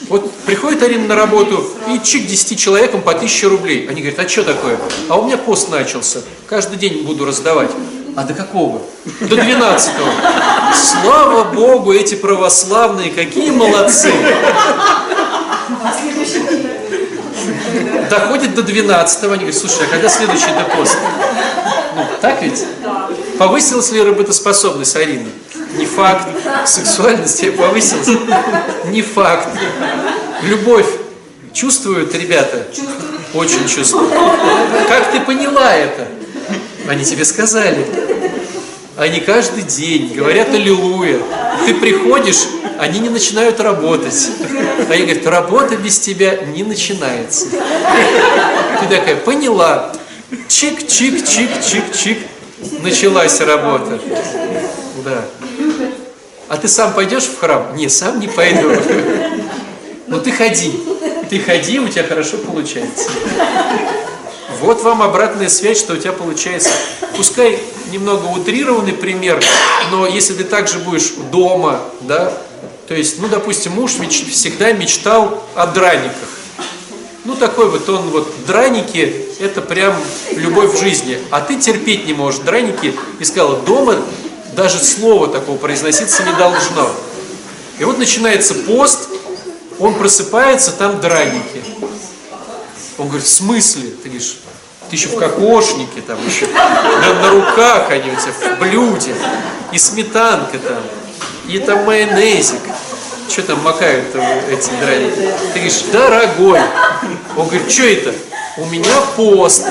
Вот 0.09 0.29
приходит 0.47 0.83
Арина 0.83 1.07
на 1.07 1.15
работу 1.15 1.65
и 1.89 2.01
чик 2.01 2.27
10 2.27 2.59
человекам 2.59 3.01
по 3.01 3.13
1000 3.13 3.49
рублей. 3.51 3.87
Они 3.89 4.01
говорят, 4.01 4.19
а 4.19 4.29
что 4.29 4.43
такое? 4.43 4.77
А 5.09 5.17
у 5.17 5.27
меня 5.27 5.39
пост 5.39 5.71
начался. 5.71 6.23
Каждый 6.49 6.77
день 6.77 7.05
буду 7.05 7.25
раздавать. 7.25 7.71
А 8.17 8.25
до 8.25 8.35
какого? 8.35 8.83
До 9.21 9.37
12 9.37 9.91
Слава 10.75 11.45
Богу, 11.45 11.93
эти 11.93 12.17
православные, 12.17 13.13
какие 13.13 13.53
молодцы. 13.53 14.13
Доходит 18.11 18.57
до 18.57 18.63
12 18.65 19.23
они 19.23 19.35
говорят, 19.37 19.55
слушай, 19.55 19.87
а 19.87 19.91
когда 19.91 20.09
следующий 20.09 20.51
это 20.51 20.65
пост? 20.77 20.99
Так 22.23 22.41
ведь? 22.41 22.65
Повысилась 23.37 23.91
ли 23.91 24.01
работоспособность 24.01 24.95
Арины? 24.95 25.29
Не 25.77 25.85
факт. 25.85 26.29
Сексуальность 26.65 27.57
повысилась? 27.57 28.17
Не 28.87 29.03
факт. 29.03 29.49
Любовь 30.43 30.87
чувствуют 31.53 32.15
ребята? 32.15 32.65
Очень 33.35 33.67
чувствуют. 33.67 34.13
Как 34.89 35.11
ты 35.11 35.19
поняла 35.21 35.75
это? 35.75 36.07
Они 36.89 37.05
тебе 37.05 37.25
сказали. 37.25 37.85
Они 38.97 39.19
каждый 39.19 39.65
день 39.65 40.15
говорят 40.15 40.51
аллилуйя. 40.51 41.19
Ты 41.67 41.75
приходишь, 41.75 42.47
они 42.79 43.01
не 43.01 43.09
начинают 43.09 43.59
работать. 43.59 44.29
Они 44.89 45.03
говорят, 45.03 45.27
работа 45.27 45.77
без 45.77 45.99
тебя 45.99 46.37
не 46.55 46.63
начинается. 46.63 47.47
Ты 47.51 48.87
такая, 48.89 49.17
поняла. 49.17 49.93
Чик, 50.53 50.87
чик, 50.87 51.27
чик, 51.27 51.49
чик, 51.65 51.97
чик. 51.97 52.19
Началась 52.83 53.41
работа. 53.41 53.99
Да. 55.03 55.25
А 56.47 56.59
ты 56.59 56.69
сам 56.69 56.93
пойдешь 56.93 57.25
в 57.25 57.39
храм? 57.41 57.75
Не, 57.75 57.89
сам 57.89 58.21
не 58.21 58.29
пойду. 58.29 58.71
Ну 60.09 60.21
ты 60.21 60.31
ходи. 60.31 60.79
Ты 61.31 61.41
ходи, 61.41 61.81
у 61.81 61.89
тебя 61.89 62.05
хорошо 62.05 62.37
получается. 62.37 63.09
Вот 64.61 64.83
вам 64.83 65.01
обратная 65.01 65.49
связь, 65.49 65.79
что 65.79 65.95
у 65.95 65.97
тебя 65.97 66.13
получается. 66.13 66.69
Пускай 67.17 67.59
немного 67.91 68.27
утрированный 68.27 68.93
пример, 68.93 69.43
но 69.91 70.07
если 70.07 70.35
ты 70.35 70.45
также 70.45 70.81
будешь 70.81 71.15
дома, 71.33 71.81
да, 72.03 72.31
то 72.89 72.95
есть, 72.95 73.19
ну, 73.21 73.29
допустим, 73.29 73.73
муж 73.73 73.93
всегда 73.93 74.73
мечтал 74.73 75.43
о 75.55 75.67
драниках. 75.67 76.29
Ну, 77.25 77.37
такой 77.37 77.71
вот 77.71 77.89
он 77.89 78.11
вот, 78.11 78.29
драники, 78.47 79.29
это 79.39 79.61
прям 79.61 79.95
любовь 80.33 80.75
в 80.75 80.81
жизни. 80.81 81.19
А 81.31 81.41
ты 81.41 81.57
терпеть 81.57 82.07
не 82.07 82.15
можешь 82.15 82.41
драники, 82.41 82.97
и 83.21 83.25
сказала, 83.25 83.59
дома 83.61 83.97
даже 84.57 84.79
слова 84.79 85.29
такого 85.29 85.57
произноситься 85.57 86.25
не 86.25 86.33
должно. 86.33 86.91
И 87.79 87.85
вот 87.85 87.99
начинается 87.99 88.55
пост, 88.55 89.09
он 89.79 89.95
просыпается, 89.95 90.73
там 90.73 91.01
драники. 91.01 91.63
Он 92.99 93.07
говорит, 93.07 93.27
в 93.27 93.31
смысле? 93.31 93.91
Ты 94.03 94.09
говоришь, 94.09 94.39
ты 94.91 94.97
еще 94.97 95.09
в 95.09 95.17
кокошнике 95.17 96.03
там 96.07 96.19
еще, 96.27 96.47
на, 96.49 97.15
на 97.23 97.31
руках 97.31 97.91
они 97.91 98.11
у 98.11 98.17
тебя, 98.17 98.33
в 98.33 98.59
блюде, 98.59 99.15
и 99.73 99.79
сметанка 99.79 100.59
там, 100.59 100.83
и 101.49 101.59
там 101.59 101.85
майонезик. 101.85 102.61
Что 103.33 103.43
там 103.45 103.63
макают 103.63 104.15
эти 104.51 104.69
драники? 104.79 105.33
Ты 105.55 105.61
говоришь, 105.61 105.83
дорогой. 105.91 106.61
Он 107.35 107.47
говорит, 107.49 107.71
что 107.71 107.85
это? 107.85 108.15
У 108.59 108.67
меня 108.67 108.95
пост. 109.17 109.65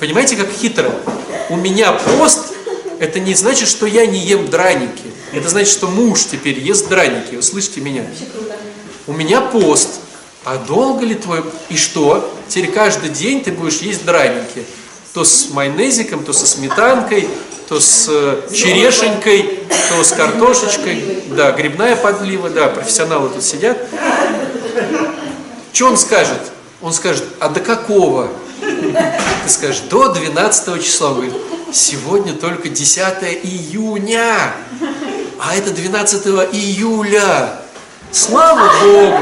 Понимаете, 0.00 0.34
как 0.34 0.50
хитро? 0.50 0.90
У 1.50 1.56
меня 1.56 1.92
пост, 1.92 2.52
это 2.98 3.20
не 3.20 3.34
значит, 3.34 3.68
что 3.68 3.86
я 3.86 4.06
не 4.06 4.18
ем 4.18 4.50
драники. 4.50 5.04
Это 5.32 5.48
значит, 5.48 5.68
что 5.72 5.86
муж 5.86 6.24
теперь 6.24 6.58
ест 6.58 6.88
драники. 6.88 7.36
Услышьте 7.36 7.80
меня. 7.80 8.04
У 9.06 9.12
меня 9.12 9.40
пост. 9.40 10.00
А 10.44 10.56
долго 10.56 11.04
ли 11.04 11.14
твой... 11.14 11.44
И 11.68 11.76
что? 11.76 12.28
Теперь 12.48 12.72
каждый 12.72 13.10
день 13.10 13.44
ты 13.44 13.52
будешь 13.52 13.78
есть 13.78 14.04
драники. 14.04 14.64
То 15.14 15.22
с 15.22 15.50
майонезиком, 15.50 16.24
то 16.24 16.32
со 16.32 16.44
сметанкой, 16.44 17.28
то 17.68 17.80
с 17.80 18.06
э, 18.08 18.42
черешенькой, 18.54 19.60
то 19.90 20.02
с 20.04 20.12
картошечкой, 20.12 21.22
да, 21.30 21.50
грибная 21.52 21.96
подлива, 21.96 22.48
да, 22.48 22.68
профессионалы 22.68 23.28
тут 23.30 23.42
сидят. 23.42 23.76
Что 25.72 25.86
он 25.88 25.96
скажет? 25.96 26.38
Он 26.80 26.92
скажет, 26.92 27.24
а 27.40 27.48
до 27.48 27.60
какого? 27.60 28.28
Ты 28.60 29.48
скажешь, 29.50 29.80
до 29.90 30.08
12 30.08 30.82
числа. 30.84 31.08
Он 31.08 31.14
говорит, 31.16 31.34
сегодня 31.72 32.34
только 32.34 32.68
10 32.68 33.02
июня, 33.42 34.52
а 35.40 35.56
это 35.56 35.70
12 35.70 36.26
июля. 36.52 37.60
Слава 38.12 38.70
Богу, 38.82 39.18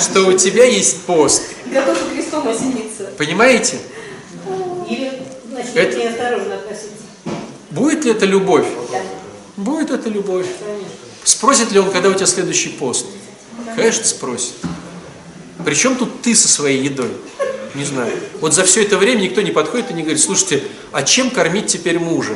что 0.00 0.26
у 0.26 0.32
тебя 0.32 0.64
есть 0.64 1.02
пост. 1.02 1.42
Готов 1.66 1.98
крестом 2.12 2.48
осениться. 2.48 3.10
Понимаете? 3.18 3.78
Или, 4.88 5.12
значит, 5.50 5.76
Это- 5.76 5.98
очень 5.98 6.08
осторожно 6.08 6.54
относиться. 6.54 6.89
Будет 7.70 8.04
ли 8.04 8.10
это 8.10 8.26
любовь? 8.26 8.66
Будет 9.56 9.90
это 9.90 10.08
любовь. 10.08 10.46
Спросит 11.24 11.70
ли 11.72 11.78
он, 11.78 11.90
когда 11.90 12.08
у 12.08 12.14
тебя 12.14 12.26
следующий 12.26 12.70
пост? 12.70 13.06
Конечно, 13.76 14.04
спросит. 14.04 14.54
Причем 15.64 15.96
тут 15.96 16.22
ты 16.22 16.34
со 16.34 16.48
своей 16.48 16.82
едой? 16.82 17.10
Не 17.74 17.84
знаю. 17.84 18.12
Вот 18.40 18.54
за 18.54 18.64
все 18.64 18.82
это 18.82 18.96
время 18.96 19.20
никто 19.20 19.42
не 19.42 19.52
подходит 19.52 19.90
и 19.90 19.94
не 19.94 20.02
говорит, 20.02 20.20
слушайте, 20.20 20.64
а 20.92 21.02
чем 21.02 21.30
кормить 21.30 21.66
теперь 21.66 21.98
мужа? 21.98 22.34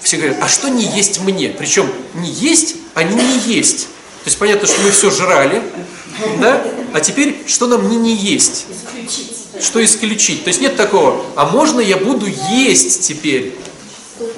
Все 0.00 0.16
говорят, 0.16 0.38
а 0.40 0.48
что 0.48 0.68
не 0.68 0.84
есть 0.84 1.20
мне? 1.20 1.48
Причем 1.50 1.88
не 2.14 2.30
есть, 2.30 2.76
а 2.94 3.04
не 3.04 3.14
не 3.14 3.38
есть. 3.38 3.86
То 4.24 4.28
есть 4.28 4.38
понятно, 4.38 4.66
что 4.66 4.80
мы 4.82 4.90
все 4.90 5.10
жрали, 5.10 5.62
да? 6.40 6.64
А 6.92 7.00
теперь 7.00 7.42
что 7.46 7.66
нам 7.66 7.88
не 7.88 7.96
не 7.96 8.14
есть? 8.14 8.66
Что 9.60 9.84
исключить? 9.84 10.44
То 10.44 10.48
есть 10.48 10.60
нет 10.60 10.76
такого, 10.76 11.24
а 11.36 11.46
можно 11.46 11.80
я 11.80 11.96
буду 11.96 12.26
есть 12.50 13.06
теперь? 13.06 13.56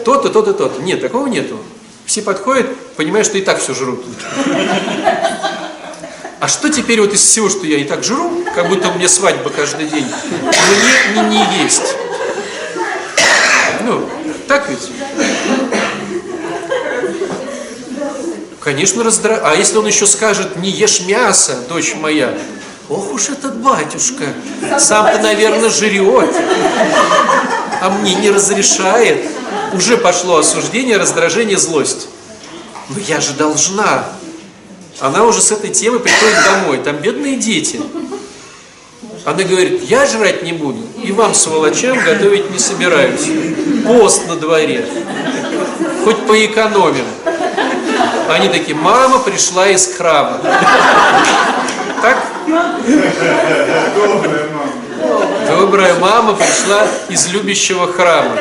То-то, 0.04 0.30
то-то, 0.30 0.52
то-то. 0.52 0.82
Нет, 0.82 1.00
такого 1.00 1.26
нету. 1.26 1.58
Все 2.06 2.22
подходят, 2.22 2.74
понимают, 2.96 3.26
что 3.26 3.36
и 3.38 3.42
так 3.42 3.60
все 3.60 3.74
жрут. 3.74 4.04
А 6.38 6.48
что 6.48 6.68
теперь 6.68 7.00
вот 7.00 7.12
из 7.12 7.22
всего, 7.22 7.48
что 7.48 7.66
я 7.66 7.78
и 7.78 7.84
так 7.84 8.04
жру, 8.04 8.44
как 8.54 8.68
будто 8.68 8.88
у 8.90 8.94
меня 8.94 9.08
свадьба 9.08 9.50
каждый 9.50 9.86
день, 9.88 10.06
мне 11.14 11.22
не, 11.22 11.28
не 11.30 11.62
есть? 11.62 11.94
Ну, 13.82 14.08
так 14.46 14.68
ведь? 14.68 14.90
Конечно, 18.66 19.04
раздра... 19.04 19.40
А 19.44 19.54
если 19.54 19.78
он 19.78 19.86
еще 19.86 20.08
скажет, 20.08 20.56
не 20.56 20.70
ешь 20.70 21.02
мясо, 21.02 21.56
дочь 21.68 21.94
моя, 21.94 22.36
ох 22.88 23.12
уж 23.12 23.28
этот 23.28 23.58
батюшка, 23.58 24.24
сам-то, 24.80 25.20
наверное, 25.20 25.70
жрет, 25.70 26.34
а 27.80 27.90
мне 27.90 28.16
не 28.16 28.28
разрешает. 28.28 29.24
Уже 29.72 29.96
пошло 29.96 30.38
осуждение, 30.38 30.96
раздражение, 30.96 31.56
злость. 31.58 32.08
Но 32.88 32.98
я 33.06 33.20
же 33.20 33.34
должна. 33.34 34.04
Она 34.98 35.22
уже 35.22 35.42
с 35.42 35.52
этой 35.52 35.70
темы 35.70 36.00
приходит 36.00 36.38
домой. 36.44 36.78
Там 36.78 36.96
бедные 36.96 37.36
дети. 37.36 37.80
Она 39.24 39.44
говорит, 39.44 39.84
я 39.88 40.06
жрать 40.06 40.42
не 40.42 40.52
буду. 40.52 40.80
И 41.04 41.12
вам, 41.12 41.34
сволочам, 41.34 42.02
готовить 42.04 42.50
не 42.50 42.58
собираюсь. 42.58 43.28
Пост 43.86 44.26
на 44.26 44.34
дворе. 44.34 44.84
Хоть 46.02 46.26
поэкономим. 46.26 47.04
Они 48.28 48.48
такие, 48.48 48.76
мама 48.76 49.18
пришла 49.20 49.68
из 49.68 49.94
храма. 49.94 50.40
Так? 52.02 52.18
Добрая 55.48 55.94
мама 55.98 56.34
пришла 56.34 56.86
из 57.08 57.28
любящего 57.28 57.92
храма. 57.92 58.36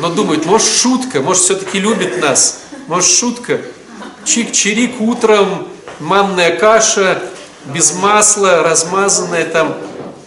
Но 0.00 0.10
думает, 0.10 0.46
может 0.46 0.68
шутка, 0.68 1.20
может 1.20 1.42
все-таки 1.42 1.78
любит 1.78 2.20
нас. 2.20 2.60
Может 2.86 3.10
шутка. 3.10 3.60
Чик-чирик 4.24 5.00
утром, 5.00 5.68
манная 6.00 6.56
каша, 6.56 7.20
без 7.66 7.94
масла, 7.94 8.62
размазанная 8.62 9.44
там. 9.44 9.74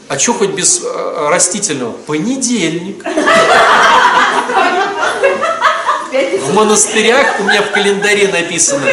А 0.07 0.19
что 0.19 0.33
хоть 0.33 0.51
без 0.51 0.81
э, 0.83 1.27
растительного? 1.29 1.91
Понедельник. 1.91 3.03
В 6.45 6.53
монастырях 6.53 7.39
у 7.39 7.43
меня 7.43 7.63
в 7.63 7.71
календаре 7.71 8.27
написано 8.27 8.85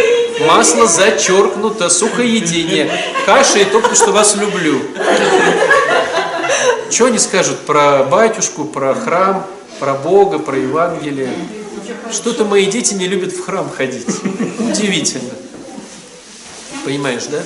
масло 0.47 0.87
зачеркнуто, 0.87 1.91
сухоедение, 1.91 2.91
каша 3.27 3.59
и 3.59 3.65
только 3.65 3.95
что 3.95 4.11
вас 4.11 4.37
люблю. 4.37 4.81
Что 6.91 7.07
они 7.07 7.19
скажут 7.19 7.59
про 7.61 8.05
батюшку, 8.05 8.65
про 8.65 8.95
храм, 8.95 9.47
про 9.79 9.93
Бога, 9.95 10.39
про 10.39 10.57
Евангелие? 10.57 11.31
Что-то 12.11 12.47
мои 12.47 12.65
дети 12.67 12.95
не 12.95 13.07
любят 13.07 13.33
в 13.33 13.45
храм 13.45 13.71
ходить. 13.71 14.07
Удивительно. 14.59 15.35
Понимаешь, 16.87 17.25
да? 17.27 17.43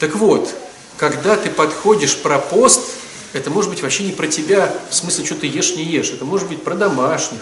Так 0.00 0.16
вот, 0.16 0.54
когда 0.96 1.36
ты 1.36 1.50
подходишь 1.50 2.16
про 2.16 2.38
пост, 2.38 2.80
это 3.34 3.50
может 3.50 3.70
быть 3.70 3.82
вообще 3.82 4.04
не 4.04 4.12
про 4.12 4.26
тебя, 4.26 4.72
в 4.88 4.94
смысле, 4.94 5.26
что 5.26 5.34
ты 5.34 5.46
ешь, 5.46 5.76
не 5.76 5.84
ешь. 5.84 6.10
Это 6.10 6.24
может 6.24 6.48
быть 6.48 6.62
про 6.62 6.74
домашних. 6.74 7.40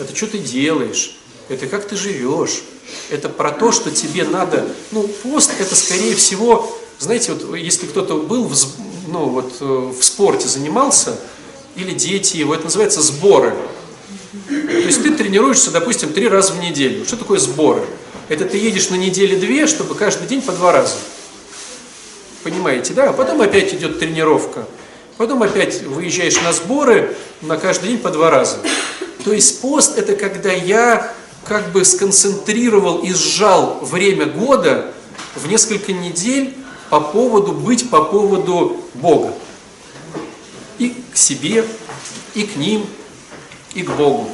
Это 0.00 0.16
что 0.16 0.26
ты 0.26 0.38
делаешь. 0.38 1.16
Это 1.48 1.66
как 1.66 1.86
ты 1.86 1.94
живешь. 1.94 2.62
Это 3.10 3.28
про 3.28 3.50
то, 3.50 3.70
что 3.70 3.90
тебе 3.90 4.24
надо... 4.24 4.66
Ну, 4.92 5.06
пост 5.22 5.52
это, 5.58 5.76
скорее 5.76 6.14
всего, 6.14 6.76
знаете, 6.98 7.32
вот 7.32 7.54
если 7.56 7.86
кто-то 7.86 8.16
был 8.16 8.44
в, 8.44 8.54
ну, 9.08 9.28
вот, 9.28 9.54
э, 9.60 9.64
в 9.64 10.02
спорте, 10.02 10.48
занимался, 10.48 11.16
или 11.76 11.92
дети 11.92 12.36
его, 12.36 12.54
это 12.54 12.64
называется 12.64 13.00
сборы. 13.02 13.54
То 14.48 14.72
есть 14.72 15.02
ты 15.02 15.10
тренируешься, 15.14 15.70
допустим, 15.70 16.12
три 16.12 16.28
раза 16.28 16.52
в 16.52 16.60
неделю. 16.60 17.04
Что 17.04 17.16
такое 17.16 17.38
сборы? 17.38 17.84
Это 18.28 18.44
ты 18.44 18.58
едешь 18.58 18.90
на 18.90 18.96
неделе 18.96 19.36
две, 19.36 19.66
чтобы 19.66 19.94
каждый 19.94 20.26
день 20.28 20.40
по 20.40 20.52
два 20.52 20.72
раза. 20.72 20.96
Понимаете, 22.42 22.94
да? 22.94 23.10
А 23.10 23.12
потом 23.12 23.40
опять 23.40 23.74
идет 23.74 23.98
тренировка. 23.98 24.66
Потом 25.16 25.42
опять 25.42 25.82
выезжаешь 25.82 26.40
на 26.40 26.52
сборы 26.52 27.14
на 27.42 27.56
каждый 27.56 27.88
день 27.90 27.98
по 27.98 28.10
два 28.10 28.30
раза. 28.30 28.58
То 29.24 29.32
есть 29.32 29.60
пост 29.60 29.98
это 29.98 30.14
когда 30.14 30.52
я 30.52 31.12
как 31.44 31.72
бы 31.72 31.84
сконцентрировал 31.84 32.98
и 32.98 33.12
сжал 33.12 33.78
время 33.82 34.26
года 34.26 34.92
в 35.34 35.48
несколько 35.48 35.92
недель 35.92 36.56
по 36.90 37.00
поводу 37.00 37.52
быть 37.52 37.90
по 37.90 38.02
поводу 38.02 38.84
Бога. 38.94 39.32
И 40.78 40.94
к 41.12 41.16
себе, 41.16 41.64
и 42.34 42.44
к 42.44 42.56
ним, 42.56 42.86
и 43.74 43.82
к 43.82 43.90
Богу. 43.90 44.30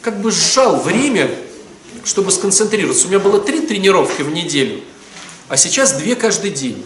Как 0.00 0.20
бы 0.20 0.30
сжал 0.30 0.80
время, 0.80 1.30
чтобы 2.04 2.30
сконцентрироваться. 2.30 3.06
У 3.06 3.10
меня 3.10 3.18
было 3.18 3.40
три 3.40 3.60
тренировки 3.60 4.22
в 4.22 4.32
неделю, 4.32 4.80
а 5.48 5.56
сейчас 5.56 5.92
две 5.92 6.16
каждый 6.16 6.50
день. 6.50 6.84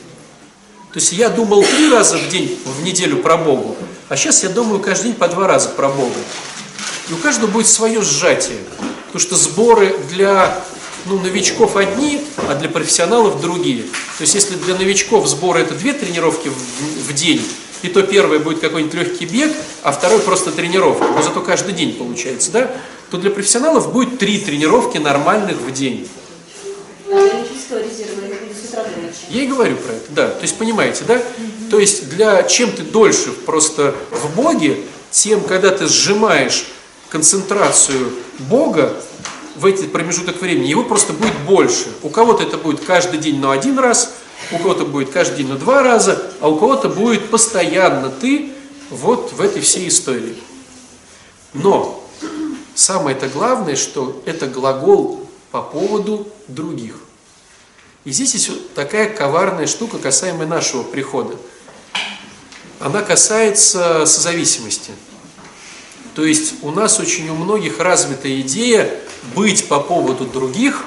То 0.92 0.98
есть 0.98 1.12
я 1.12 1.28
думал 1.28 1.62
три 1.62 1.90
раза 1.90 2.18
в 2.18 2.28
день, 2.28 2.58
в 2.64 2.82
неделю 2.82 3.18
про 3.18 3.36
Богу, 3.36 3.76
а 4.08 4.16
сейчас 4.16 4.42
я 4.42 4.48
думаю 4.48 4.80
каждый 4.80 5.04
день 5.04 5.14
по 5.14 5.28
два 5.28 5.46
раза 5.46 5.68
про 5.68 5.88
Бога. 5.88 6.16
И 7.10 7.12
у 7.12 7.16
каждого 7.16 7.50
будет 7.50 7.66
свое 7.66 8.00
сжатие. 8.02 8.58
Потому 9.06 9.20
что 9.20 9.34
сборы 9.36 9.98
для 10.08 10.64
ну, 11.06 11.18
новичков 11.18 11.76
одни, 11.76 12.24
а 12.48 12.54
для 12.54 12.68
профессионалов 12.68 13.40
другие. 13.40 13.82
То 13.82 14.22
есть 14.22 14.34
если 14.34 14.54
для 14.54 14.76
новичков 14.76 15.26
сборы 15.26 15.60
это 15.60 15.74
две 15.74 15.92
тренировки 15.92 16.48
в, 16.48 17.08
в 17.08 17.12
день, 17.12 17.42
и 17.82 17.88
то 17.88 18.02
первое 18.02 18.38
будет 18.38 18.60
какой-нибудь 18.60 18.94
легкий 18.94 19.26
бег, 19.26 19.52
а 19.82 19.90
второй 19.90 20.20
просто 20.20 20.52
тренировка, 20.52 21.04
но 21.04 21.22
зато 21.22 21.40
каждый 21.40 21.74
день 21.74 21.94
получается, 21.94 22.52
да? 22.52 22.70
То 23.10 23.16
для 23.16 23.30
профессионалов 23.30 23.92
будет 23.92 24.18
три 24.18 24.38
тренировки 24.38 24.98
нормальных 24.98 25.56
в 25.56 25.72
день. 25.72 26.06
Я 29.30 29.42
и 29.42 29.46
говорю 29.46 29.76
про 29.76 29.92
это, 29.94 30.06
да. 30.10 30.28
То 30.28 30.42
есть 30.42 30.56
понимаете, 30.56 31.04
да? 31.08 31.20
То 31.70 31.80
есть 31.80 32.08
для 32.10 32.42
чем 32.44 32.70
ты 32.70 32.82
дольше 32.82 33.32
просто 33.32 33.94
в 34.10 34.36
Боге, 34.36 34.76
тем, 35.10 35.40
когда 35.40 35.70
ты 35.70 35.86
сжимаешь 35.86 36.66
концентрацию 37.10 38.12
Бога 38.38 38.94
в 39.56 39.66
этот 39.66 39.92
промежуток 39.92 40.40
времени, 40.40 40.68
его 40.68 40.84
просто 40.84 41.12
будет 41.12 41.38
больше. 41.40 41.88
У 42.02 42.08
кого-то 42.08 42.42
это 42.42 42.56
будет 42.56 42.80
каждый 42.80 43.18
день, 43.18 43.38
но 43.38 43.50
один 43.50 43.78
раз, 43.78 44.14
у 44.52 44.58
кого-то 44.58 44.86
будет 44.86 45.10
каждый 45.10 45.38
день, 45.38 45.48
но 45.48 45.56
два 45.56 45.82
раза, 45.82 46.30
а 46.40 46.48
у 46.48 46.56
кого-то 46.56 46.88
будет 46.88 47.28
постоянно 47.28 48.08
ты 48.08 48.52
вот 48.88 49.32
в 49.32 49.40
этой 49.40 49.60
всей 49.60 49.88
истории. 49.88 50.36
Но 51.52 52.08
самое-то 52.74 53.28
главное, 53.28 53.76
что 53.76 54.22
это 54.24 54.46
глагол 54.46 55.28
по 55.50 55.62
поводу 55.62 56.28
других. 56.48 56.94
И 58.04 58.12
здесь 58.12 58.32
есть 58.34 58.48
вот 58.48 58.74
такая 58.74 59.10
коварная 59.14 59.66
штука, 59.66 59.98
касаемая 59.98 60.46
нашего 60.46 60.82
прихода. 60.82 61.36
Она 62.78 63.02
касается 63.02 64.06
созависимости. 64.06 64.92
То 66.14 66.24
есть 66.24 66.54
у 66.62 66.70
нас 66.70 66.98
очень 66.98 67.28
у 67.28 67.34
многих 67.34 67.78
развита 67.78 68.40
идея 68.40 68.90
быть 69.34 69.68
по 69.68 69.80
поводу 69.80 70.24
других 70.24 70.84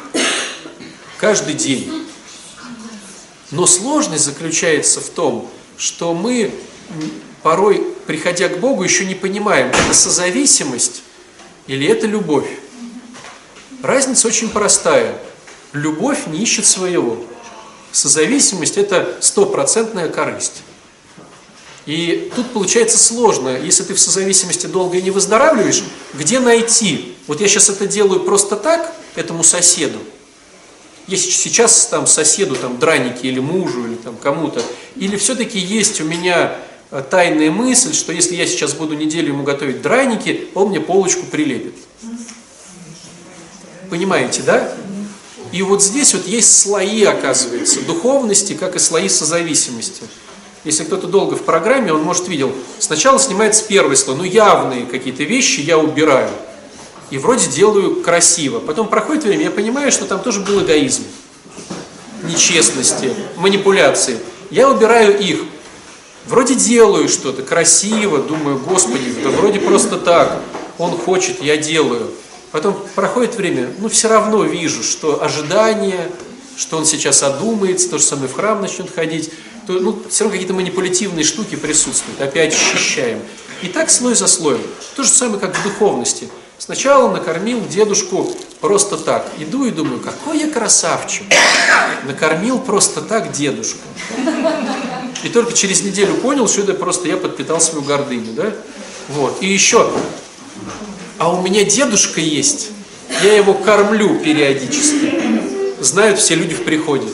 каждый 1.17 1.53
день. 1.53 2.05
Но 3.51 3.65
сложность 3.65 4.25
заключается 4.25 4.99
в 4.99 5.09
том, 5.09 5.49
что 5.77 6.13
мы 6.13 6.51
порой, 7.41 7.85
приходя 8.05 8.49
к 8.49 8.59
Богу, 8.59 8.83
еще 8.83 9.05
не 9.05 9.15
понимаем, 9.15 9.69
это 9.69 9.93
созависимость 9.93 11.03
или 11.67 11.87
это 11.87 12.07
любовь? 12.07 12.47
Разница 13.81 14.27
очень 14.27 14.49
простая. 14.49 15.17
Любовь 15.73 16.27
не 16.27 16.39
ищет 16.39 16.65
своего. 16.65 17.23
Созависимость– 17.91 18.77
это 18.77 19.17
стопроцентная 19.21 20.09
корысть. 20.09 20.63
И 21.85 22.31
тут 22.35 22.51
получается 22.51 22.97
сложно, 22.97 23.57
если 23.57 23.83
ты 23.83 23.93
в 23.93 23.99
созависимости 23.99 24.67
долго 24.67 24.97
и 24.97 25.01
не 25.01 25.11
выздоравливаешь, 25.11 25.83
где 26.13 26.39
найти? 26.39 27.15
Вот 27.27 27.41
я 27.41 27.47
сейчас 27.47 27.69
это 27.69 27.87
делаю 27.87 28.21
просто 28.21 28.55
так, 28.55 28.93
этому 29.15 29.43
соседу. 29.43 29.99
Если 31.07 31.31
сейчас 31.31 31.87
там 31.87 32.07
соседу 32.07 32.55
там 32.55 32.79
драники 32.79 33.25
или 33.25 33.39
мужу 33.39 33.85
или 33.85 33.95
там 33.95 34.15
кому-то, 34.15 34.63
или 34.95 35.17
все-таки 35.17 35.59
есть 35.59 35.99
у 35.99 36.05
меня 36.05 36.55
э, 36.91 37.03
тайная 37.09 37.51
мысль, 37.51 37.93
что 37.93 38.13
если 38.13 38.35
я 38.35 38.47
сейчас 38.47 38.73
буду 38.73 38.95
неделю 38.95 39.33
ему 39.33 39.43
готовить 39.43 39.81
драники, 39.81 40.47
он 40.53 40.69
мне 40.69 40.79
полочку 40.79 41.25
прилепит. 41.25 41.75
Понимаете, 43.89 44.41
да? 44.43 44.73
И 45.51 45.61
вот 45.61 45.83
здесь 45.83 46.13
вот 46.13 46.25
есть 46.25 46.57
слои, 46.57 47.03
оказывается, 47.03 47.81
духовности, 47.81 48.53
как 48.53 48.77
и 48.77 48.79
слои 48.79 49.09
созависимости. 49.09 50.03
Если 50.63 50.85
кто-то 50.85 51.07
долго 51.07 51.35
в 51.35 51.43
программе, 51.43 51.91
он, 51.91 52.03
может, 52.03 52.27
видел, 52.29 52.53
сначала 52.79 53.19
снимается 53.19 53.65
первый 53.67 53.97
слой, 53.97 54.15
ну, 54.15 54.23
явные 54.23 54.85
какие-то 54.85 55.23
вещи 55.23 55.59
я 55.59 55.77
убираю. 55.77 56.29
И 57.09 57.17
вроде 57.17 57.47
делаю 57.47 58.01
красиво. 58.01 58.59
Потом 58.59 58.87
проходит 58.87 59.23
время, 59.23 59.45
я 59.45 59.51
понимаю, 59.51 59.91
что 59.91 60.05
там 60.05 60.21
тоже 60.21 60.39
был 60.39 60.63
эгоизм, 60.63 61.03
нечестности, 62.23 63.13
манипуляции. 63.35 64.17
Я 64.49 64.69
убираю 64.69 65.19
их. 65.19 65.41
Вроде 66.27 66.55
делаю 66.55 67.09
что-то 67.09 67.43
красиво, 67.43 68.19
думаю, 68.19 68.57
Господи, 68.57 69.13
да 69.21 69.29
вроде 69.29 69.59
просто 69.59 69.97
так. 69.97 70.39
Он 70.77 70.97
хочет, 70.97 71.43
я 71.43 71.57
делаю. 71.57 72.09
Потом 72.53 72.77
проходит 72.95 73.35
время, 73.35 73.69
ну 73.79 73.89
все 73.89 74.07
равно 74.07 74.43
вижу, 74.43 74.83
что 74.83 75.21
ожидание, 75.21 76.09
что 76.55 76.77
он 76.77 76.85
сейчас 76.85 77.23
одумается, 77.23 77.89
тоже 77.89 78.03
со 78.03 78.15
мной 78.15 78.29
в 78.29 78.33
храм 78.33 78.61
начнет 78.61 78.93
ходить, 78.93 79.31
то 79.65 79.73
ну, 79.73 80.01
все 80.09 80.23
равно 80.23 80.33
какие-то 80.33 80.53
манипулятивные 80.53 81.23
штуки 81.23 81.55
присутствуют, 81.55 82.19
опять 82.21 82.53
ощущаем. 82.53 83.19
И 83.61 83.67
так 83.67 83.89
слой 83.89 84.15
за 84.15 84.27
слоем. 84.27 84.61
То 84.95 85.03
же 85.03 85.09
самое, 85.09 85.39
как 85.39 85.55
в 85.55 85.63
духовности. 85.63 86.29
Сначала 86.57 87.11
накормил 87.11 87.61
дедушку 87.65 88.29
просто 88.59 88.97
так. 88.97 89.29
Иду 89.39 89.65
и 89.65 89.71
думаю, 89.71 89.99
какой 89.99 90.39
я 90.39 90.49
красавчик. 90.49 91.23
Накормил 92.05 92.59
просто 92.59 93.01
так 93.01 93.31
дедушку. 93.31 93.79
И 95.23 95.29
только 95.29 95.53
через 95.53 95.83
неделю 95.83 96.15
понял, 96.15 96.47
что 96.47 96.61
это 96.61 96.73
просто 96.73 97.07
я 97.07 97.17
подпитал 97.17 97.61
свою 97.61 97.83
гордыню. 97.83 98.33
Да? 98.33 98.53
Вот. 99.09 99.41
И 99.41 99.47
еще, 99.47 99.91
а 101.17 101.33
у 101.33 101.41
меня 101.41 101.63
дедушка 101.63 102.19
есть, 102.19 102.69
я 103.21 103.35
его 103.35 103.53
кормлю 103.53 104.19
периодически. 104.19 105.81
Знают 105.81 106.19
все 106.19 106.35
люди 106.35 106.53
в 106.53 106.63
приходе 106.63 107.07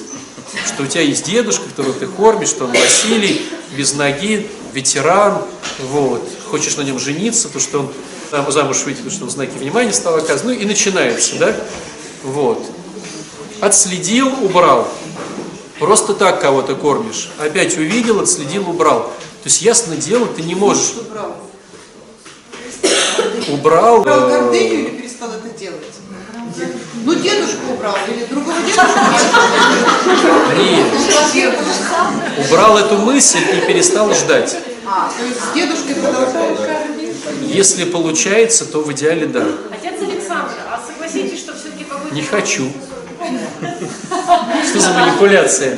что 0.65 0.83
у 0.83 0.87
тебя 0.87 1.01
есть 1.01 1.25
дедушка, 1.25 1.63
которого 1.69 1.93
ты 1.93 2.07
кормишь, 2.07 2.49
что 2.49 2.65
он 2.65 2.71
Василий, 2.71 3.47
без 3.75 3.93
ноги, 3.93 4.49
ветеран, 4.73 5.41
вот, 5.79 6.27
хочешь 6.49 6.77
на 6.77 6.81
нем 6.81 6.99
жениться, 6.99 7.49
то 7.49 7.59
что 7.59 7.79
он 7.79 8.51
замуж 8.51 8.83
выйти, 8.83 8.97
потому 8.97 9.11
что 9.11 9.23
он 9.25 9.29
знаки 9.29 9.57
внимания 9.57 9.93
стал 9.93 10.15
оказывать, 10.15 10.43
ну 10.43 10.51
и 10.51 10.65
начинается, 10.65 11.35
да, 11.37 11.55
вот. 12.23 12.63
Отследил, 13.61 14.27
убрал. 14.43 14.87
Просто 15.79 16.13
так 16.13 16.41
кого-то 16.41 16.75
кормишь. 16.75 17.29
Опять 17.37 17.77
увидел, 17.77 18.19
отследил, 18.19 18.69
убрал. 18.69 19.01
То 19.43 19.45
есть, 19.45 19.61
ясно 19.61 19.95
дело, 19.95 20.27
ты 20.27 20.41
не 20.43 20.55
можешь... 20.55 20.93
Убрал. 21.07 21.35
Убрал... 23.49 24.01
Э, 24.01 24.29
гордыню 24.29 24.99
или? 24.99 25.08
Ну, 27.05 27.15
дедушку 27.15 27.73
убрал, 27.73 27.95
или 28.07 28.25
другого 28.25 28.57
дедушку 28.61 28.89
Нет. 31.33 31.53
Убрал 32.45 32.77
эту 32.77 32.97
мысль 32.97 33.39
и 33.39 33.67
перестал 33.67 34.13
ждать. 34.13 34.57
А, 34.85 35.09
то 35.17 35.23
есть 35.23 35.39
с 35.39 35.53
дедушкой 35.53 35.95
продолжаешь? 35.95 36.59
Если 37.43 37.85
получается, 37.85 38.65
то 38.65 38.81
в 38.81 38.91
идеале 38.91 39.27
да. 39.27 39.45
Отец 39.71 40.01
Александр, 40.01 40.53
а 40.69 40.81
согласитесь, 40.85 41.39
что 41.39 41.53
все-таки 41.53 41.83
какой-то... 41.83 42.15
Не 42.15 42.21
хочу. 42.21 42.71
Что 44.69 44.79
за 44.79 44.93
манипуляция? 44.93 45.77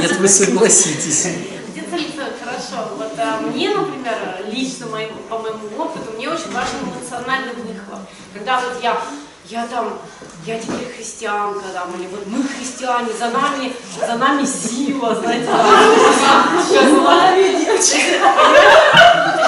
Нет, 0.00 0.16
вы 0.18 0.28
согласитесь. 0.28 1.26
Отец 1.26 1.84
Александр, 1.92 2.32
хорошо. 2.42 2.88
Вот 2.96 3.12
а, 3.18 3.40
мне, 3.40 3.70
например, 3.70 4.14
лично 4.50 4.86
моему, 4.86 5.16
по 5.28 5.38
моему 5.38 5.58
опыту, 5.78 6.12
мне 6.16 6.28
очень 6.28 6.52
важен 6.52 6.76
эмоциональный 6.84 7.54
выхлоп. 7.54 8.00
Когда 8.34 8.60
вот 8.60 8.82
я, 8.82 9.00
я 9.48 9.66
там, 9.66 9.98
я 10.46 10.58
теперь 10.58 10.92
христианка, 10.96 11.64
там, 11.74 11.94
или 11.98 12.06
вот 12.08 12.26
мы 12.26 12.42
христиане, 12.44 13.08
за 13.18 13.28
нами, 13.28 13.72
за 13.98 14.14
нами 14.14 14.46
сила, 14.46 15.14
знаете. 15.14 15.46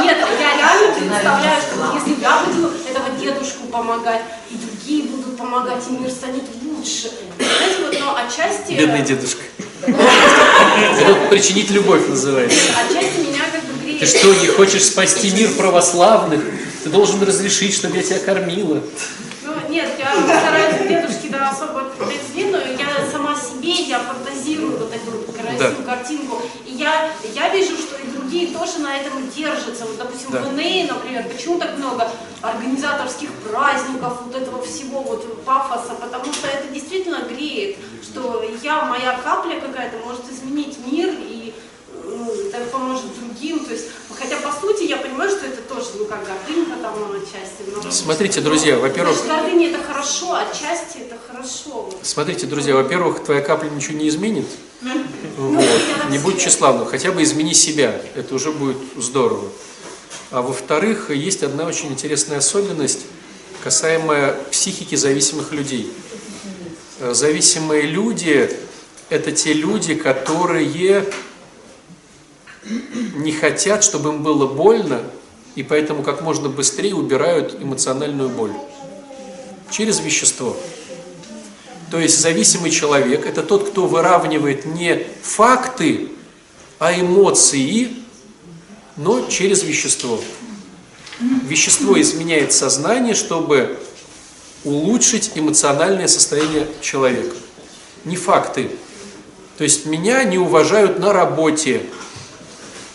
Нет, 0.04 0.18
я 0.40 0.56
реально 0.56 0.94
представляю, 0.94 1.62
что 1.62 1.76
вот 1.76 1.94
если 1.94 2.20
я 2.20 2.42
буду 2.44 2.72
этого 2.88 3.10
дедушку 3.18 3.66
помогать, 3.68 4.22
и 4.50 4.56
другие 4.56 5.04
будут 5.04 5.36
помогать, 5.36 5.82
и 5.88 5.92
мир 5.92 6.10
станет 6.10 6.44
лучше. 6.62 7.10
Знаете, 7.38 7.82
вот, 7.82 8.00
но 8.00 8.16
отчасти... 8.16 8.72
Бедный 8.72 9.02
дедушка. 9.02 9.42
Причинить 11.30 11.70
любовь 11.70 12.08
называется. 12.08 12.58
Отчасти 12.88 13.18
меня 13.20 13.44
как 13.52 13.62
бы 13.64 13.82
греет. 13.82 14.00
Ты 14.00 14.06
что, 14.06 14.34
не 14.34 14.48
хочешь 14.48 14.84
спасти 14.84 15.30
мир 15.30 15.50
православных? 15.56 16.40
Ты 16.82 16.90
должен 16.90 17.22
разрешить, 17.22 17.74
чтобы 17.74 17.96
я 17.96 18.02
тебя 18.02 18.18
кормила. 18.18 18.82
Нет, 19.74 19.90
я 19.98 20.14
стараюсь 20.14 20.88
дедушки 20.88 21.26
да, 21.30 21.50
особо 21.50 21.90
не 22.36 22.44
но 22.44 22.58
я 22.58 23.10
сама 23.10 23.34
себе, 23.34 23.72
я 23.72 23.98
фантазирую 23.98 24.78
вот 24.78 24.92
эту 24.94 25.32
красивую 25.32 25.84
картинку. 25.84 26.42
И 26.64 26.74
я, 26.74 27.10
я 27.34 27.48
вижу, 27.48 27.76
что 27.76 27.96
и 27.96 28.06
другие 28.06 28.56
тоже 28.56 28.78
на 28.78 28.96
этом 28.96 29.28
держатся. 29.34 29.84
Вот, 29.84 29.98
допустим, 29.98 30.30
Да. 30.30 30.42
в 30.42 30.52
НЭИ, 30.52 30.86
например, 30.86 31.24
почему 31.24 31.58
так 31.58 31.76
много 31.76 32.08
организаторских 32.40 33.32
праздников, 33.50 34.20
вот 34.24 34.36
этого 34.36 34.62
всего, 34.62 35.00
вот 35.00 35.44
пафоса, 35.44 35.94
потому 36.00 36.32
что 36.32 36.46
это 36.46 36.68
действительно 36.72 37.22
греет, 37.28 37.76
что 38.00 38.44
я, 38.62 38.84
моя 38.84 39.18
капля 39.24 39.58
какая-то 39.58 39.98
может 40.06 40.22
изменить 40.30 40.78
мир 40.86 41.12
и 41.18 41.52
ну, 42.04 42.32
это 42.52 42.64
поможет 42.70 43.06
другим. 43.18 43.64
То 43.64 43.72
есть, 43.72 43.86
хотя 44.18 44.36
по 44.36 44.52
сути 44.52 44.84
я 44.84 44.96
понимаю, 44.96 45.30
что 45.30 45.46
это 45.46 45.62
тоже, 45.62 45.86
ну 45.98 46.04
как 46.06 46.20
гордынка 46.26 46.76
там 46.82 46.94
ну, 46.98 47.16
отчасти. 47.16 47.84
Но, 47.84 47.90
Смотрите, 47.90 48.40
друзья, 48.40 48.78
во-первых, 48.78 49.16
Значит, 49.16 49.42
гордыня 49.42 49.70
это 49.70 49.82
хорошо, 49.82 50.34
отчасти 50.34 50.98
это 50.98 51.16
хорошо. 51.26 51.90
Смотрите, 52.02 52.46
друзья, 52.46 52.74
во-первых, 52.74 53.24
твоя 53.24 53.40
капля 53.40 53.68
ничего 53.68 53.98
не 53.98 54.08
изменит. 54.08 54.46
Вот. 55.36 55.64
Не 56.10 56.18
будь 56.18 56.38
тщеславным, 56.38 56.86
хотя 56.86 57.10
бы 57.10 57.20
измени 57.24 57.54
себя. 57.54 58.00
Это 58.14 58.36
уже 58.36 58.52
будет 58.52 58.76
здорово. 58.96 59.48
А 60.30 60.42
во-вторых, 60.42 61.10
есть 61.10 61.42
одна 61.42 61.64
очень 61.64 61.88
интересная 61.88 62.38
особенность, 62.38 63.00
касаемая 63.64 64.34
психики 64.52 64.94
зависимых 64.94 65.52
людей. 65.52 65.92
Э, 67.00 67.14
Зависимые 67.14 67.82
люди– 67.82 68.48
это 69.10 69.32
те 69.32 69.52
люди, 69.52 69.94
которые 69.94 71.04
не 73.16 73.32
хотят, 73.32 73.84
чтобы 73.84 74.10
им 74.10 74.22
было 74.22 74.46
больно, 74.46 75.02
и 75.54 75.62
поэтому 75.62 76.02
как 76.02 76.22
можно 76.22 76.48
быстрее 76.48 76.94
убирают 76.94 77.60
эмоциональную 77.60 78.28
боль 78.28 78.52
через 79.70 80.00
вещество. 80.00 80.56
То 81.90 82.00
есть 82.00 82.20
зависимый 82.20 82.70
человек– 82.70 83.26
это 83.26 83.42
тот, 83.42 83.68
кто 83.68 83.86
выравнивает 83.86 84.64
не 84.64 85.06
факты, 85.22 86.08
а 86.78 86.92
эмоции, 86.92 87.92
но 88.96 89.28
через 89.28 89.62
вещество. 89.62 90.20
Вещество 91.44 92.00
изменяет 92.00 92.52
сознание, 92.52 93.14
чтобы 93.14 93.78
улучшить 94.64 95.32
эмоциональное 95.34 96.08
состояние 96.08 96.66
человека. 96.80 97.36
Не 98.04 98.16
факты. 98.16 98.70
То 99.56 99.64
есть 99.64 99.86
меня 99.86 100.24
не 100.24 100.38
уважают 100.38 100.98
на 100.98 101.12
работе. 101.12 101.82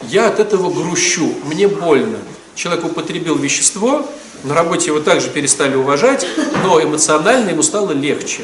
Я 0.03 0.27
от 0.27 0.39
этого 0.39 0.71
грущу, 0.71 1.33
мне 1.45 1.67
больно. 1.67 2.17
Человек 2.55 2.85
употребил 2.85 3.35
вещество, 3.35 4.09
на 4.43 4.53
работе 4.53 4.87
его 4.87 4.99
также 4.99 5.29
перестали 5.29 5.75
уважать, 5.75 6.25
но 6.63 6.81
эмоционально 6.81 7.49
ему 7.49 7.63
стало 7.63 7.91
легче. 7.91 8.43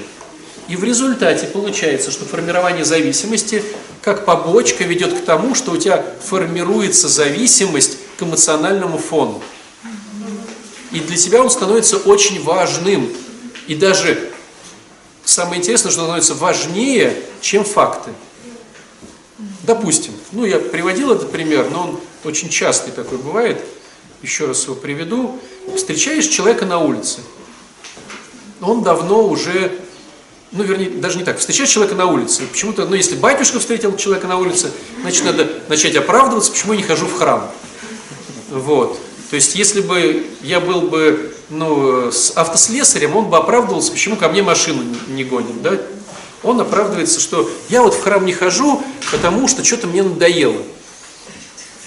И 0.68 0.76
в 0.76 0.84
результате 0.84 1.46
получается, 1.46 2.12
что 2.12 2.26
формирование 2.26 2.84
зависимости 2.84 3.64
как 4.02 4.26
побочка 4.26 4.84
ведет 4.84 5.14
к 5.14 5.26
тому, 5.26 5.56
что 5.56 5.72
у 5.72 5.78
тебя 5.78 6.04
формируется 6.24 7.08
зависимость 7.08 7.98
к 8.18 8.24
эмоциональному 8.24 8.98
фону. 8.98 9.42
И 10.92 11.00
для 11.00 11.18
тебя 11.18 11.42
он 11.42 11.50
становится 11.50 11.98
очень 11.98 12.42
важным. 12.44 13.10
И 13.68 13.76
даже 13.76 14.32
самое 15.24 15.60
интересное, 15.60 15.92
что 15.92 16.02
он 16.02 16.06
становится 16.08 16.34
важнее, 16.36 17.16
чем 17.42 17.64
факты. 17.64 18.12
Допустим, 19.64 20.14
ну 20.32 20.46
я 20.46 20.60
приводил 20.60 21.12
этот 21.12 21.32
пример, 21.32 21.70
но 21.72 21.84
он 21.84 22.00
очень 22.24 22.50
частый 22.50 22.92
такой 22.92 23.18
бывает. 23.18 23.64
еще 24.22 24.48
раз 24.48 24.64
его 24.64 24.76
приведу. 24.76 25.40
Встречаешь 25.76 26.26
человека 26.26 26.66
на 26.66 26.80
улице. 26.80 27.20
Он 28.62 28.84
давно 28.84 29.28
уже, 29.28 29.80
ну, 30.52 30.64
вернее, 30.64 30.90
даже 30.90 31.18
не 31.18 31.24
так, 31.24 31.38
встречаешь 31.38 31.70
человека 31.70 31.96
на 31.96 32.08
улице. 32.08 32.44
Почему-то, 32.48 32.86
ну, 32.86 32.96
если 32.96 33.16
батюшка 33.16 33.60
встретил 33.60 33.96
человека 33.96 34.28
на 34.28 34.38
улице, 34.38 34.72
значит, 35.02 35.26
надо 35.26 35.48
начать 35.68 35.96
оправдываться, 35.96 36.52
почему 36.52 36.74
я 36.74 36.78
не 36.78 36.84
хожу 36.84 37.06
в 37.06 37.14
храм. 37.14 37.52
Вот. 38.50 39.00
То 39.30 39.36
есть, 39.36 39.56
если 39.56 39.82
бы 39.82 40.26
я 40.42 40.60
был 40.60 40.82
бы, 40.82 41.36
ну, 41.50 42.12
с 42.12 42.32
автослесарем, 42.36 43.16
он 43.16 43.26
бы 43.26 43.38
оправдывался, 43.38 43.92
почему 43.92 44.16
ко 44.16 44.30
мне 44.30 44.42
машину 44.42 44.84
не 45.08 45.24
гонит, 45.24 45.62
да? 45.62 45.80
Он 46.46 46.62
оправдывается, 46.62 47.20
что 47.20 47.50
я 47.70 47.82
вот 47.82 47.96
в 47.96 48.02
храм 48.02 48.26
не 48.26 48.34
хожу, 48.34 48.82
потому 49.12 49.48
что 49.48 49.64
что-то 49.64 49.88
мне 49.88 50.04
надоело. 50.04 50.62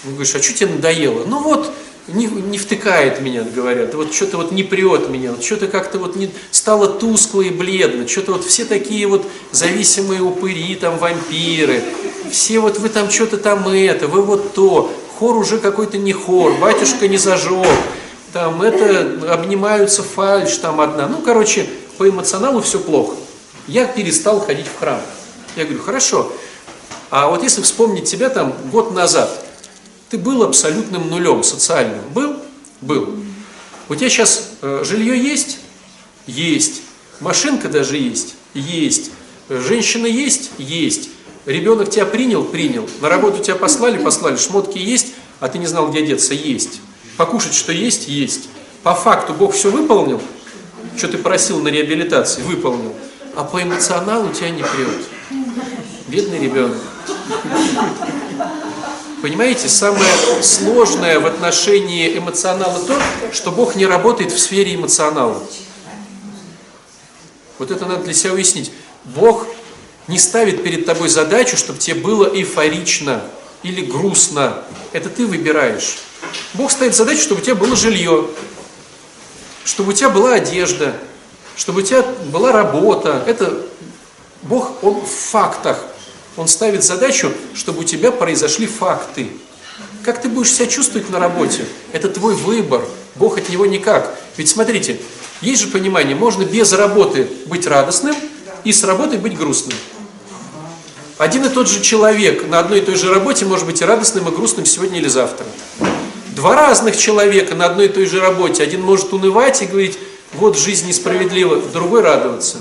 Он 0.05 0.15
говоришь, 0.15 0.35
а 0.35 0.43
что 0.43 0.53
тебе 0.53 0.71
надоело? 0.73 1.25
Ну 1.25 1.41
вот, 1.41 1.73
не, 2.09 2.27
не 2.27 2.59
втыкает 2.59 3.21
меня, 3.21 3.43
говорят, 3.43 3.95
вот 3.95 4.13
что-то 4.13 4.39
вот 4.39 4.51
не 4.51 4.63
прет 4.63 5.09
меня, 5.11 5.33
вот 5.33 5.45
что-то 5.45 5.69
как-то 5.69 5.99
вот 5.99 6.17
не, 6.17 6.31
стало 6.51 6.89
тускло 6.89 7.43
и 7.43 7.51
бледно, 7.51 8.09
что-то 8.09 8.33
вот 8.33 8.45
все 8.45 8.65
такие 8.65 9.07
вот 9.07 9.27
зависимые 9.53 10.23
упыри, 10.23 10.75
там 10.75 10.99
вампиры, 10.99 11.83
все 12.31 12.61
вот 12.61 12.79
вы 12.79 12.89
там 12.89 13.11
что-то 13.11 13.37
там 13.37 13.69
это, 13.69 14.09
вы 14.09 14.23
вот 14.23 14.55
то, 14.55 14.91
хор 15.19 15.37
уже 15.37 15.59
какой-то 15.59 15.99
не 15.99 16.13
хор, 16.13 16.55
батюшка 16.55 17.09
не 17.09 17.19
зажег, 17.19 17.67
там 18.33 18.63
это, 18.63 19.33
обнимаются 19.33 20.03
фальш 20.03 20.57
там 20.57 20.81
одна, 20.81 21.09
ну 21.09 21.19
короче, 21.19 21.69
по 21.99 22.09
эмоционалу 22.09 22.63
все 22.63 22.79
плохо. 22.79 23.15
Я 23.69 23.87
перестал 23.87 24.41
ходить 24.41 24.67
в 24.67 24.79
храм. 24.79 25.01
Я 25.55 25.65
говорю, 25.65 25.83
хорошо, 25.83 26.33
а 27.11 27.29
вот 27.29 27.43
если 27.43 27.63
вспомнить 27.63 28.05
тебя 28.05 28.31
там 28.31 28.55
год 28.71 28.93
назад, 28.93 29.45
ты 30.09 30.17
был 30.17 30.43
абсолютным 30.43 31.09
нулем 31.11 31.43
социальным. 31.43 32.01
Был? 32.15 32.37
Был. 32.81 33.15
У 33.89 33.95
тебя 33.95 34.09
сейчас 34.09 34.51
э, 34.63 34.85
жилье 34.85 35.19
есть? 35.19 35.59
Есть. 36.27 36.83
Машинка 37.21 37.69
даже 37.69 37.99
есть? 37.99 38.35
Есть. 38.55 39.11
Женщина 39.49 40.07
есть? 40.07 40.51
Есть. 40.59 41.11
Ребенок 41.45 41.91
тебя 41.91 42.07
принял? 42.07 42.45
Принял. 42.45 42.89
На 43.01 43.09
работу 43.09 43.43
тебя 43.43 43.57
послали? 43.57 44.03
Послали. 44.03 44.37
Шмотки 44.37 44.79
есть? 44.79 45.09
А 45.41 45.49
ты 45.49 45.59
не 45.59 45.67
знал, 45.67 45.91
где 45.91 46.05
деться? 46.05 46.35
Есть. 46.35 46.81
Покушать, 47.17 47.55
что 47.55 47.73
есть? 47.73 48.09
Есть. 48.09 48.49
По 48.83 48.95
факту 48.95 49.35
Бог 49.35 49.55
все 49.55 49.71
выполнил? 49.71 50.21
Что 50.97 51.09
ты 51.09 51.19
просил 51.19 51.61
на 51.61 51.69
реабилитации? 51.69 52.43
Выполнил. 52.43 52.95
А 53.37 53.45
по 53.45 53.63
эмоционалу 53.63 54.33
тебя 54.33 54.51
не 54.51 54.63
прет. 54.63 55.07
Бедный 56.09 56.39
ребенок. 56.39 56.79
Понимаете, 59.23 59.69
самое 59.69 60.11
сложное 60.43 61.19
в 61.19 61.27
отношении 61.27 62.17
эмоционала 62.17 62.79
то, 62.85 63.01
что 63.33 63.51
Бог 63.51 63.75
не 63.75 63.85
работает 63.85 64.33
в 64.33 64.39
сфере 64.39 64.75
эмоционала. 64.75 65.43
Вот 67.59 67.73
это 67.73 67.87
надо 67.87 68.05
для 68.05 68.15
себя 68.15 68.33
уяснить. 68.33 68.71
Бог 69.05 69.47
не 70.07 70.19
ставит 70.19 70.63
перед 70.63 70.87
тобой 70.87 71.09
задачу, 71.09 71.57
чтобы 71.57 71.79
тебе 71.79 72.01
было 72.01 72.27
эйфорично 72.33 73.23
или 73.63 73.85
грустно. 73.85 74.63
Это 74.93 75.09
ты 75.09 75.27
выбираешь. 75.27 75.99
Бог 76.55 76.71
ставит 76.71 76.95
задачу, 76.95 77.21
чтобы 77.21 77.41
у 77.41 77.45
тебя 77.45 77.57
было 77.57 77.75
жилье, 77.75 78.29
чтобы 79.65 79.91
у 79.91 79.93
тебя 79.93 80.09
была 80.11 80.35
одежда, 80.35 80.97
чтобы 81.59 81.81
у 81.81 81.83
тебя 81.83 82.05
была 82.33 82.53
работа. 82.53 83.23
Это 83.27 83.61
Бог, 84.43 84.83
Он 84.83 85.01
в 85.01 85.09
фактах. 85.09 85.85
Он 86.37 86.47
ставит 86.47 86.85
задачу, 86.85 87.33
чтобы 87.53 87.81
у 87.81 87.85
тебя 87.85 88.13
произошли 88.13 88.67
факты. 88.69 89.29
Как 90.05 90.23
ты 90.23 90.29
будешь 90.29 90.53
себя 90.53 90.69
чувствовать 90.69 91.11
на 91.11 91.19
работе? 91.19 91.67
Это 91.93 92.09
твой 92.09 92.35
выбор. 92.35 92.87
Бог 93.17 93.39
от 93.39 93.49
него 93.49 93.67
никак. 93.67 94.17
Ведь 94.37 94.49
смотрите, 94.49 95.01
есть 95.41 95.61
же 95.61 95.69
понимание, 95.69 96.15
можно 96.15 96.45
без 96.45 96.73
работы 96.73 97.29
быть 97.47 97.67
радостным 97.67 98.15
и 98.63 98.73
с 98.73 98.85
работой 98.85 99.19
быть 99.19 99.37
грустным. 99.37 99.77
Один 101.19 101.45
и 101.45 101.49
тот 101.49 101.69
же 101.69 101.83
человек 101.83 102.47
на 102.47 102.61
одной 102.61 102.79
и 102.79 102.83
той 102.83 102.95
же 102.95 103.13
работе 103.13 103.45
может 103.45 103.67
быть 103.67 103.81
и 103.81 103.85
радостным, 103.85 104.29
и 104.29 104.31
грустным 104.31 104.65
сегодня 104.65 104.99
или 104.99 105.09
завтра. 105.09 105.45
Два 106.37 106.55
разных 106.55 106.97
человека 106.97 107.57
на 107.57 107.67
одной 107.67 107.87
и 107.87 107.89
той 107.89 108.07
же 108.07 108.21
работе. 108.21 108.63
Один 108.63 108.83
может 108.83 109.13
унывать 109.13 109.61
и 109.61 109.67
говорить, 109.67 109.99
вот 110.35 110.59
жизнь 110.59 110.87
несправедлива, 110.87 111.61
другой 111.61 112.03
радоваться. 112.03 112.59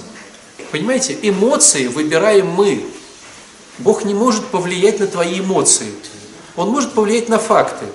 Понимаете, 0.72 1.18
эмоции 1.22 1.88
выбираем 1.88 2.47
мы. 2.47 2.86
Бог 3.80 4.05
не 4.05 4.13
может 4.13 4.45
повлиять 4.47 4.99
на 4.99 5.07
твои 5.07 5.39
эмоции. 5.39 5.91
Он 6.55 6.70
может 6.70 6.93
повлиять 6.93 7.30
на 7.30 7.38
факты. 7.38 7.86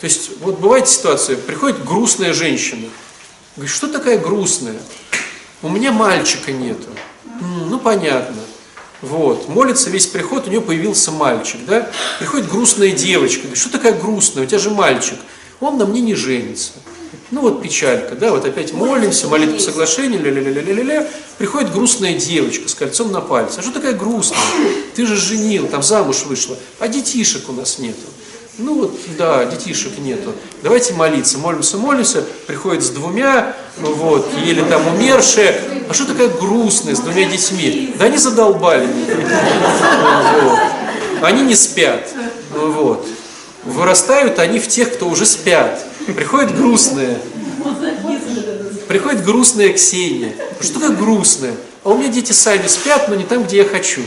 То 0.00 0.04
есть, 0.04 0.30
вот 0.40 0.58
бывает 0.58 0.88
ситуация, 0.88 1.36
приходит 1.36 1.84
грустная 1.84 2.32
женщина. 2.32 2.88
Говорит, 3.56 3.74
что 3.74 3.88
такая 3.88 4.18
грустная? 4.18 4.80
У 5.62 5.68
меня 5.68 5.92
мальчика 5.92 6.52
нету. 6.52 6.88
ну, 7.40 7.78
понятно. 7.78 8.36
Вот, 9.02 9.48
молится 9.48 9.88
весь 9.88 10.06
приход, 10.06 10.46
у 10.46 10.50
нее 10.50 10.60
появился 10.60 11.10
мальчик, 11.10 11.60
да? 11.66 11.90
Приходит 12.18 12.50
грустная 12.50 12.90
девочка, 12.90 13.42
говорит, 13.42 13.58
что 13.58 13.70
такая 13.70 13.98
грустная, 13.98 14.44
у 14.44 14.46
тебя 14.46 14.58
же 14.58 14.70
мальчик. 14.70 15.18
Он 15.58 15.78
на 15.78 15.86
мне 15.86 16.02
не 16.02 16.14
женится. 16.14 16.72
Ну 17.30 17.42
вот 17.42 17.62
печалька, 17.62 18.16
да, 18.16 18.32
вот 18.32 18.44
опять 18.44 18.72
молимся, 18.72 19.28
молитва 19.28 19.58
соглашения, 19.58 20.18
ля-ля-ля-ля-ля-ля. 20.18 21.06
Приходит 21.38 21.72
грустная 21.72 22.14
девочка 22.14 22.68
с 22.68 22.74
кольцом 22.74 23.12
на 23.12 23.20
пальце. 23.20 23.60
А 23.60 23.62
что 23.62 23.70
такая 23.70 23.92
грустная? 23.92 24.40
Ты 24.96 25.06
же 25.06 25.14
женил, 25.14 25.68
там 25.68 25.82
замуж 25.82 26.24
вышла, 26.24 26.56
а 26.80 26.88
детишек 26.88 27.48
у 27.48 27.52
нас 27.52 27.78
нету. 27.78 28.00
Ну 28.58 28.80
вот, 28.80 28.98
да, 29.16 29.44
детишек 29.44 29.96
нету. 29.98 30.34
Давайте 30.62 30.92
молиться, 30.94 31.38
молимся, 31.38 31.78
молимся. 31.78 32.24
Приходит 32.48 32.82
с 32.82 32.90
двумя, 32.90 33.54
ну 33.78 33.94
вот, 33.94 34.28
еле 34.44 34.64
там 34.64 34.86
умершие. 34.88 35.60
А 35.88 35.94
что 35.94 36.06
такая 36.06 36.28
грустная 36.28 36.96
с 36.96 37.00
двумя 37.00 37.26
детьми? 37.26 37.94
Да 37.96 38.06
они 38.06 38.18
задолбали 38.18 38.88
Вот. 40.42 40.58
Они 41.22 41.42
не 41.42 41.54
спят. 41.54 42.08
Ну 42.54 42.72
вот. 42.72 43.06
Вырастают 43.64 44.38
они 44.40 44.58
в 44.58 44.66
тех, 44.66 44.92
кто 44.94 45.08
уже 45.08 45.26
спят. 45.26 45.86
Приходит 46.14 46.56
грустная. 46.56 47.18
Приходит 48.88 49.24
грустная 49.24 49.72
Ксения. 49.72 50.32
Что 50.60 50.80
такое 50.80 50.96
грустная? 50.96 51.54
А 51.84 51.90
у 51.90 51.98
меня 51.98 52.08
дети 52.08 52.32
сами 52.32 52.66
спят, 52.66 53.08
но 53.08 53.14
не 53.14 53.24
там, 53.24 53.44
где 53.44 53.58
я 53.58 53.64
хочу. 53.64 54.02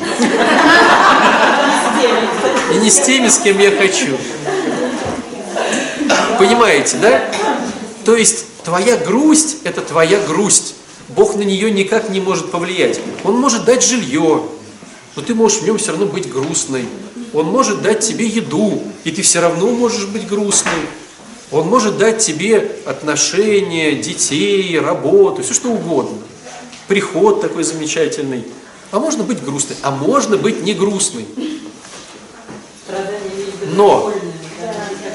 И 2.73 2.77
не 2.77 2.89
с 2.89 2.99
теми, 3.01 3.29
с 3.29 3.39
кем 3.39 3.59
я 3.59 3.71
хочу. 3.71 4.17
Понимаете, 6.37 6.97
да? 6.97 7.21
То 8.05 8.15
есть 8.15 8.45
твоя 8.63 8.97
грусть– 8.97 9.57
это 9.63 9.81
твоя 9.81 10.19
грусть. 10.19 10.75
Бог 11.09 11.35
на 11.35 11.43
нее 11.43 11.71
никак 11.71 12.09
не 12.09 12.19
может 12.19 12.51
повлиять. 12.51 12.99
Он 13.23 13.37
может 13.37 13.65
дать 13.65 13.83
жилье, 13.83 14.43
но 15.15 15.21
ты 15.21 15.35
можешь 15.35 15.59
в 15.59 15.65
нем 15.65 15.77
все 15.77 15.91
равно 15.91 16.07
быть 16.07 16.31
грустной. 16.31 16.85
Он 17.33 17.45
может 17.45 17.81
дать 17.81 18.01
тебе 18.01 18.27
еду, 18.27 18.83
и 19.03 19.11
ты 19.11 19.21
все 19.21 19.39
равно 19.39 19.67
можешь 19.67 20.05
быть 20.07 20.27
грустной. 20.27 20.73
Он 21.53 21.67
может 21.67 21.99
дать 21.99 22.17
тебе 22.17 22.71
отношения, 22.85 23.93
детей, 23.93 24.79
работу, 24.79 25.43
все 25.43 25.53
что 25.53 25.69
угодно. 25.69 26.17
Приход 26.87 27.41
такой 27.41 27.63
замечательный. 27.63 28.43
А 28.89 28.99
можно 28.99 29.23
быть 29.23 29.43
грустной, 29.43 29.77
а 29.83 29.91
можно 29.91 30.35
быть 30.35 30.63
не 30.63 30.73
грустной. 30.73 31.27
Но, 33.75 34.11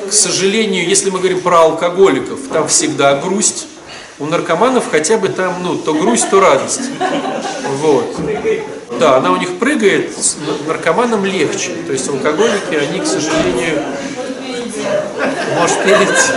к 0.09 0.13
сожалению, 0.13 0.89
если 0.89 1.11
мы 1.11 1.19
говорим 1.19 1.41
про 1.41 1.63
алкоголиков, 1.63 2.39
там 2.53 2.69
всегда 2.69 3.17
грусть. 3.17 3.67
У 4.21 4.27
наркоманов 4.27 4.89
хотя 4.91 5.19
бы 5.19 5.29
там, 5.29 5.63
ну, 5.63 5.77
то 5.77 5.93
грусть, 5.93 6.31
то 6.31 6.41
радость. 6.41 6.83
Вот. 7.79 8.17
Да, 9.01 9.17
она 9.17 9.33
у 9.33 9.37
них 9.37 9.59
прыгает, 9.59 10.17
наркоманам 10.69 11.25
легче. 11.25 11.71
То 11.87 11.93
есть 11.93 12.09
алкоголики, 12.09 12.75
они, 12.75 13.01
к 13.01 13.07
сожалению, 13.07 13.83
может 15.55 15.83
перейти. 15.83 16.33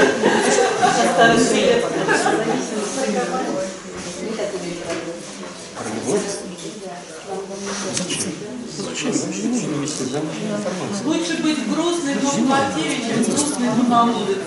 Лучше 11.03 11.37
быть 11.41 11.69
грустной, 11.69 12.15
но 12.21 12.29
в 12.29 12.45
квартире, 12.45 12.97
чем 12.97 13.23
грустной, 13.23 13.67
но 13.77 13.83
на 13.89 14.03
улице. 14.03 14.41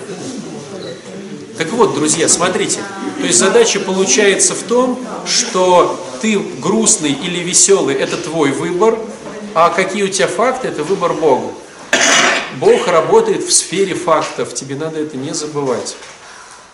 Так 1.57 1.71
вот, 1.71 1.95
друзья, 1.95 2.27
смотрите. 2.27 2.79
То 3.17 3.25
есть 3.25 3.39
задача 3.39 3.79
получается 3.79 4.53
в 4.55 4.63
том, 4.63 4.99
что 5.25 5.99
ты 6.21 6.37
грустный 6.37 7.11
или 7.11 7.39
веселый– 7.39 7.95
это 7.99 8.17
твой 8.17 8.51
выбор, 8.51 8.97
а 9.53 9.69
какие 9.69 10.03
у 10.03 10.07
тебя 10.09 10.27
факты– 10.27 10.67
это 10.69 10.83
выбор 10.83 11.13
Бога. 11.13 11.53
Бог 12.59 12.87
работает 12.87 13.43
в 13.43 13.51
сфере 13.51 13.95
фактов, 13.95 14.53
тебе 14.53 14.75
надо 14.75 14.99
это 14.99 15.17
не 15.17 15.33
забывать. 15.33 15.95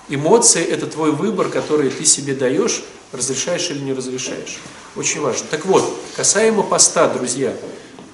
Эмоции– 0.09 0.63
это 0.69 0.87
твой 0.87 1.11
выбор, 1.11 1.49
который 1.49 1.89
ты 1.89 2.05
себе 2.05 2.33
даешь, 2.33 2.83
разрешаешь 3.11 3.69
или 3.69 3.79
не 3.79 3.93
разрешаешь. 3.93 4.57
Очень 4.95 5.21
важно. 5.21 5.45
Так 5.49 5.65
вот, 5.65 5.97
касаемо 6.15 6.63
поста, 6.63 7.07
друзья. 7.07 7.53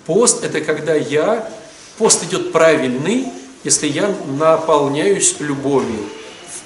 Пост– 0.06 0.44
это 0.44 0.62
когда 0.62 0.94
я, 0.94 1.52
пост 1.98 2.24
идет 2.24 2.52
правильный, 2.52 3.26
если 3.64 3.88
я 3.88 4.16
наполняюсь 4.38 5.36
любовью. 5.40 6.06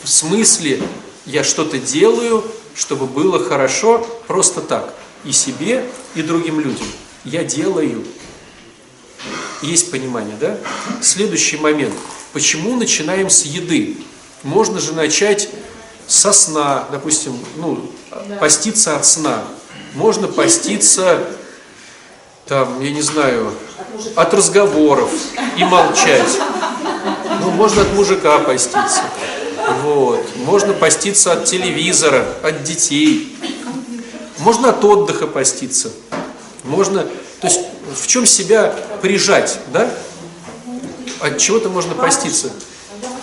В 0.04 0.10
смысле, 0.10 0.82
я 1.26 1.44
что-то 1.44 1.78
делаю, 1.78 2.44
чтобы 2.76 3.06
было 3.06 3.44
хорошо 3.44 4.06
просто 4.28 4.62
так. 4.62 4.94
И 5.24 5.32
себе, 5.32 5.86
и 6.16 6.22
другим 6.22 6.60
людям. 6.60 6.88
Я 7.24 7.44
делаю. 7.44 8.04
Есть 9.62 9.92
понимание, 9.92 10.36
да? 10.40 10.58
Следующий 11.02 11.58
момент. 11.58 11.94
Почему 12.34 12.76
начинаем 12.76 13.30
с 13.30 13.44
еды? 13.44 13.98
Можно 14.44 14.80
же 14.80 14.94
начать 14.94 15.50
со 16.08 16.34
сна, 16.34 16.88
допустим, 16.92 17.38
ну, 17.58 17.90
поститься 18.40 18.96
от 18.96 19.06
сна. 19.06 19.44
Можно 19.94 20.28
поститься, 20.28 21.20
там, 22.46 22.82
я 22.82 22.92
не 22.92 23.02
знаю, 23.02 23.54
от 24.16 24.34
разговоров 24.34 25.12
и 25.58 25.64
молчать. 25.64 26.40
Ну, 27.40 27.52
можно 27.52 27.82
от 27.82 27.94
мужика 27.94 28.40
поститься. 28.40 29.04
Вот. 29.84 30.26
Можно 30.38 30.74
поститься 30.74 31.34
от 31.34 31.46
телевизора, 31.46 32.26
от 32.44 32.64
детей. 32.64 33.36
Можно 34.40 34.70
от 34.70 34.84
отдыха 34.84 35.28
поститься. 35.28 35.92
Можно, 36.64 37.04
то 37.04 37.48
есть 37.48 37.62
в 37.96 38.08
чем 38.08 38.26
себя 38.26 38.76
прижать, 39.02 39.60
да? 39.74 39.90
От 41.20 41.38
чего-то 41.38 41.70
можно 41.70 41.94
поститься. 41.96 42.52
Я 43.02 43.10
вас 43.10 43.22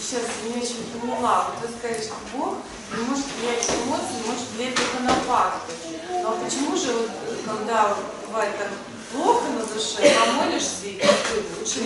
сейчас 0.00 0.22
не 0.44 0.62
очень 0.62 0.84
поняла. 0.92 1.48
Вот 1.48 1.68
вы 1.68 1.76
сказали, 1.76 2.00
что 2.00 2.14
Бог 2.36 2.54
не 2.96 3.02
может 3.04 3.24
влиять 3.40 3.68
эмоции, 3.84 4.14
не 4.22 4.30
может 4.30 4.44
влиять 4.56 4.74
только 4.74 5.02
на 5.02 5.14
факты. 5.26 5.72
Но 6.22 6.38
почему 6.42 6.76
же, 6.76 6.92
вот, 6.92 7.10
когда 7.44 7.96
бывает 8.26 8.56
так 8.58 8.68
плохо 9.12 9.44
на 9.56 9.64
душе, 9.64 10.14
помолишься 10.18 10.86
и 10.86 11.02
лучше 11.60 11.80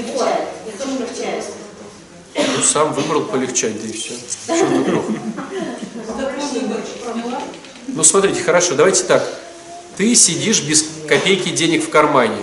Ну, 2.35 2.62
сам 2.62 2.93
выбрал 2.93 3.24
полегчать, 3.24 3.81
да 3.81 3.89
и 3.89 3.93
все. 3.93 4.14
Чем 4.47 4.85
тут 4.85 4.93
плохо? 4.93 5.12
Ну, 7.89 8.05
смотрите, 8.05 8.43
хорошо, 8.43 8.74
давайте 8.74 9.05
так. 9.05 9.26
Ты 9.97 10.14
сидишь 10.14 10.62
без 10.62 10.85
копейки 11.09 11.51
денег 11.51 11.85
в 11.85 11.91
кармане. 11.91 12.39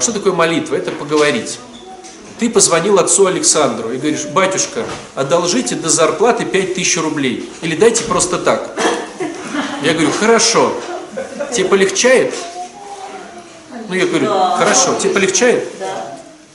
Что 0.00 0.12
такое 0.12 0.32
молитва? 0.32 0.76
Это 0.76 0.92
поговорить. 0.92 1.58
Ты 2.38 2.48
позвонил 2.48 2.98
отцу 2.98 3.26
Александру 3.26 3.92
и 3.92 3.98
говоришь, 3.98 4.24
батюшка, 4.24 4.84
одолжите 5.14 5.74
до 5.74 5.90
зарплаты 5.90 6.46
5000 6.46 6.96
рублей. 6.96 7.50
Или 7.60 7.76
дайте 7.76 8.04
просто 8.04 8.38
так. 8.38 8.70
Я 9.82 9.92
говорю, 9.92 10.10
хорошо. 10.18 10.72
Тебе 11.52 11.66
полегчает? 11.66 12.34
Ну, 13.88 13.94
я 13.94 14.06
говорю, 14.06 14.26
хорошо. 14.56 14.94
Тебе 14.94 15.12
полегчает? 15.12 15.68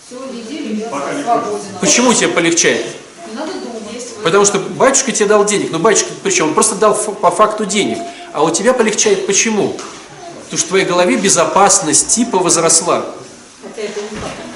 Свободен. 0.10 1.80
Почему 1.82 2.14
тебе 2.14 2.30
полегчает? 2.30 2.86
Думать. 3.36 4.24
Потому 4.24 4.46
что 4.46 4.58
батюшка 4.58 5.12
тебе 5.12 5.28
дал 5.28 5.46
денег. 5.46 5.72
Но 5.72 5.78
батюшка, 5.78 6.10
причем, 6.24 6.48
он 6.48 6.54
просто 6.56 6.76
дал 6.76 6.96
по 6.96 7.30
факту 7.30 7.66
денег. 7.66 8.00
А 8.34 8.44
у 8.44 8.50
тебя 8.50 8.74
полегчает 8.74 9.28
почему? 9.28 9.74
Потому 10.46 10.58
что 10.58 10.66
в 10.66 10.70
твоей 10.70 10.86
голове 10.86 11.18
безопасность 11.18 12.08
типа 12.08 12.40
возросла. 12.40 13.06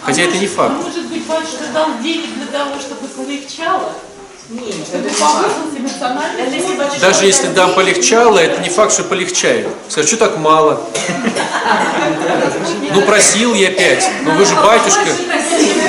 Хотя 0.02 0.22
это 0.22 0.38
не 0.38 0.48
факт. 0.48 0.76
Может 0.84 1.06
быть, 1.08 1.26
батюшка 1.26 1.66
дал 1.74 1.90
денег 2.02 2.30
для 2.36 2.46
того, 2.48 2.80
чтобы 2.80 3.08
полегчало? 3.08 3.94
Чтобы 4.50 5.10
повысился 5.10 5.78
эмоциональный 5.78 6.60
фон? 6.60 7.00
Даже 7.00 7.26
если 7.26 7.48
дам 7.50 7.74
полегчало, 7.74 8.40
это 8.40 8.62
не 8.62 8.70
факт, 8.70 8.94
что 8.94 9.04
полегчает. 9.04 9.68
Скажу, 9.90 10.08
что 10.08 10.18
так 10.18 10.38
мало? 10.38 10.82
Ну, 12.92 13.04
просил 13.04 13.54
я 13.54 13.72
пять. 13.72 14.10
Но 14.24 14.32
вы 14.32 14.46
же 14.46 14.56
батюшка. 14.56 15.06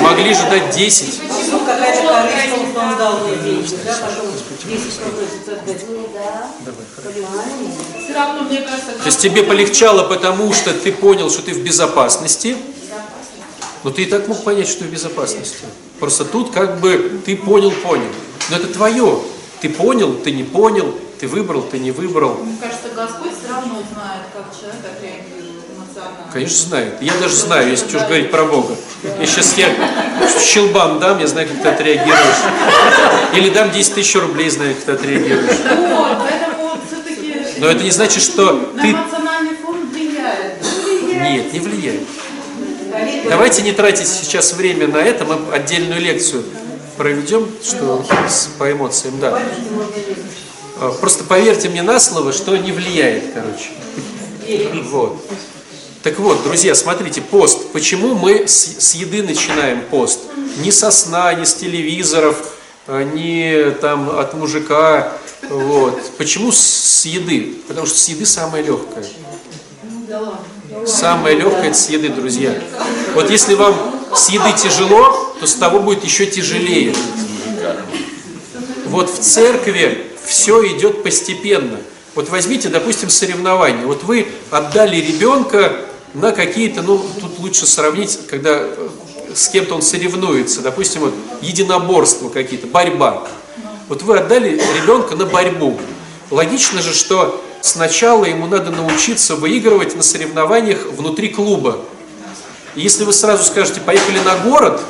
Могли 0.01 0.33
же 0.35 0.43
дать 0.43 0.69
10. 0.69 1.21
Ну, 1.51 1.59
какая-то 1.59 2.07
корысть, 2.07 2.77
он 2.77 2.97
дал 2.97 3.19
мне 3.21 3.35
деньги, 3.37 3.75
да, 3.83 3.95
потом 4.05 4.31
10 4.31 4.99
попросится 4.99 5.53
отдать. 5.53 5.81
Все 8.03 8.13
равно, 8.13 8.43
мне 8.43 8.61
кажется, 8.61 8.91
То 8.91 9.05
есть 9.05 9.19
тебе 9.19 9.43
полегчало, 9.43 10.03
потому 10.03 10.53
что 10.53 10.71
ты 10.73 10.91
понял, 10.91 11.29
что 11.29 11.41
ты 11.41 11.53
в 11.53 11.63
безопасности. 11.63 12.55
Но 13.83 13.89
ты 13.89 14.03
и 14.03 14.05
так 14.05 14.27
мог 14.27 14.43
понять, 14.43 14.67
что 14.67 14.79
ты 14.79 14.85
в 14.85 14.91
безопасности. 14.91 15.65
Просто 15.99 16.25
тут 16.25 16.51
как 16.51 16.79
бы 16.79 17.19
ты 17.25 17.35
понял, 17.35 17.71
понял. 17.71 18.09
Но 18.49 18.57
это 18.57 18.67
твое. 18.67 19.19
Ты 19.61 19.69
понял, 19.69 20.15
ты 20.15 20.31
не 20.31 20.43
понял, 20.43 20.95
ты 21.19 21.27
выбрал, 21.27 21.61
ты 21.61 21.77
не 21.77 21.91
выбрал. 21.91 22.35
Мне 22.43 22.57
кажется, 22.59 22.89
Господь 22.95 23.31
все 23.37 23.53
равно 23.53 23.75
знает, 23.93 24.23
как 24.33 24.45
человек 24.59 24.81
отреагирует 24.83 25.65
эмоционально. 25.69 26.31
Конечно, 26.33 26.57
знает. 26.69 27.01
Я 27.01 27.13
даже 27.19 27.35
знаю, 27.35 27.69
если 27.69 27.87
что 27.87 27.99
говорить 27.99 28.31
про 28.31 28.45
Бога. 28.45 28.75
И 29.21 29.25
сейчас 29.27 29.55
я 29.57 29.69
щелбан 30.43 30.99
дам, 30.99 31.19
я 31.19 31.27
знаю, 31.27 31.47
как 31.47 31.61
ты 31.61 31.69
отреагируешь. 31.69 32.41
Или 33.35 33.49
дам 33.49 33.69
10 33.71 33.93
тысяч 33.93 34.15
рублей, 34.15 34.49
знаю, 34.49 34.73
как 34.75 34.83
ты 34.83 34.91
отреагируешь. 34.93 35.57
вот, 35.59 36.17
поэтому 36.19 36.71
все-таки 36.87 37.59
Но 37.59 37.67
это 37.67 37.83
не 37.83 37.91
значит, 37.91 38.23
что 38.23 38.51
на 38.73 38.81
ты... 38.81 38.89
эмоциональный 38.91 39.55
фон 39.63 39.87
влияет. 39.91 40.55
Нет, 41.05 41.53
не 41.53 41.59
влияет. 41.59 42.01
Давайте 43.29 43.61
не 43.61 43.71
тратить 43.71 44.07
сейчас 44.07 44.53
время 44.53 44.87
на 44.87 44.97
это, 44.97 45.25
мы 45.25 45.53
отдельную 45.53 46.01
лекцию 46.01 46.43
проведем, 46.97 47.49
что 47.63 48.05
по 48.57 48.71
эмоциям, 48.71 49.19
да. 49.19 49.41
А, 50.79 50.91
Просто 50.91 51.23
поверьте 51.23 51.69
мне 51.69 51.81
на 51.81 51.99
слово, 51.99 52.33
что 52.33 52.55
не 52.57 52.71
влияет, 52.71 53.33
короче. 53.33 53.69
Вот. 54.89 55.23
Так 56.03 56.19
вот, 56.19 56.43
друзья, 56.43 56.73
смотрите, 56.73 57.21
пост. 57.21 57.71
Почему 57.73 58.15
мы 58.15 58.47
с, 58.47 58.77
с 58.79 58.95
еды 58.95 59.21
начинаем 59.21 59.81
пост? 59.83 60.19
Не 60.57 60.71
со 60.71 60.89
сна, 60.91 61.33
не 61.33 61.45
с 61.45 61.53
телевизоров, 61.53 62.55
а, 62.87 63.03
не 63.03 63.71
там 63.79 64.09
от 64.19 64.33
мужика. 64.33 65.13
Вот. 65.49 65.99
Почему 66.17 66.51
с, 66.51 66.59
с 66.59 67.05
еды? 67.05 67.55
Потому 67.67 67.85
что 67.85 67.97
с 67.97 68.09
еды 68.09 68.25
самое 68.25 68.63
легкое. 68.63 69.05
Самое 70.85 71.35
легкое 71.35 71.73
с 71.73 71.89
еды, 71.89 72.09
друзья. 72.09 72.53
Вот 73.13 73.29
если 73.29 73.55
вам 73.55 73.75
с 74.15 74.29
еды 74.29 74.53
тяжело, 74.57 75.35
то 75.39 75.45
с 75.45 75.55
того 75.55 75.79
будет 75.79 76.05
еще 76.05 76.25
тяжелее. 76.25 76.95
Вот 78.85 79.09
в 79.09 79.19
церкви 79.19 80.07
все 80.25 80.65
идет 80.67 81.03
постепенно. 81.03 81.77
Вот 82.15 82.29
возьмите, 82.29 82.69
допустим, 82.69 83.09
соревнования. 83.09 83.85
Вот 83.85 84.03
вы 84.03 84.27
отдали 84.49 84.95
ребенка 84.95 85.73
на 86.13 86.31
какие-то, 86.31 86.81
ну, 86.81 87.05
тут 87.19 87.39
лучше 87.39 87.65
сравнить, 87.65 88.19
когда 88.29 88.59
э, 88.59 88.89
с 89.33 89.49
кем-то 89.49 89.75
он 89.75 89.81
соревнуется. 89.81 90.61
Допустим, 90.61 91.01
вот 91.01 91.13
единоборства 91.41 92.29
какие-то, 92.29 92.67
борьба. 92.67 93.27
Вот 93.89 94.03
вы 94.03 94.17
отдали 94.17 94.61
ребенка 94.81 95.15
на 95.15 95.25
борьбу. 95.25 95.79
Логично 96.29 96.81
же, 96.81 96.93
что 96.93 97.41
сначала 97.61 98.25
ему 98.25 98.47
надо 98.47 98.71
научиться 98.71 99.35
выигрывать 99.35 99.95
на 99.95 100.03
соревнованиях 100.03 100.85
внутри 100.87 101.29
клуба. 101.29 101.79
Если 102.75 103.03
вы 103.03 103.13
сразу 103.13 103.43
скажете, 103.43 103.81
поехали 103.81 104.19
на 104.19 104.37
город, 104.37 104.81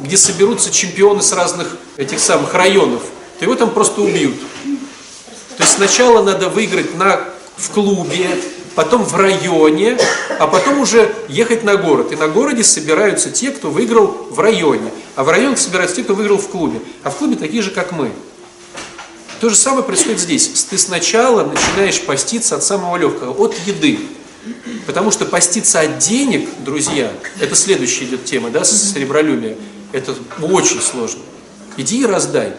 где 0.00 0.16
соберутся 0.16 0.70
чемпионы 0.72 1.22
с 1.22 1.32
разных 1.32 1.76
этих 1.96 2.20
самых 2.20 2.54
районов, 2.54 3.02
то 3.38 3.44
его 3.44 3.54
там 3.54 3.70
просто 3.70 4.00
убьют. 4.00 4.36
То 5.56 5.62
есть 5.62 5.74
сначала 5.74 6.22
надо 6.22 6.48
выиграть 6.48 6.94
на, 6.96 7.20
в 7.56 7.70
клубе, 7.70 8.28
потом 8.74 9.02
в 9.04 9.16
районе, 9.16 9.98
а 10.38 10.46
потом 10.46 10.80
уже 10.80 11.14
ехать 11.28 11.64
на 11.64 11.76
город. 11.76 12.12
И 12.12 12.16
на 12.16 12.28
городе 12.28 12.62
собираются 12.62 13.30
те, 13.30 13.50
кто 13.50 13.70
выиграл 13.70 14.06
в 14.30 14.38
районе. 14.38 14.90
А 15.16 15.24
в 15.24 15.30
районе 15.30 15.56
собираются 15.56 15.96
те, 15.96 16.04
кто 16.04 16.14
выиграл 16.14 16.38
в 16.38 16.48
клубе. 16.48 16.80
А 17.02 17.10
в 17.10 17.16
клубе 17.16 17.36
такие 17.36 17.62
же, 17.62 17.70
как 17.70 17.92
мы. 17.92 18.12
То 19.40 19.50
же 19.50 19.56
самое 19.56 19.84
происходит 19.84 20.20
здесь. 20.20 20.48
Ты 20.70 20.78
сначала 20.78 21.44
начинаешь 21.44 22.00
поститься 22.00 22.56
от 22.56 22.64
самого 22.64 22.96
легкого, 22.96 23.32
от 23.32 23.54
еды. 23.66 23.98
Потому 24.86 25.10
что 25.10 25.24
поститься 25.26 25.80
от 25.80 25.98
денег, 25.98 26.48
друзья, 26.64 27.12
это 27.40 27.54
следующая 27.54 28.04
идет 28.04 28.24
тема, 28.24 28.50
да, 28.50 28.64
с 28.64 28.92
серебролюбия. 28.92 29.56
Это 29.92 30.14
очень 30.40 30.80
сложно. 30.80 31.20
Иди 31.76 32.02
и 32.02 32.06
раздай. 32.06 32.54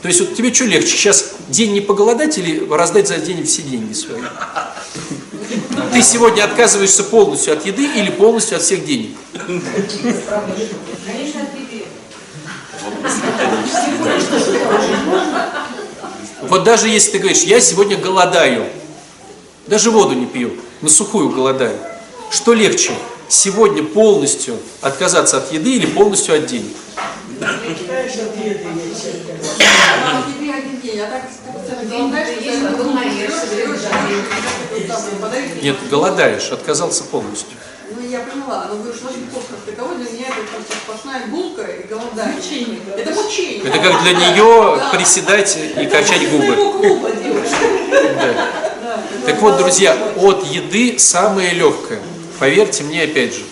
То 0.00 0.08
есть 0.08 0.20
вот 0.20 0.34
тебе 0.34 0.52
что 0.52 0.64
легче, 0.64 0.88
сейчас 0.88 1.34
день 1.48 1.72
не 1.72 1.80
поголодать 1.80 2.36
или 2.36 2.68
раздать 2.68 3.06
за 3.06 3.18
день 3.18 3.44
все 3.44 3.62
деньги 3.62 3.92
свои? 3.92 4.20
Ты 5.92 6.02
сегодня 6.02 6.42
отказываешься 6.42 7.04
полностью 7.04 7.52
от 7.52 7.64
еды 7.64 7.84
или 7.84 8.10
полностью 8.10 8.56
от 8.56 8.62
всех 8.62 8.84
денег? 8.84 9.10
Конечно, 11.06 11.42
от 11.42 11.54
еды. 11.54 11.84
Вот 16.42 16.64
даже 16.64 16.88
если 16.88 17.12
ты 17.12 17.18
говоришь, 17.18 17.42
я 17.42 17.60
сегодня 17.60 17.96
голодаю, 17.96 18.66
даже 19.66 19.90
воду 19.90 20.14
не 20.14 20.26
пью, 20.26 20.52
на 20.80 20.88
сухую 20.88 21.28
голодаю, 21.28 21.78
что 22.30 22.52
легче, 22.52 22.92
сегодня 23.28 23.82
полностью 23.84 24.58
отказаться 24.80 25.38
от 25.38 25.52
еды 25.52 25.76
или 25.76 25.86
полностью 25.86 26.34
от 26.36 26.46
денег? 26.46 26.76
Нет, 35.62 35.76
голодаешь, 35.90 36.50
отказался 36.50 37.04
полностью. 37.04 37.56
Я 38.12 38.20
поняла, 38.20 38.66
но 38.68 38.74
вы 38.74 38.90
уж 38.90 38.96
очень 38.96 39.26
плохо 39.28 39.54
таково, 39.64 39.94
для 39.94 40.10
меня 40.10 40.26
это 40.26 40.42
просто 40.54 40.74
сплошная 40.84 41.28
булка 41.28 41.62
и 41.62 41.86
голодание. 41.86 42.78
Это 42.94 43.10
мучение. 43.14 43.62
Это 43.62 43.78
как 43.78 44.02
для 44.02 44.12
нее 44.12 44.78
приседать 44.92 45.56
и 45.56 45.86
качать 45.86 46.30
губы. 46.30 46.54
Да. 48.82 49.00
Так 49.24 49.40
вот, 49.40 49.56
друзья, 49.56 49.96
от 50.18 50.44
еды 50.44 50.98
самое 50.98 51.54
легкое. 51.54 52.00
Поверьте 52.38 52.82
мне 52.84 53.04
опять 53.04 53.32
же. 53.32 53.44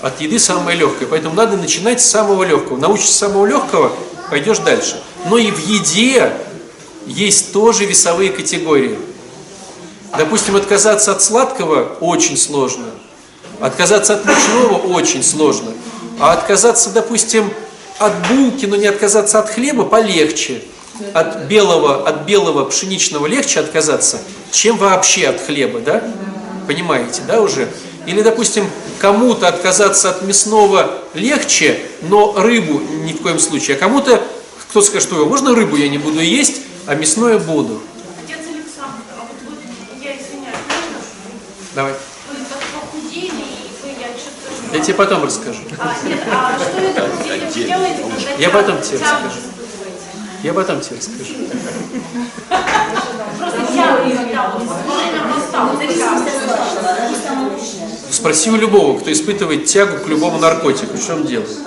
От 0.00 0.18
еды 0.22 0.38
самое 0.38 0.78
легкое. 0.78 1.06
Поэтому 1.06 1.34
надо 1.34 1.58
начинать 1.58 2.00
с 2.00 2.06
самого 2.06 2.44
легкого. 2.44 2.78
Научишься 2.78 3.12
самого 3.12 3.44
легкого, 3.44 3.92
пойдешь 4.30 4.60
дальше. 4.60 5.02
Но 5.26 5.36
и 5.36 5.50
в 5.50 5.58
еде 5.66 6.32
есть 7.04 7.52
тоже 7.52 7.84
весовые 7.84 8.30
категории. 8.30 8.98
Допустим, 10.16 10.56
отказаться 10.56 11.12
от 11.12 11.20
сладкого 11.22 11.98
очень 12.00 12.38
сложно. 12.38 12.86
Отказаться 13.60 14.14
от 14.14 14.24
мучного 14.24 14.78
очень 14.94 15.22
сложно. 15.22 15.72
А 16.18 16.32
отказаться, 16.32 16.90
допустим, 16.90 17.50
от 17.98 18.12
булки, 18.28 18.66
но 18.66 18.76
не 18.76 18.86
отказаться 18.86 19.38
от 19.38 19.50
хлеба 19.50 19.84
полегче. 19.84 20.62
От 21.14 21.44
белого, 21.44 22.06
от 22.06 22.22
белого 22.22 22.66
пшеничного 22.66 23.26
легче 23.26 23.60
отказаться, 23.60 24.18
чем 24.50 24.76
вообще 24.76 25.28
от 25.28 25.40
хлеба, 25.40 25.80
да? 25.80 26.02
Понимаете, 26.66 27.22
да, 27.26 27.40
уже? 27.40 27.68
Или, 28.06 28.20
допустим, 28.22 28.68
кому-то 28.98 29.48
отказаться 29.48 30.10
от 30.10 30.22
мясного 30.22 30.90
легче, 31.14 31.80
но 32.02 32.34
рыбу 32.36 32.80
ни 33.04 33.12
в 33.12 33.22
коем 33.22 33.38
случае. 33.38 33.76
А 33.76 33.80
кому-то, 33.80 34.22
кто 34.68 34.82
скажет, 34.82 35.08
что 35.08 35.24
можно 35.26 35.54
рыбу 35.54 35.76
я 35.76 35.88
не 35.88 35.98
буду 35.98 36.20
есть, 36.20 36.60
а 36.86 36.94
мясное 36.94 37.38
буду. 37.38 37.80
Отец 38.22 38.38
Александр, 38.46 39.02
а 39.16 39.20
вот 39.20 39.36
вы, 39.48 39.56
я 40.04 40.12
извиняюсь, 40.12 40.56
можно? 40.68 40.98
Давай. 41.74 41.92
Вы 41.92 42.36
так 42.48 42.62
похудели, 42.74 43.26
и 43.26 43.70
вы, 43.82 43.88
я 44.00 44.08
что-то... 44.18 44.52
Я 44.72 44.80
тебе 44.80 44.94
потом 44.94 45.24
расскажу. 45.24 45.58
А, 45.78 45.96
нет, 46.06 46.20
а 46.30 46.58
что 46.58 46.78
это 46.78 47.02
похудели 47.02 47.44
вы 47.44 47.64
делаете, 47.64 48.02
когда 48.02 48.30
Я 48.38 48.50
потом 48.50 48.80
тебе 48.80 48.98
расскажу. 48.98 49.40
Я 50.42 50.54
потом 50.54 50.80
тебе 50.80 50.96
расскажу. 50.96 51.34
Спроси 58.10 58.50
у 58.50 58.56
любого, 58.56 58.98
кто 59.00 59.12
испытывает 59.12 59.66
тягу 59.66 60.04
к 60.04 60.08
любому 60.08 60.38
наркотику, 60.38 60.96
что 60.96 61.14
он 61.14 61.26
делает. 61.26 61.58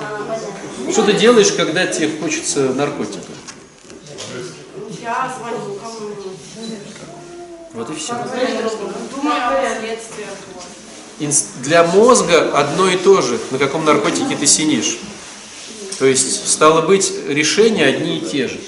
Что 0.91 1.03
ты 1.03 1.13
делаешь, 1.13 1.51
когда 1.51 1.87
тебе 1.87 2.09
хочется 2.21 2.73
наркотика? 2.73 3.19
Я 5.01 5.33
звоню 5.37 5.75
кому-нибудь. 5.75 6.37
Вот 7.73 7.89
и 7.89 7.95
все. 7.95 8.13
Думаю 8.13 9.47
о 9.47 9.51
последствиях. 9.51 10.29
Для 11.61 11.83
мозга 11.83 12.51
одно 12.57 12.89
и 12.89 12.97
то 12.97 13.21
же, 13.21 13.39
на 13.51 13.57
каком 13.57 13.85
наркотике 13.85 14.35
ты 14.35 14.45
синишь. 14.45 14.97
То 15.99 16.05
есть, 16.05 16.49
стало 16.49 16.81
быть, 16.81 17.13
решения 17.27 17.85
одни 17.85 18.17
и 18.17 18.21
те 18.21 18.47
же. 18.47 18.59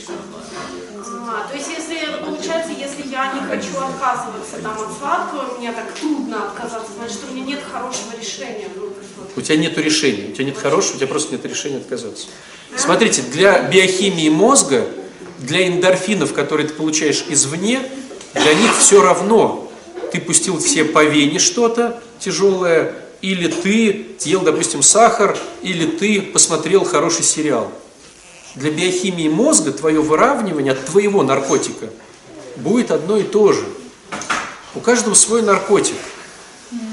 А, 0.97 1.47
то 1.49 1.57
есть, 1.57 1.67
если, 1.67 2.23
получается, 2.23 2.71
если 2.71 3.09
я 3.11 3.33
не 3.33 3.41
хочу 3.41 3.77
отказываться 3.77 4.57
там, 4.61 4.73
от 4.73 4.97
сладкого, 4.97 5.57
мне 5.57 5.71
так 5.71 5.91
трудно 5.93 6.45
отказаться, 6.45 6.91
значит, 6.97 7.19
у 7.29 7.33
меня 7.33 7.45
нет 7.45 7.59
хорошего 7.71 8.11
решения. 8.17 8.69
У 9.35 9.41
тебя 9.41 9.57
нет 9.57 9.77
решения, 9.77 10.29
у 10.29 10.31
тебя 10.31 10.45
нет 10.45 10.57
хорошего, 10.57 10.93
у 10.93 10.97
тебя 10.97 11.07
просто 11.07 11.33
нет 11.33 11.45
решения 11.45 11.77
отказаться. 11.77 12.27
Смотрите, 12.77 13.21
для 13.21 13.63
биохимии 13.63 14.29
мозга, 14.29 14.87
для 15.39 15.67
эндорфинов, 15.67 16.33
которые 16.33 16.67
ты 16.67 16.73
получаешь 16.73 17.25
извне, 17.27 17.81
для 18.33 18.53
них 18.53 18.77
все 18.77 19.01
равно. 19.01 19.69
Ты 20.11 20.21
пустил 20.21 20.59
все 20.59 20.85
по 20.85 21.03
вене 21.03 21.39
что-то 21.39 22.01
тяжелое, 22.25 22.93
или 23.21 23.47
ты 23.47 24.07
съел, 24.17 24.41
допустим, 24.41 24.81
сахар, 24.81 25.37
или 25.61 25.85
ты 25.85 26.21
посмотрел 26.21 26.83
хороший 26.83 27.23
сериал. 27.23 27.71
Для 28.55 28.71
биохимии 28.71 29.29
мозга 29.29 29.71
твое 29.71 30.01
выравнивание 30.01 30.73
от 30.73 30.85
твоего 30.85 31.23
наркотика 31.23 31.89
будет 32.57 32.91
одно 32.91 33.17
и 33.17 33.23
то 33.23 33.53
же. 33.53 33.65
У 34.73 34.79
каждого 34.79 35.13
свой 35.13 35.41
наркотик. 35.41 35.95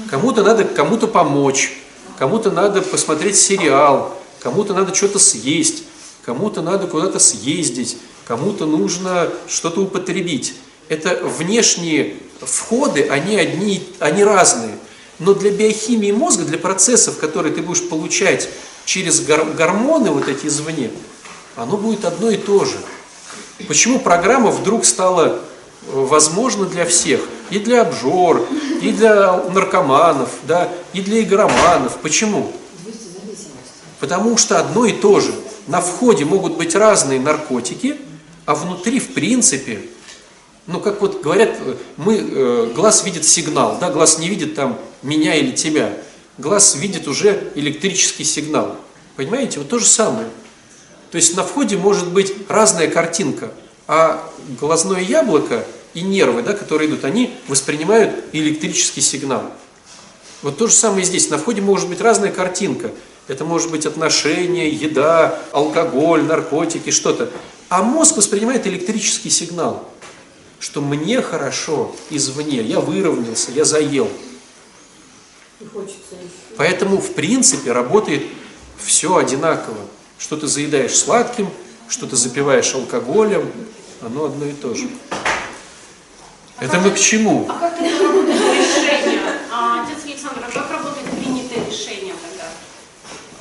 Кому-то 0.09 0.43
надо 0.43 0.65
кому-то 0.65 1.07
помочь, 1.07 1.73
кому-то 2.19 2.51
надо 2.51 2.81
посмотреть 2.81 3.35
сериал, 3.35 4.15
кому-то 4.39 4.73
надо 4.73 4.93
что-то 4.93 5.17
съесть, 5.17 5.83
кому-то 6.23 6.61
надо 6.61 6.85
куда-то 6.87 7.17
съездить, 7.17 7.97
кому-то 8.27 8.65
нужно 8.65 9.29
что-то 9.47 9.81
употребить. 9.81 10.53
Это 10.89 11.15
внешние 11.25 12.17
входы, 12.41 13.07
они 13.09 13.35
одни, 13.35 13.83
они 13.99 14.23
разные. 14.23 14.77
Но 15.19 15.33
для 15.33 15.51
биохимии 15.51 16.11
мозга, 16.11 16.43
для 16.43 16.57
процессов, 16.57 17.17
которые 17.17 17.53
ты 17.53 17.61
будешь 17.61 17.87
получать 17.87 18.49
через 18.85 19.21
гор- 19.21 19.45
гормоны 19.45 20.11
вот 20.11 20.27
эти 20.27 20.47
извне, 20.47 20.89
оно 21.55 21.77
будет 21.77 22.05
одно 22.05 22.29
и 22.29 22.37
то 22.37 22.65
же. 22.65 22.77
Почему 23.67 23.99
программа 23.99 24.49
вдруг 24.51 24.85
стала 24.85 25.27
э, 25.27 25.35
возможна 25.91 26.65
для 26.65 26.85
всех? 26.85 27.21
И 27.49 27.59
для 27.59 27.81
обжор, 27.81 28.47
и 28.81 28.91
для 28.91 29.37
наркоманов, 29.53 30.29
да, 30.47 30.69
и 30.93 31.01
для 31.01 31.21
игроманов. 31.21 31.97
Почему? 32.01 32.51
Потому 33.99 34.37
что 34.37 34.59
одно 34.59 34.85
и 34.85 34.91
то 34.91 35.19
же. 35.19 35.33
На 35.67 35.79
входе 35.79 36.25
могут 36.25 36.57
быть 36.57 36.75
разные 36.75 37.19
наркотики, 37.19 37.97
а 38.45 38.55
внутри, 38.55 38.99
в 38.99 39.13
принципе, 39.13 39.81
ну, 40.67 40.79
как 40.79 41.01
вот 41.01 41.21
говорят, 41.21 41.57
мы, 41.97 42.15
э, 42.17 42.71
глаз 42.73 43.03
видит 43.03 43.25
сигнал, 43.25 43.77
да, 43.79 43.91
глаз 43.91 44.19
не 44.19 44.29
видит 44.29 44.55
там 44.55 44.79
меня 45.01 45.35
или 45.35 45.51
тебя. 45.51 45.97
Глаз 46.37 46.75
видит 46.75 47.07
уже 47.07 47.51
электрический 47.55 48.23
сигнал. 48.23 48.75
Понимаете? 49.15 49.59
Вот 49.59 49.69
то 49.69 49.77
же 49.79 49.85
самое. 49.85 50.27
То 51.11 51.17
есть 51.17 51.35
на 51.35 51.43
входе 51.43 51.77
может 51.77 52.11
быть 52.11 52.33
разная 52.47 52.87
картинка, 52.87 53.51
а 53.87 54.27
глазное 54.59 55.01
яблоко 55.01 55.65
и 55.93 56.01
нервы, 56.01 56.41
да, 56.41 56.53
которые 56.53 56.89
идут, 56.89 57.03
они 57.05 57.35
воспринимают 57.47 58.15
электрический 58.31 59.01
сигнал. 59.01 59.43
Вот 60.41 60.57
то 60.57 60.67
же 60.67 60.73
самое 60.73 61.05
здесь. 61.05 61.29
На 61.29 61.37
входе 61.37 61.61
может 61.61 61.87
быть 61.87 62.01
разная 62.01 62.31
картинка. 62.31 62.91
Это 63.27 63.45
может 63.45 63.69
быть 63.69 63.85
отношения, 63.85 64.69
еда, 64.69 65.39
алкоголь, 65.51 66.23
наркотики, 66.23 66.89
что-то. 66.89 67.29
А 67.69 67.83
мозг 67.83 68.17
воспринимает 68.17 68.65
электрический 68.67 69.29
сигнал, 69.29 69.89
что 70.63 70.79
мне 70.79 71.21
хорошо 71.21 71.93
извне, 72.09 72.61
я 72.61 72.79
выровнялся, 72.79 73.51
я 73.51 73.65
заел. 73.65 74.09
И 75.59 75.65
хочется 75.65 76.15
еще. 76.15 76.55
Поэтому, 76.55 76.99
в 76.99 77.13
принципе, 77.15 77.73
работает 77.73 78.23
все 78.81 79.17
одинаково. 79.17 79.75
Что 80.17 80.37
ты 80.37 80.47
заедаешь 80.47 80.95
сладким, 80.95 81.49
что 81.89 82.07
ты 82.07 82.15
запиваешь 82.15 82.73
алкоголем, 82.75 83.51
оно 83.99 84.23
одно 84.23 84.45
и 84.45 84.53
то 84.53 84.73
же. 84.73 84.87
Это 86.61 86.79
мы 86.79 86.91
к 86.91 86.97
чему? 86.97 87.45
А 87.49 87.59
как 87.59 87.77
работает 87.81 88.39
решение? 88.39 89.19
А, 89.51 89.83
отец 89.83 90.05
Александр, 90.05 90.45
а 90.47 90.49
как 90.49 90.71
работает 90.71 91.09
принятое 91.09 91.69
решение 91.69 92.13
тогда? 92.13 92.45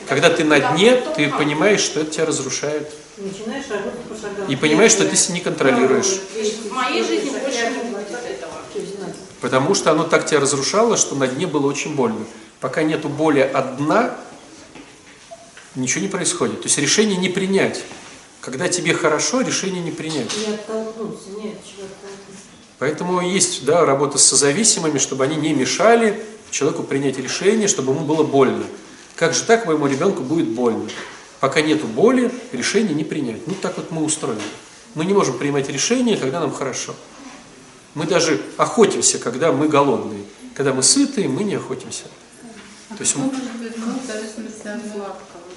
Когда 0.09 0.31
ты 0.31 0.45
на 0.45 0.61
дне, 0.61 0.97
ты 1.17 1.29
понимаешь, 1.31 1.81
что 1.81 2.01
это 2.01 2.11
тебя 2.11 2.27
разрушает. 2.27 2.91
Начинаешь 3.17 3.69
работать 3.69 4.01
по 4.01 4.15
шагам. 4.15 4.49
И 4.49 4.57
понимаешь, 4.57 4.93
что 4.93 5.09
ты 5.09 5.17
себя 5.17 5.35
не 5.35 5.41
контролируешь. 5.41 6.21
В 6.69 6.73
моей 6.73 7.05
жизни 7.05 7.31
больше 7.31 7.71
не 7.71 7.91
будет 7.91 8.11
этого. 8.11 8.53
Потому 9.41 9.75
что 9.75 9.91
оно 9.91 10.05
так 10.05 10.27
тебя 10.27 10.41
разрушало, 10.41 10.97
что 10.97 11.15
на 11.15 11.27
дне 11.27 11.47
было 11.47 11.67
очень 11.67 11.95
больно. 11.95 12.25
Пока 12.61 12.83
нету 12.83 13.09
боли 13.09 13.41
от 13.41 13.77
дна, 13.77 14.17
ничего 15.75 16.03
не 16.03 16.09
происходит. 16.09 16.63
То 16.63 16.69
есть 16.69 16.79
решение 16.79 17.17
не 17.17 17.29
принять. 17.29 17.83
Когда 18.41 18.69
тебе 18.69 18.95
хорошо, 18.95 19.41
решение 19.41 19.83
не 19.83 19.91
принять. 19.91 20.31
Не 20.37 20.55
оттолкнуться, 20.55 21.31
нет, 21.31 21.57
чего 21.65 21.87
оттолкнуться. 21.87 22.43
Поэтому 22.79 23.21
есть 23.21 23.65
да, 23.65 23.85
работа 23.85 24.19
с 24.19 24.25
созависимыми, 24.25 24.99
чтобы 24.99 25.25
они 25.25 25.37
не 25.37 25.55
мешали 25.55 26.21
человеку 26.51 26.83
принять 26.83 27.19
решение, 27.19 27.69
чтобы 27.69 27.93
ему 27.93 28.05
было 28.05 28.23
больно. 28.23 28.65
Как 29.23 29.35
же 29.35 29.45
так 29.45 29.67
моему 29.67 29.87
ребенку 29.87 30.25
будет 30.25 30.49
больно? 30.49 30.89
Пока 31.39 31.61
нету 31.63 31.87
боли, 31.87 32.29
решение 32.51 32.93
не 32.93 33.05
принять. 33.05 33.47
Ну 33.47 33.55
так 33.55 33.77
вот 33.77 33.93
мы 33.93 34.03
устроены. 34.03 34.43
Мы 34.97 35.05
не 35.05 35.13
можем 35.15 35.39
принимать 35.39 35.69
решения, 35.69 36.17
когда 36.17 36.41
нам 36.41 36.53
хорошо. 36.53 36.93
Мы 37.95 38.05
даже 38.09 38.43
охотимся, 38.57 39.21
когда 39.21 39.53
мы 39.53 39.69
голодные. 39.69 40.25
Когда 40.57 40.73
мы 40.73 40.83
сытые, 40.83 41.29
мы 41.29 41.45
не 41.45 41.55
охотимся. 41.55 42.07
То 42.89 42.97
есть, 42.99 43.15
м- 43.15 43.23
Может 43.27 43.45
быть, 43.61 43.77
ну, 43.77 43.93
сладкого. 44.03 45.15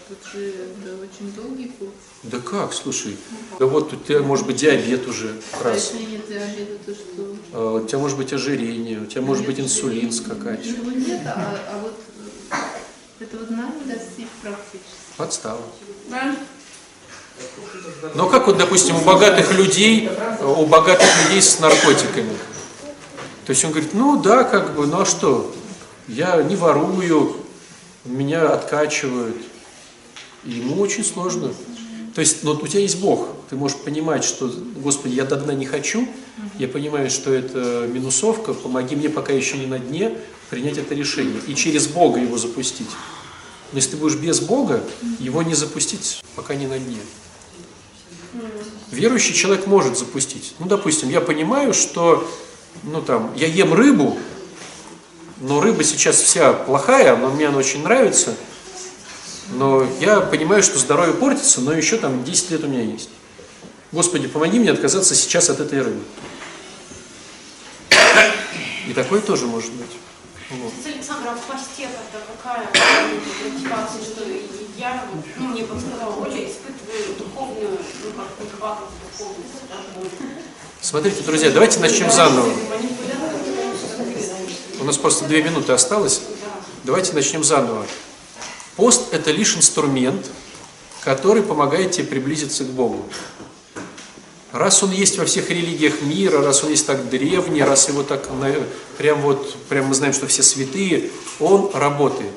Тут 0.10 0.32
же 0.32 0.48
это 0.50 0.96
очень 1.02 1.34
долгий 1.34 1.72
путь. 1.80 1.90
да 2.22 2.38
как, 2.38 2.72
слушай, 2.72 3.18
да 3.58 3.66
вот 3.66 3.92
у 3.92 3.96
тебя 3.96 4.20
может 4.20 4.46
быть 4.46 4.58
диабет 4.58 5.08
уже 5.08 5.34
А 5.60 5.64
раз, 5.64 5.92
если 5.92 6.06
нет 6.12 6.28
диабета, 6.30 6.78
то 6.86 6.94
что? 6.94 7.36
а, 7.54 7.74
у 7.82 7.88
тебя 7.88 7.98
может 7.98 8.16
быть 8.16 8.32
ожирение, 8.32 9.00
у 9.02 9.08
тебя 9.08 9.22
может 9.24 9.48
быть 9.48 9.60
инсулин 9.60 10.12
скакать. 10.12 10.64
Его 10.64 10.92
нет, 10.92 11.22
а, 11.26 11.58
а 11.72 11.80
вот 11.80 11.96
э, 13.20 13.24
этого 13.24 13.46
дна 13.46 13.70
не 13.80 13.94
достичь 13.94 14.28
практически. 14.42 14.82
Подстава. 15.18 15.62
Но 18.14 18.30
как 18.30 18.48
вот, 18.48 18.58
допустим, 18.58 18.96
у 18.96 19.02
богатых 19.02 19.54
людей, 19.54 20.10
у 20.42 20.66
богатых 20.66 21.08
людей 21.24 21.42
с 21.42 21.60
наркотиками? 21.60 22.38
То 23.46 23.52
есть 23.52 23.64
он 23.66 23.72
говорит, 23.72 23.94
ну 23.94 24.22
да, 24.22 24.44
как 24.44 24.74
бы, 24.76 24.88
ну 24.88 25.02
а 25.02 25.06
что? 25.06 25.54
Я 26.08 26.42
не 26.44 26.56
ворую, 26.56 27.36
меня 28.06 28.50
откачивают. 28.50 29.38
И 30.44 30.52
ему 30.52 30.82
очень 30.82 31.04
сложно. 31.04 31.54
То 32.16 32.22
есть, 32.22 32.44
но 32.44 32.54
вот 32.54 32.64
у 32.64 32.68
тебя 32.68 32.80
есть 32.80 33.02
Бог. 33.02 33.28
Ты 33.50 33.58
можешь 33.58 33.78
понимать, 33.78 34.24
что, 34.24 34.50
Господи, 34.78 35.16
я 35.16 35.26
до 35.26 35.36
дна 35.36 35.54
не 35.54 35.66
хочу. 35.66 36.08
Я 36.58 36.70
понимаю, 36.70 37.10
что 37.10 37.34
это 37.34 37.88
минусовка. 37.92 38.54
Помоги 38.54 38.96
мне, 38.96 39.10
пока 39.10 39.34
еще 39.34 39.58
не 39.58 39.68
на 39.68 39.80
дне, 39.80 40.18
принять 40.50 40.78
это 40.78 40.96
решение. 40.96 41.42
И 41.48 41.56
через 41.56 41.88
Бога 41.88 42.22
его 42.22 42.38
запустить. 42.38 42.88
Но 43.74 43.80
если 43.80 43.92
ты 43.92 43.98
будешь 43.98 44.16
без 44.16 44.40
Бога, 44.40 44.82
его 45.20 45.44
не 45.44 45.56
запустить, 45.56 46.24
пока 46.36 46.56
не 46.56 46.68
на 46.68 46.80
дне. 46.80 47.00
Верующий 48.92 49.34
человек 49.34 49.68
может 49.68 49.98
запустить. 49.98 50.54
Ну, 50.60 50.68
допустим, 50.68 51.10
я 51.10 51.20
понимаю, 51.20 51.74
что 51.74 52.26
ну, 52.84 53.02
там, 53.02 53.34
я 53.36 53.48
ем 53.48 53.74
рыбу, 53.74 54.18
но 55.42 55.60
рыба 55.60 55.84
сейчас 55.84 56.22
вся 56.22 56.54
плохая, 56.54 57.18
но 57.18 57.30
мне 57.30 57.50
она 57.50 57.58
очень 57.58 57.84
нравится. 57.84 58.36
Но 59.52 59.88
я 60.00 60.22
понимаю, 60.22 60.64
что 60.64 60.80
здоровье 60.80 61.14
портится, 61.14 61.62
но 61.62 61.72
еще 61.74 61.98
там 61.98 62.24
10 62.24 62.52
лет 62.52 62.64
у 62.64 62.68
меня 62.68 62.82
есть. 62.82 63.10
Господи, 63.92 64.28
помоги 64.28 64.60
мне 64.60 64.72
отказаться 64.72 65.16
сейчас 65.16 65.50
от 65.50 65.60
этой 65.60 65.82
рыбы. 65.82 66.02
И 68.88 68.94
такое 68.94 69.22
тоже 69.22 69.46
может 69.46 69.72
быть. 69.74 69.92
Вот. 70.50 70.74
Александра, 70.86 71.32
а 71.32 71.36
в 71.36 71.42
посте 71.42 71.88
какая 72.44 72.68
мотивация, 73.44 74.02
что 74.04 74.24
я, 74.78 75.04
ну, 75.38 75.48
мне 75.48 75.64
подсказала 75.64 76.16
Оля, 76.16 76.46
испытываю 76.46 77.16
духовную, 77.18 77.70
ну, 78.04 78.12
как 78.12 78.60
да, 78.60 79.78
вот. 79.96 80.12
Смотрите, 80.82 81.24
друзья, 81.24 81.50
давайте 81.50 81.80
начнем 81.80 82.12
заново. 82.12 82.52
У 84.80 84.84
нас 84.84 84.98
просто 84.98 85.26
две 85.26 85.42
минуты 85.42 85.72
осталось. 85.72 86.22
Давайте 86.84 87.14
начнем 87.14 87.44
заново. 87.44 87.88
Пост– 88.76 89.04
это 89.14 89.32
лишь 89.32 89.56
инструмент, 89.56 90.30
который 91.02 91.44
помогает 91.44 91.92
тебе 91.92 92.06
приблизиться 92.06 92.64
к 92.66 92.68
Богу. 92.68 93.06
Раз 94.52 94.84
он 94.84 94.92
есть 94.92 95.18
во 95.18 95.26
всех 95.26 95.50
религиях 95.50 96.02
мира, 96.02 96.42
раз 96.42 96.64
он 96.64 96.72
есть 96.72 96.88
так 96.88 97.10
древний, 97.10 97.62
раз 97.62 97.90
его 97.90 98.04
так, 98.04 98.30
прям 98.98 99.22
вот, 99.22 99.56
прям 99.70 99.88
мы 99.88 99.94
знаем, 99.94 100.14
что 100.14 100.28
все 100.28 100.44
святые, 100.44 101.10
он 101.40 101.72
работает. 101.74 102.32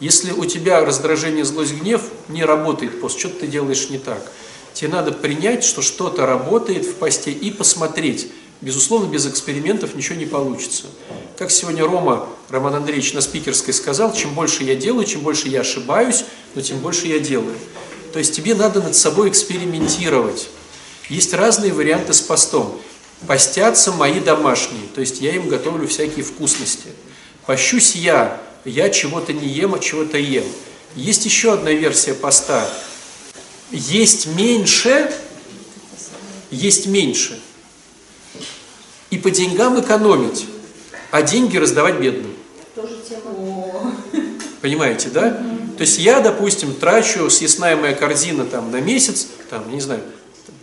Если 0.00 0.32
у 0.32 0.44
тебя 0.44 0.84
раздражение, 0.84 1.44
злость, 1.44 1.74
гнев, 1.74 2.02
не 2.28 2.44
работает 2.44 3.00
пост, 3.00 3.18
что 3.18 3.28
ты 3.28 3.46
делаешь 3.46 3.90
не 3.90 3.98
так. 3.98 4.32
Тебе 4.72 4.90
надо 4.90 5.12
принять, 5.12 5.62
что 5.64 5.82
что-то 5.82 6.24
работает 6.24 6.86
в 6.86 6.94
посте 6.94 7.32
и 7.32 7.50
посмотреть. 7.50 8.30
Безусловно, 8.60 9.10
без 9.10 9.26
экспериментов 9.26 9.94
ничего 9.94 10.16
не 10.16 10.26
получится. 10.26 10.86
Как 11.40 11.50
сегодня 11.50 11.86
Рома, 11.86 12.28
Роман 12.50 12.74
Андреевич 12.74 13.14
на 13.14 13.22
спикерской 13.22 13.72
сказал, 13.72 14.12
чем 14.12 14.34
больше 14.34 14.62
я 14.62 14.74
делаю, 14.74 15.06
чем 15.06 15.22
больше 15.22 15.48
я 15.48 15.62
ошибаюсь, 15.62 16.26
но 16.54 16.60
тем 16.60 16.80
больше 16.80 17.06
я 17.06 17.18
делаю. 17.18 17.56
То 18.12 18.18
есть 18.18 18.36
тебе 18.36 18.54
надо 18.54 18.82
над 18.82 18.94
собой 18.94 19.30
экспериментировать. 19.30 20.50
Есть 21.08 21.32
разные 21.32 21.72
варианты 21.72 22.12
с 22.12 22.20
постом. 22.20 22.78
Постятся 23.26 23.90
мои 23.90 24.20
домашние, 24.20 24.86
то 24.94 25.00
есть 25.00 25.22
я 25.22 25.34
им 25.34 25.48
готовлю 25.48 25.88
всякие 25.88 26.26
вкусности. 26.26 26.88
Пощусь 27.46 27.94
я, 27.94 28.38
я 28.66 28.90
чего-то 28.90 29.32
не 29.32 29.48
ем, 29.48 29.74
а 29.74 29.78
чего-то 29.78 30.18
ем. 30.18 30.44
Есть 30.94 31.24
еще 31.24 31.54
одна 31.54 31.72
версия 31.72 32.12
поста. 32.12 32.68
Есть 33.70 34.26
меньше, 34.26 35.10
есть 36.50 36.86
меньше. 36.86 37.40
И 39.08 39.16
по 39.16 39.30
деньгам 39.30 39.80
экономить, 39.80 40.44
а 41.10 41.22
деньги 41.22 41.56
раздавать 41.56 42.00
бедным. 42.00 42.32
Понимаете, 44.60 45.08
да? 45.08 45.30
То 45.76 45.82
есть 45.82 45.98
я, 45.98 46.20
допустим, 46.20 46.74
трачу 46.74 47.28
съестная 47.30 47.76
моя 47.76 47.94
корзина 47.94 48.44
там 48.44 48.70
на 48.70 48.80
месяц, 48.80 49.28
там, 49.48 49.72
не 49.72 49.80
знаю, 49.80 50.02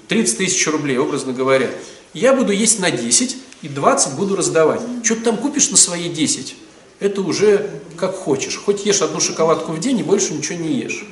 30 0.08 0.38
тысяч 0.38 0.68
рублей, 0.68 0.98
образно 0.98 1.34
говоря. 1.34 1.70
Я 2.14 2.34
буду 2.34 2.52
есть 2.52 2.80
на 2.80 2.92
10 2.92 3.38
и 3.64 3.68
20 3.68 4.14
буду 4.14 4.36
раздавать. 4.36 4.82
Что 5.04 5.16
ты 5.16 5.22
там 5.22 5.38
купишь 5.38 5.72
на 5.72 5.78
свои 5.78 6.10
10? 6.10 6.56
Это 7.00 7.22
уже 7.22 7.70
как 7.98 8.16
хочешь. 8.16 8.58
Хоть 8.58 8.86
ешь 8.86 9.02
одну 9.02 9.20
шоколадку 9.20 9.72
в 9.72 9.80
день 9.80 10.00
и 10.00 10.04
больше 10.04 10.34
ничего 10.34 10.60
не 10.60 10.74
ешь. 10.74 11.06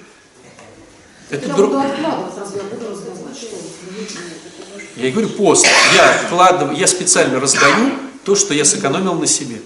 Это 1.29 1.47
Я 1.47 1.53
друг... 1.55 1.71
буду 1.71 1.81
откладывать, 1.81 2.37
разве 2.37 2.61
я? 2.61 5.03
Я 5.03 5.09
и 5.09 5.11
говорю, 5.11 5.29
пост. 5.29 5.67
Я 5.93 6.13
вкладываю, 6.25 6.77
я 6.77 6.87
специально 6.87 7.39
раздаю 7.39 7.91
то, 8.25 8.35
что 8.35 8.53
я 8.53 8.65
сэкономил 8.65 9.13
на 9.13 9.27
себе. 9.27 9.61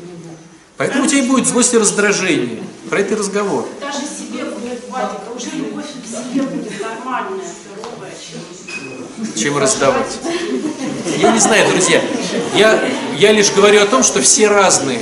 Поэтому 0.78 1.06
у 1.06 1.08
тебя 1.08 1.20
и 1.20 1.28
будет 1.28 1.48
злость 1.48 1.74
и 1.74 1.78
раздражение. 1.78 2.62
Про 2.90 3.00
это 3.00 3.14
и 3.14 3.18
разговор. 3.18 3.68
Даже 3.82 4.00
себе 4.00 4.46
будет 4.46 4.86
хватит, 4.88 5.20
а 5.28 5.36
уже 5.36 5.50
любовь 5.56 5.86
к 5.86 6.08
себе 6.08 6.44
будет 6.44 6.82
нормальная, 6.82 7.44
здоровая, 7.44 8.14
чем 8.14 8.40
чем 9.36 9.58
раздавать. 9.58 10.20
Я 11.18 11.32
не 11.32 11.40
знаю, 11.40 11.70
друзья. 11.72 12.02
Я, 12.56 12.82
я 13.18 13.32
лишь 13.32 13.52
говорю 13.52 13.82
о 13.82 13.86
том, 13.86 14.04
что 14.04 14.22
все 14.22 14.48
разные. 14.48 15.00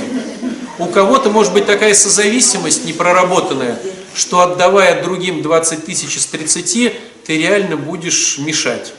У 0.78 0.86
кого-то 0.86 1.30
может 1.30 1.52
быть 1.52 1.66
такая 1.66 1.94
созависимость 1.94 2.84
непроработанная, 2.84 3.78
что 4.14 4.40
отдавая 4.40 5.02
другим 5.02 5.42
20 5.42 5.84
тысяч 5.84 6.16
из 6.16 6.26
30, 6.26 6.92
ты 7.26 7.38
реально 7.38 7.76
будешь 7.76 8.38
мешать. 8.38 8.92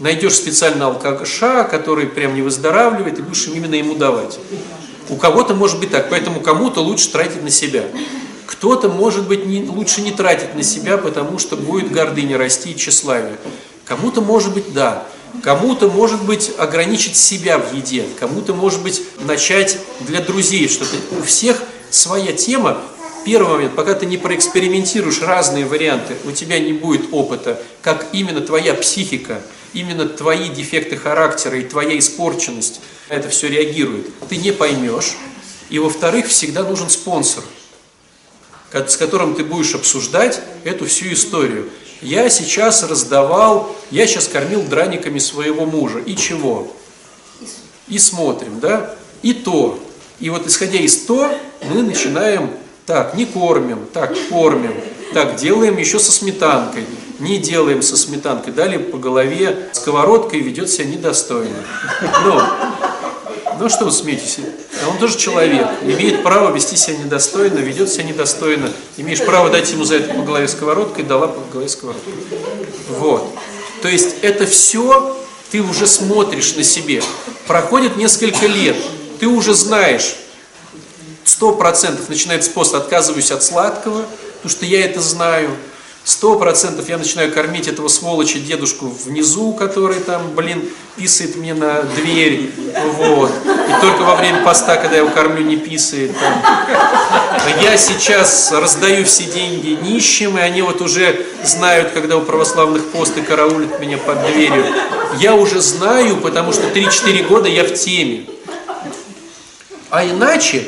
Найдешь 0.00 0.34
специально 0.34 0.86
алкаша, 0.86 1.64
который 1.64 2.06
прям 2.06 2.34
не 2.34 2.42
выздоравливает, 2.42 3.18
и 3.18 3.22
будешь 3.22 3.46
именно 3.46 3.74
ему 3.74 3.94
давать. 3.94 4.38
У 5.08 5.16
кого-то 5.16 5.54
может 5.54 5.78
быть 5.78 5.90
так, 5.90 6.08
поэтому 6.10 6.40
кому-то 6.40 6.80
лучше 6.80 7.10
тратить 7.10 7.42
на 7.42 7.50
себя. 7.50 7.84
Кто-то, 8.46 8.88
может 8.88 9.26
быть, 9.26 9.46
не, 9.46 9.64
лучше 9.64 10.02
не 10.02 10.12
тратить 10.12 10.54
на 10.54 10.62
себя, 10.62 10.98
потому 10.98 11.38
что 11.38 11.56
будет 11.56 11.90
гордыня 11.90 12.38
расти 12.38 12.72
и 12.72 12.76
тщеславие. 12.76 13.36
Кому-то, 13.84 14.20
может 14.20 14.54
быть, 14.54 14.72
да. 14.72 15.06
Кому-то, 15.42 15.88
может 15.88 16.22
быть, 16.24 16.52
ограничить 16.58 17.16
себя 17.16 17.58
в 17.58 17.74
еде. 17.74 18.04
Кому-то, 18.20 18.54
может 18.54 18.82
быть, 18.82 19.02
начать 19.20 19.78
для 20.00 20.20
друзей 20.20 20.68
что-то. 20.68 20.96
У 21.18 21.22
всех 21.22 21.62
своя 21.90 22.32
тема. 22.32 22.78
Первый 23.24 23.52
момент, 23.52 23.74
пока 23.74 23.94
ты 23.94 24.04
не 24.04 24.16
проэкспериментируешь 24.16 25.22
разные 25.22 25.64
варианты, 25.64 26.16
у 26.24 26.32
тебя 26.32 26.58
не 26.58 26.72
будет 26.72 27.12
опыта, 27.12 27.60
как 27.80 28.06
именно 28.12 28.40
твоя 28.40 28.74
психика, 28.74 29.40
именно 29.72 30.08
твои 30.08 30.48
дефекты 30.48 30.96
характера 30.96 31.58
и 31.58 31.64
твоя 31.64 31.98
испорченность 31.98 32.80
на 33.08 33.14
это 33.14 33.28
все 33.28 33.48
реагирует. 33.48 34.06
Ты 34.28 34.36
не 34.36 34.52
поймешь. 34.52 35.16
И, 35.70 35.78
во-вторых, 35.78 36.26
всегда 36.26 36.62
нужен 36.62 36.90
спонсор 36.90 37.44
с 38.72 38.96
которым 38.96 39.34
ты 39.34 39.44
будешь 39.44 39.74
обсуждать 39.74 40.40
эту 40.64 40.86
всю 40.86 41.12
историю. 41.12 41.68
Я 42.00 42.28
сейчас 42.30 42.82
раздавал, 42.82 43.76
я 43.90 44.06
сейчас 44.06 44.28
кормил 44.28 44.62
драниками 44.62 45.18
своего 45.18 45.66
мужа. 45.66 45.98
И 45.98 46.16
чего? 46.16 46.72
И 47.88 47.98
смотрим, 47.98 48.60
да? 48.60 48.94
И 49.22 49.34
то. 49.34 49.78
И 50.18 50.30
вот 50.30 50.46
исходя 50.46 50.78
из 50.78 51.04
то, 51.04 51.30
мы 51.68 51.82
начинаем, 51.82 52.50
так, 52.86 53.14
не 53.14 53.26
кормим, 53.26 53.86
так, 53.92 54.16
кормим, 54.28 54.74
так, 55.12 55.36
делаем 55.36 55.76
еще 55.76 55.98
со 55.98 56.10
сметанкой, 56.10 56.86
не 57.22 57.38
делаем 57.38 57.82
со 57.82 57.96
сметанкой, 57.96 58.52
дали 58.52 58.76
по 58.76 58.98
голове 58.98 59.68
сковородкой, 59.72 60.40
ведет 60.40 60.68
себя 60.68 60.86
недостойно. 60.86 61.56
Ну, 62.24 62.40
ну 63.60 63.68
что 63.68 63.84
вы 63.84 63.92
смеетесь? 63.92 64.38
А 64.84 64.88
Он 64.88 64.98
тоже 64.98 65.16
человек, 65.16 65.68
имеет 65.82 66.22
право 66.22 66.52
вести 66.54 66.76
себя 66.76 66.96
недостойно, 66.96 67.58
ведет 67.58 67.88
себя 67.88 68.04
недостойно. 68.04 68.70
Имеешь 68.96 69.24
право 69.24 69.50
дать 69.50 69.70
ему 69.70 69.84
за 69.84 69.96
это 69.96 70.12
по 70.12 70.22
голове 70.22 70.48
сковородкой, 70.48 71.04
дала 71.04 71.28
по 71.28 71.40
голове 71.52 71.68
сковородкой. 71.68 72.12
Вот. 72.98 73.32
То 73.82 73.88
есть 73.88 74.16
это 74.22 74.46
все 74.46 75.16
ты 75.52 75.60
уже 75.60 75.86
смотришь 75.86 76.56
на 76.56 76.64
себе. 76.64 77.02
Проходит 77.46 77.96
несколько 77.96 78.46
лет, 78.46 78.76
ты 79.20 79.26
уже 79.26 79.54
знаешь, 79.54 80.16
сто 81.24 81.52
процентов 81.54 82.08
начинается 82.08 82.50
пост, 82.50 82.74
отказываюсь 82.74 83.30
от 83.30 83.42
сладкого, 83.42 84.06
потому 84.36 84.50
что 84.50 84.66
я 84.66 84.84
это 84.84 85.00
знаю. 85.00 85.50
Сто 86.04 86.36
процентов 86.36 86.88
я 86.88 86.98
начинаю 86.98 87.32
кормить 87.32 87.68
этого 87.68 87.86
сволоча 87.86 88.40
дедушку 88.40 88.92
внизу, 89.04 89.52
который 89.52 90.00
там, 90.00 90.34
блин, 90.34 90.68
писает 90.96 91.36
мне 91.36 91.54
на 91.54 91.82
дверь, 91.82 92.50
вот. 92.96 93.30
И 93.46 93.80
только 93.80 94.02
во 94.02 94.16
время 94.16 94.42
поста, 94.42 94.76
когда 94.76 94.96
я 94.96 95.02
его 95.02 95.10
кормлю, 95.10 95.44
не 95.44 95.56
писает. 95.56 96.10
Там. 96.18 96.42
Я 97.62 97.76
сейчас 97.76 98.50
раздаю 98.50 99.04
все 99.04 99.24
деньги 99.24 99.78
нищим, 99.80 100.38
и 100.38 100.40
они 100.40 100.62
вот 100.62 100.80
уже 100.80 101.24
знают, 101.44 101.92
когда 101.92 102.16
у 102.16 102.22
православных 102.22 102.84
посты 102.86 103.22
караулят 103.22 103.78
меня 103.78 103.98
под 103.98 104.26
дверью. 104.26 104.66
Я 105.20 105.36
уже 105.36 105.60
знаю, 105.60 106.16
потому 106.16 106.52
что 106.52 106.62
3-4 106.62 107.28
года 107.28 107.48
я 107.48 107.62
в 107.62 107.74
теме. 107.74 108.26
А 109.88 110.04
иначе, 110.04 110.64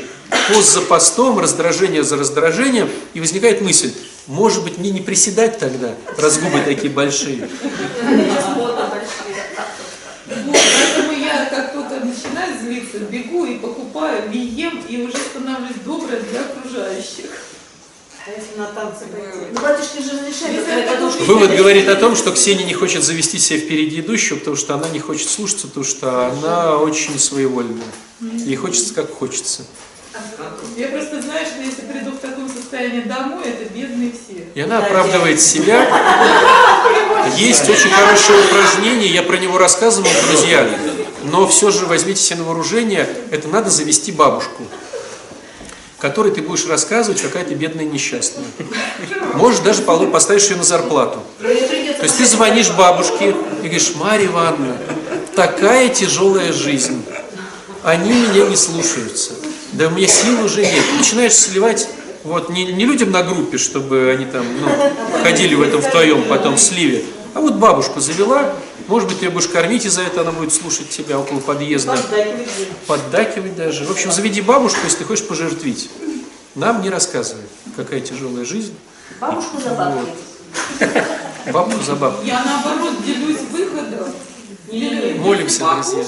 пост 0.48 0.72
за 0.72 0.80
постом, 0.82 1.40
раздражение 1.40 2.04
за 2.04 2.16
раздражением, 2.16 2.88
и 3.14 3.20
возникает 3.20 3.60
мысль, 3.62 3.92
может 4.26 4.64
быть, 4.64 4.78
мне 4.78 4.90
не 4.90 5.00
приседать 5.00 5.58
тогда, 5.58 5.94
раз 6.16 6.38
губы 6.38 6.60
такие 6.64 6.92
большие. 6.92 7.48
Поэтому 10.26 11.12
я 11.12 11.46
как 11.46 11.72
только 11.72 12.04
начинаю 12.04 12.58
злиться, 12.58 12.98
бегу 12.98 13.44
и 13.44 13.58
покупаю, 13.58 14.30
и 14.32 14.38
ем, 14.38 14.82
и 14.88 15.02
уже 15.02 15.18
становлюсь 15.18 15.76
доброй 15.84 16.20
для 16.30 16.40
окружающих. 16.40 17.26
А 18.26 18.30
если 18.30 18.56
на 18.56 18.66
танцы 18.68 19.04
пойти? 19.04 19.50
Ну, 19.52 19.60
батюшки 19.60 20.02
же 20.02 20.12
разрешают. 20.12 21.20
Вывод 21.26 21.54
говорит 21.54 21.86
о 21.88 21.96
том, 21.96 22.16
что 22.16 22.32
Ксения 22.32 22.64
не 22.64 22.72
хочет 22.72 23.04
завести 23.04 23.38
себя 23.38 23.58
впереди 23.58 24.00
идущего, 24.00 24.38
потому 24.38 24.56
что 24.56 24.74
она 24.74 24.88
не 24.88 24.98
хочет 24.98 25.28
слушаться, 25.28 25.66
потому 25.68 25.84
что 25.84 26.28
она 26.28 26.78
очень 26.78 27.18
своевольная. 27.18 27.84
Ей 28.20 28.56
хочется 28.56 28.94
как 28.94 29.12
хочется. 29.12 29.66
Я 30.76 30.88
просто 30.88 31.20
приду 31.20 31.28
состоянии 32.74 33.02
домой, 33.02 33.44
это 33.44 33.72
бедные 33.72 34.10
все. 34.10 34.44
И 34.54 34.60
она 34.60 34.78
оправдывает 34.78 35.40
себя. 35.40 35.86
Есть 37.36 37.68
очень 37.68 37.90
хорошее 37.90 38.40
упражнение, 38.44 39.08
я 39.08 39.22
про 39.22 39.36
него 39.36 39.58
рассказывал, 39.58 40.08
друзья. 40.28 40.68
Но 41.22 41.46
все 41.46 41.70
же 41.70 41.86
возьмите 41.86 42.20
себе 42.20 42.40
на 42.40 42.44
вооружение, 42.44 43.08
это 43.30 43.48
надо 43.48 43.70
завести 43.70 44.12
бабушку, 44.12 44.64
которой 45.98 46.32
ты 46.32 46.42
будешь 46.42 46.66
рассказывать, 46.66 47.22
какая 47.22 47.44
ты 47.44 47.54
бедная 47.54 47.84
несчастная. 47.84 48.44
Можешь 49.34 49.60
даже 49.60 49.82
полу- 49.82 50.10
поставишь 50.10 50.48
ее 50.50 50.56
на 50.56 50.64
зарплату. 50.64 51.22
То 51.40 51.48
есть 52.02 52.18
ты 52.18 52.26
звонишь 52.26 52.70
бабушке 52.72 53.30
и 53.30 53.62
говоришь, 53.62 53.92
Марья 53.94 54.26
Ивановна, 54.26 54.76
такая 55.34 55.88
тяжелая 55.88 56.52
жизнь. 56.52 57.04
Они 57.84 58.10
меня 58.10 58.46
не 58.46 58.56
слушаются. 58.56 59.32
Да 59.72 59.88
у 59.88 59.90
меня 59.90 60.06
сил 60.08 60.44
уже 60.44 60.62
нет. 60.62 60.84
Начинаешь 60.98 61.34
сливать 61.34 61.88
вот 62.24 62.48
не, 62.48 62.64
не 62.72 62.86
людям 62.86 63.10
на 63.10 63.22
группе, 63.22 63.58
чтобы 63.58 64.10
они 64.10 64.24
там 64.24 64.44
ну, 64.60 65.22
ходили 65.22 65.54
в 65.54 65.62
этом 65.62 65.80
вдвоем 65.80 66.24
потом 66.28 66.56
сливе, 66.56 67.04
а 67.34 67.40
вот 67.40 67.54
бабушку 67.54 68.00
завела, 68.00 68.54
может 68.88 69.08
быть, 69.08 69.18
ты 69.18 69.26
ее 69.26 69.30
будешь 69.30 69.48
кормить, 69.48 69.84
и 69.84 69.88
за 69.88 70.02
это 70.02 70.22
она 70.22 70.32
будет 70.32 70.52
слушать 70.52 70.88
тебя 70.88 71.18
около 71.18 71.40
подъезда, 71.40 71.92
Поддакивать 71.92 72.68
поддакивать 72.86 73.56
даже. 73.56 73.84
В 73.84 73.90
общем, 73.90 74.10
заведи 74.12 74.40
бабушку, 74.40 74.80
если 74.84 74.98
ты 74.98 75.04
хочешь 75.04 75.26
пожертвить. 75.26 75.90
Нам 76.54 76.82
не 76.82 76.90
рассказывай, 76.90 77.42
какая 77.76 78.00
тяжелая 78.00 78.44
жизнь. 78.44 78.74
Бабушку 79.20 79.60
за 79.60 79.70
бабки. 79.70 80.12
Бабку 81.52 81.82
за 81.82 81.96
бабку. 81.96 82.24
Я 82.24 82.42
наоборот 82.44 83.04
делюсь 83.04 83.40
выходом. 83.50 84.08
Молимся, 85.20 85.64
друзья. 85.74 86.04